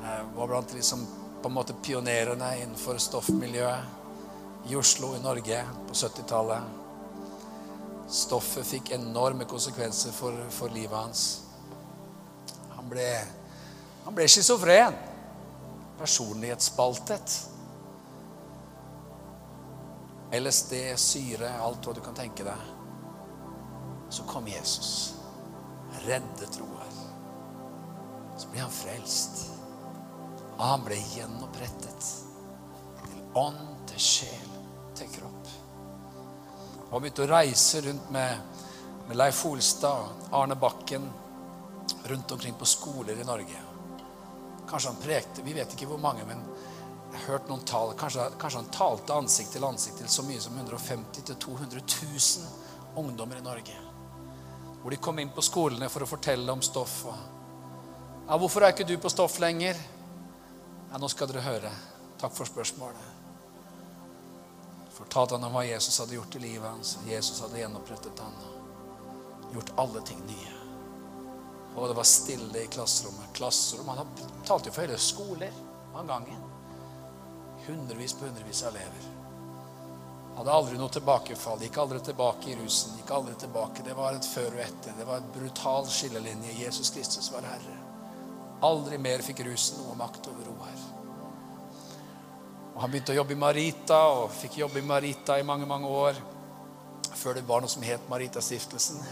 Jeg 0.00 0.28
var 0.32 0.48
blant 0.48 0.70
liksom 0.72 1.02
på 1.42 1.50
en 1.50 1.54
måte 1.54 1.74
pionerene 1.84 2.54
innenfor 2.62 2.96
stoffmiljøet 3.04 4.70
i 4.72 4.76
Oslo 4.80 5.10
i 5.12 5.20
Norge 5.20 5.58
på 5.90 5.96
70-tallet. 6.00 6.70
Stoffet 8.08 8.64
fikk 8.64 8.94
enorme 8.96 9.44
konsekvenser 9.44 10.16
for, 10.16 10.40
for 10.48 10.72
livet 10.72 10.96
hans. 10.96 11.26
Han 12.78 12.88
ble, 12.88 13.04
han 14.06 14.16
ble 14.16 14.24
schizofren. 14.32 14.96
Personlighetsspaltet. 16.00 17.36
LSD, 20.40 20.74
syre, 20.96 21.52
alt 21.60 21.84
hva 21.84 21.92
du 21.92 22.00
kan 22.08 22.16
tenke 22.16 22.48
deg. 22.48 22.74
Så 24.08 24.24
kom 24.32 24.48
Jesus. 24.48 25.17
Reddet 26.06 26.52
troer. 26.52 26.90
Så 28.38 28.48
ble 28.52 28.60
han 28.62 28.72
frelst. 28.72 29.44
Han 30.58 30.84
ble 30.86 30.98
gjenopprettet. 31.14 32.10
Til 33.04 33.38
ånd, 33.38 33.64
til 33.90 34.02
sjel, 34.02 34.52
til 34.98 35.10
kropp. 35.12 35.54
Han 36.90 37.02
begynte 37.02 37.26
å 37.26 37.30
reise 37.30 37.82
rundt 37.84 38.10
med, 38.14 38.60
med 39.08 39.18
Leif 39.18 39.42
Holstad 39.44 40.28
og 40.30 40.36
Arne 40.38 40.56
Bakken 40.58 41.04
rundt 42.08 42.32
omkring 42.32 42.54
på 42.58 42.68
skoler 42.68 43.20
i 43.20 43.26
Norge. 43.28 43.64
Kanskje 44.68 44.90
han 44.90 45.02
prekte 45.02 45.44
Vi 45.44 45.54
vet 45.56 45.72
ikke 45.72 45.88
hvor 45.88 46.00
mange, 46.00 46.24
men 46.28 46.40
jeg 47.08 47.20
har 47.20 47.34
hørt 47.34 47.48
noen 47.48 47.64
tall. 47.68 47.94
Kanskje, 47.98 48.26
kanskje 48.40 48.62
han 48.62 48.72
talte 48.74 49.16
ansikt 49.16 49.54
til 49.56 49.64
ansikt 49.64 50.02
til 50.02 50.10
så 50.12 50.24
mye 50.26 50.40
som 50.44 50.56
150 50.56 51.24
000-200 51.32 51.84
000 51.84 53.00
ungdommer 53.00 53.40
i 53.40 53.44
Norge. 53.44 53.87
Hvor 54.82 54.90
de 54.90 54.96
kom 54.96 55.18
inn 55.18 55.30
på 55.34 55.42
skolene 55.42 55.88
for 55.88 56.04
å 56.04 56.10
fortelle 56.10 56.52
om 56.52 56.62
stoff. 56.62 57.04
ja, 58.28 58.38
'Hvorfor 58.38 58.62
er 58.62 58.72
ikke 58.72 58.86
du 58.86 58.98
på 58.98 59.10
stoff 59.10 59.38
lenger?' 59.38 59.76
Ja, 60.90 60.98
'Nå 60.98 61.08
skal 61.08 61.28
dere 61.28 61.40
høre. 61.40 61.70
Takk 62.18 62.32
for 62.32 62.44
spørsmålet.' 62.44 63.18
Fortalte 64.90 65.34
han 65.34 65.44
om 65.44 65.52
hva 65.52 65.62
Jesus 65.62 65.98
hadde 65.98 66.14
gjort 66.14 66.36
i 66.36 66.38
livet 66.38 66.70
hans. 66.70 66.98
Jesus 67.06 67.40
hadde 67.40 67.58
gjenopprettet 67.58 68.18
han 68.18 68.32
gjort 69.52 69.72
alle 69.76 70.00
ting 70.00 70.18
nye. 70.26 70.54
Og 71.76 71.88
det 71.88 71.96
var 71.96 72.08
stille 72.08 72.64
i 72.64 72.66
klasserommet. 72.66 73.32
Klasserom, 73.32 73.88
Han 73.88 74.06
talte 74.44 74.68
jo 74.68 74.72
for 74.72 74.86
hele 74.86 74.98
skoler 74.98 75.52
av 75.94 76.06
gangen. 76.06 76.42
Hundrevis 77.66 78.12
på 78.12 78.26
hundrevis 78.26 78.62
av 78.62 78.74
elever. 78.74 79.17
Hadde 80.38 80.52
aldri 80.54 80.76
noe 80.78 80.92
tilbakefall. 80.94 81.58
Gikk 81.66 81.76
aldri 81.82 81.98
tilbake 82.06 82.52
i 82.52 82.56
rusen. 82.60 82.92
Gikk 83.00 83.08
aldri 83.10 83.32
tilbake. 83.42 83.82
Det 83.82 83.94
var 83.98 84.14
et 84.14 84.26
før 84.26 84.52
og 84.52 84.60
etter. 84.62 84.92
Det 84.94 85.06
var 85.08 85.18
en 85.18 85.32
brutal 85.34 85.88
skillelinje. 85.90 86.52
Jesus 86.60 86.92
Kristus 86.94 87.32
var 87.34 87.42
Herre. 87.42 87.74
Aldri 88.68 89.00
mer 89.02 89.24
fikk 89.26 89.42
rusen 89.48 89.80
noe 89.82 89.96
makt 89.98 90.28
over 90.30 90.46
Roar. 90.46 90.84
Og 92.76 92.78
han 92.84 92.92
begynte 92.92 93.16
å 93.16 93.18
jobbe 93.18 93.34
i 93.34 93.40
Marita 93.42 93.98
og 94.14 94.30
fikk 94.30 94.60
jobbe 94.60 94.78
i 94.78 94.86
Marita 94.86 95.40
i 95.40 95.46
mange 95.46 95.66
mange 95.66 95.90
år. 95.90 96.22
Før 97.18 97.34
det 97.34 97.42
var 97.50 97.64
noe 97.64 97.74
som 97.74 97.82
het 97.82 98.06
Maritastiftelsen. 98.06 99.02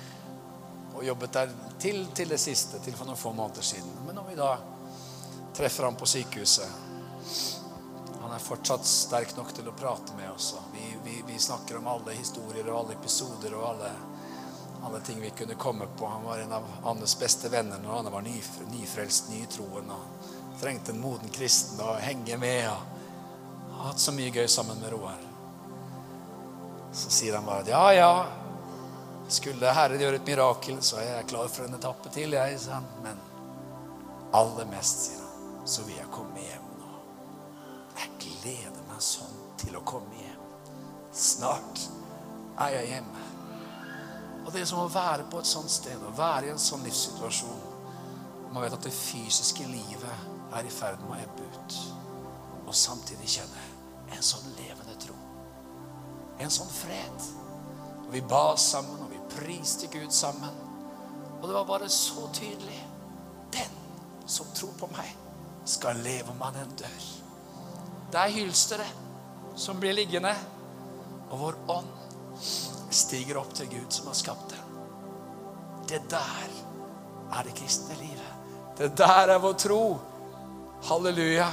og 0.94 1.02
jobbet 1.02 1.34
der 1.34 1.58
til, 1.82 2.04
til 2.14 2.30
det 2.30 2.38
siste, 2.38 2.78
til 2.78 2.94
for 2.94 3.10
noen 3.10 3.18
få 3.18 3.34
måneder 3.34 3.66
siden. 3.74 3.90
Men 4.06 4.22
når 4.22 4.30
vi 4.30 4.38
da 4.38 4.54
treffer 5.58 5.90
ham 5.90 5.98
på 5.98 6.06
sykehuset 6.06 6.82
Han 8.24 8.32
er 8.32 8.40
fortsatt 8.40 8.86
sterk 8.88 9.34
nok 9.36 9.50
til 9.52 9.66
å 9.68 9.74
prate 9.76 10.14
med 10.16 10.30
oss. 10.32 10.54
Vi, 10.72 10.84
vi, 11.04 11.18
vi, 11.28 11.38
snakker 11.38 11.76
om 11.76 11.90
alle 11.92 12.14
historier 12.16 12.70
og 12.70 12.78
alle 12.78 12.96
episoder 12.96 13.52
og 13.52 13.66
alle, 13.74 13.90
alle 14.88 15.00
ting 15.04 15.20
vi 15.20 15.32
kunne 15.36 15.58
komme 15.60 15.84
på. 15.98 16.08
Han 16.08 16.24
var 16.24 16.40
en 16.40 16.56
av 16.56 16.70
Annes 16.88 17.18
beste 17.20 17.52
venner 17.52 17.84
når 17.84 17.98
han 17.98 18.10
var 18.16 18.24
nyfrelst, 18.24 19.28
nytroen. 19.28 19.92
og 19.92 20.32
trengte 20.60 20.94
en 20.94 21.04
moden 21.04 21.28
kristen 21.36 21.84
å 21.84 21.98
henge 22.00 22.40
med. 22.40 22.64
og 22.72 23.76
har 23.76 23.92
hatt 23.92 24.00
så 24.00 24.16
mye 24.16 24.32
gøy 24.32 24.48
sammen 24.48 24.80
med 24.80 24.96
Roar. 24.96 25.20
Så 26.96 27.10
sier 27.12 27.36
han 27.36 27.44
bare 27.44 27.66
at 27.66 27.68
ja, 27.68 27.84
ja, 27.92 28.26
skulle 29.28 29.76
Herren 29.76 30.00
gjøre 30.00 30.22
et 30.22 30.32
mirakel, 30.32 30.80
så 30.80 31.02
er 31.02 31.10
jeg 31.18 31.32
klar 31.34 31.52
for 31.52 31.68
en 31.68 31.76
etappe 31.76 32.16
til, 32.16 32.40
jeg, 32.40 32.60
sa 32.64 32.78
han. 32.78 32.88
Men 33.04 33.20
aller 34.32 34.72
mest, 34.72 35.10
sier 35.10 35.20
han, 35.20 35.66
så 35.68 35.84
vil 35.84 35.98
jeg 36.00 36.14
komme 36.16 36.40
hjem 36.40 36.63
gleder 38.44 38.84
meg 38.90 39.00
sånn 39.02 39.36
til 39.60 39.76
å 39.78 39.84
komme 39.88 40.18
hjem. 40.20 40.40
Snart 41.14 41.86
er 42.60 42.76
jeg 42.78 42.90
hjemme. 42.92 43.22
Og 44.44 44.50
det 44.52 44.60
er 44.60 44.68
som 44.68 44.82
å 44.82 44.90
være 44.92 45.24
på 45.32 45.40
et 45.40 45.48
sånt 45.48 45.72
sted, 45.72 45.96
å 46.04 46.12
være 46.16 46.50
i 46.50 46.52
en 46.52 46.60
sånn 46.60 46.84
livssituasjon. 46.84 47.62
Man 48.52 48.60
vet 48.62 48.76
at 48.76 48.84
det 48.84 48.92
fysiske 48.92 49.64
livet 49.66 50.28
er 50.54 50.66
i 50.66 50.72
ferd 50.72 51.00
med 51.06 51.16
å 51.16 51.22
ebbe 51.22 51.48
ut. 51.54 51.78
Og 52.66 52.76
samtidig 52.76 53.32
kjenne 53.38 53.64
en 54.12 54.22
sånn 54.22 54.52
levende 54.58 54.98
tro. 55.00 55.16
En 56.44 56.52
sånn 56.52 56.70
fred. 56.70 57.28
Og 58.04 58.12
vi 58.12 58.22
ba 58.28 58.52
sammen, 58.60 59.00
og 59.06 59.10
vi 59.14 59.22
priste 59.38 59.88
Gud 59.90 60.12
sammen. 60.12 60.62
Og 61.40 61.48
det 61.48 61.56
var 61.56 61.68
bare 61.68 61.88
så 61.90 62.28
tydelig. 62.36 62.82
Den 63.54 63.80
som 64.26 64.52
tror 64.54 64.76
på 64.78 64.92
meg, 64.92 65.08
skal 65.64 65.96
leve 66.04 66.34
om 66.34 66.42
han 66.44 66.60
enn 66.60 66.76
dør. 66.76 67.04
Det 68.14 68.20
er 68.20 68.30
hylsteret 68.30 69.56
som 69.58 69.80
blir 69.82 69.94
liggende, 69.96 70.30
og 71.34 71.38
vår 71.40 71.56
ånd 71.74 71.88
stiger 72.94 73.40
opp 73.40 73.50
til 73.58 73.66
Gud 73.72 73.90
som 73.90 74.06
har 74.06 74.14
skapt 74.14 74.52
det. 74.52 74.60
Det 75.90 75.98
der 76.12 76.52
er 77.34 77.42
det 77.48 77.56
kristne 77.58 77.96
livet. 77.98 78.54
Det 78.78 78.92
der 79.02 79.34
er 79.34 79.42
vår 79.42 79.58
tro. 79.58 79.80
Halleluja. 80.86 81.48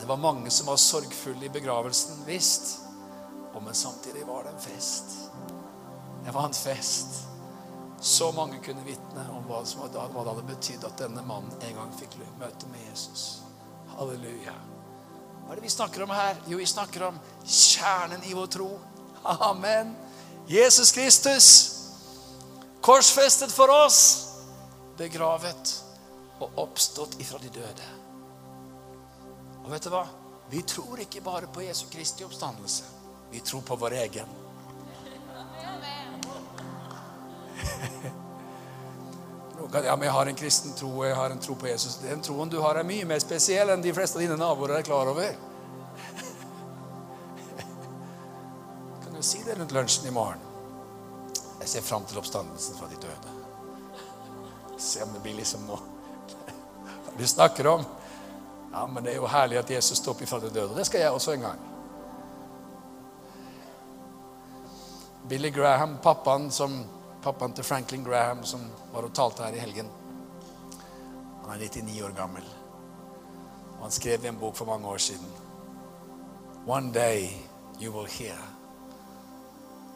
Det 0.00 0.10
var 0.10 0.18
mange 0.18 0.50
som 0.50 0.72
var 0.72 0.82
sorgfulle 0.82 1.46
i 1.46 1.54
begravelsen, 1.54 2.24
visst. 2.26 2.80
Og 3.54 3.62
men 3.62 3.78
samtidig 3.78 4.26
var 4.26 4.42
det 4.42 4.56
en 4.56 4.66
fest. 4.66 5.16
Det 6.26 6.34
var 6.34 6.50
en 6.50 6.60
fest. 6.64 7.22
Så 8.00 8.32
mange 8.34 8.58
kunne 8.58 8.82
vitne 8.82 9.30
om 9.38 9.46
hva, 9.46 9.62
det 9.62 10.02
hadde 10.02 10.48
betydd 10.50 10.90
at 10.90 10.98
denne 11.06 11.22
mannen 11.22 11.54
en 11.62 11.78
gang 11.78 11.98
fikk 12.02 12.18
møte 12.42 12.74
med 12.74 12.88
Jesus. 12.90 13.44
Halleluja. 13.94 14.73
Hva 15.44 15.52
er 15.52 15.60
det 15.60 15.66
vi 15.66 15.72
snakker 15.72 16.02
om 16.04 16.12
her? 16.14 16.38
Jo, 16.48 16.58
vi 16.58 16.66
snakker 16.66 17.02
om 17.10 17.18
kjernen 17.44 18.24
i 18.24 18.32
vår 18.36 18.46
tro. 18.56 18.70
Amen. 19.24 19.94
Jesus 20.48 20.92
Kristus, 20.92 21.48
korsfestet 22.84 23.52
for 23.52 23.72
oss, 23.72 24.00
begravet 24.98 25.74
og 26.40 26.58
oppstått 26.64 27.16
ifra 27.20 27.40
de 27.40 27.52
døde. 27.52 27.88
Og 29.64 29.70
vet 29.72 29.84
du 29.84 29.92
hva? 29.92 30.04
Vi 30.52 30.60
tror 30.68 31.00
ikke 31.00 31.24
bare 31.24 31.48
på 31.48 31.64
Jesu 31.64 31.86
Kristi 31.92 32.24
oppstandelse. 32.24 32.84
Vi 33.32 33.40
tror 33.40 33.64
på 33.64 33.76
vår 33.80 33.96
egen. 34.04 34.28
Ja, 39.74 39.96
men 39.96 40.06
jeg 40.06 40.12
har 40.14 40.26
en 40.30 40.36
kristen 40.38 40.72
tro, 40.78 41.04
jeg 41.04 41.16
har 41.18 41.30
en 41.30 41.40
tro 41.42 41.54
på 41.58 41.66
Jesus. 41.66 41.96
Den 42.02 42.20
troen 42.22 42.50
du 42.50 42.60
har, 42.62 42.78
er 42.78 42.86
mye 42.86 43.04
mer 43.08 43.18
spesiell 43.22 43.70
enn 43.74 43.82
de 43.82 43.94
fleste 43.94 44.18
av 44.20 44.22
dine 44.22 44.36
naboer 44.38 44.70
er 44.76 44.86
klar 44.86 45.06
over. 45.10 45.34
Kan 49.02 49.16
du 49.16 49.22
si 49.26 49.42
det 49.42 49.58
rundt 49.58 49.74
lunsjen 49.74 50.06
i 50.06 50.14
morgen? 50.14 50.38
Jeg 51.64 51.68
ser 51.72 51.82
fram 51.82 52.04
til 52.06 52.20
oppstandelsen 52.20 52.78
fra 52.78 52.86
de 52.92 52.98
døde. 53.02 53.28
Se 54.78 55.02
om 55.02 55.10
det 55.14 55.22
blir 55.24 55.36
liksom 55.40 55.66
noe 55.66 55.82
du 57.18 57.26
snakker 57.26 57.66
om. 57.74 57.82
Ja, 58.74 58.86
men 58.86 59.04
det 59.04 59.10
er 59.14 59.22
jo 59.22 59.30
herlig 59.30 59.58
at 59.58 59.70
Jesus 59.70 59.98
står 59.98 60.12
opp 60.14 60.22
ifra 60.26 60.38
de 60.42 60.50
døde. 60.54 60.74
Det 60.78 60.86
skal 60.86 61.00
jeg 61.02 61.10
også 61.14 61.30
en 61.34 61.46
gang. 61.48 61.60
Billy 65.28 65.50
Graham, 65.50 65.98
pappaen, 66.02 66.50
som, 66.50 66.84
pappaen 67.24 67.54
til 67.56 67.64
Franklin 67.64 68.04
Graham, 68.04 68.44
som 68.44 68.60
var 68.92 69.06
og 69.06 69.14
talte 69.16 69.46
her 69.46 69.56
i 69.56 69.62
helgen 69.62 69.88
Han 71.44 71.60
er 71.60 71.68
99 71.68 72.02
år 72.02 72.12
gammel. 72.16 72.44
Og 73.76 73.82
han 73.82 73.92
skrev 73.92 74.24
i 74.24 74.28
en 74.28 74.38
bok 74.40 74.56
for 74.56 74.64
mange 74.64 74.88
år 74.88 74.96
siden 74.98 75.26
One 76.66 76.92
day 76.92 77.28
you 77.80 77.92
will 77.92 78.08
hear 78.08 78.36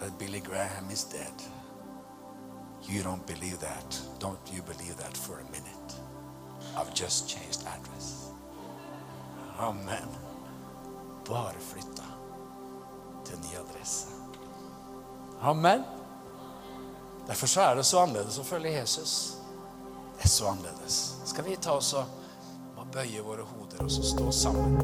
that 0.00 0.18
Billy 0.18 0.40
Graham 0.40 0.90
is 0.90 1.04
dead. 1.04 1.42
You 2.88 3.02
don't 3.02 3.26
believe 3.26 3.58
that. 3.58 4.02
Don't 4.20 4.54
you 4.54 4.62
believe 4.62 4.96
that 4.96 5.16
for 5.16 5.34
a 5.34 5.44
minute. 5.44 5.94
I've 6.76 6.94
just 6.94 7.28
changed 7.28 7.66
address. 7.66 8.30
Amen. 9.58 10.08
Bare 11.24 11.60
flytta 11.60 12.04
til 13.24 13.38
ny 13.38 13.56
adresse. 13.58 14.06
Amen. 15.40 15.97
Derfor 17.28 17.46
så 17.46 17.60
er 17.60 17.74
det 17.76 17.84
så 17.84 17.98
annerledes 18.00 18.38
å 18.40 18.44
følge 18.44 18.70
Jesus. 18.72 19.12
Det 20.16 20.24
er 20.24 20.28
så 20.32 20.48
annerledes. 20.48 20.96
Skal 21.28 21.44
vi 21.44 21.56
ta 21.60 21.76
oss 21.76 21.92
og 21.98 22.06
bøye 22.94 23.20
våre 23.20 23.44
hoder 23.44 23.84
og 23.84 23.90
så 23.92 24.02
stå 24.02 24.32
sammen? 24.32 24.78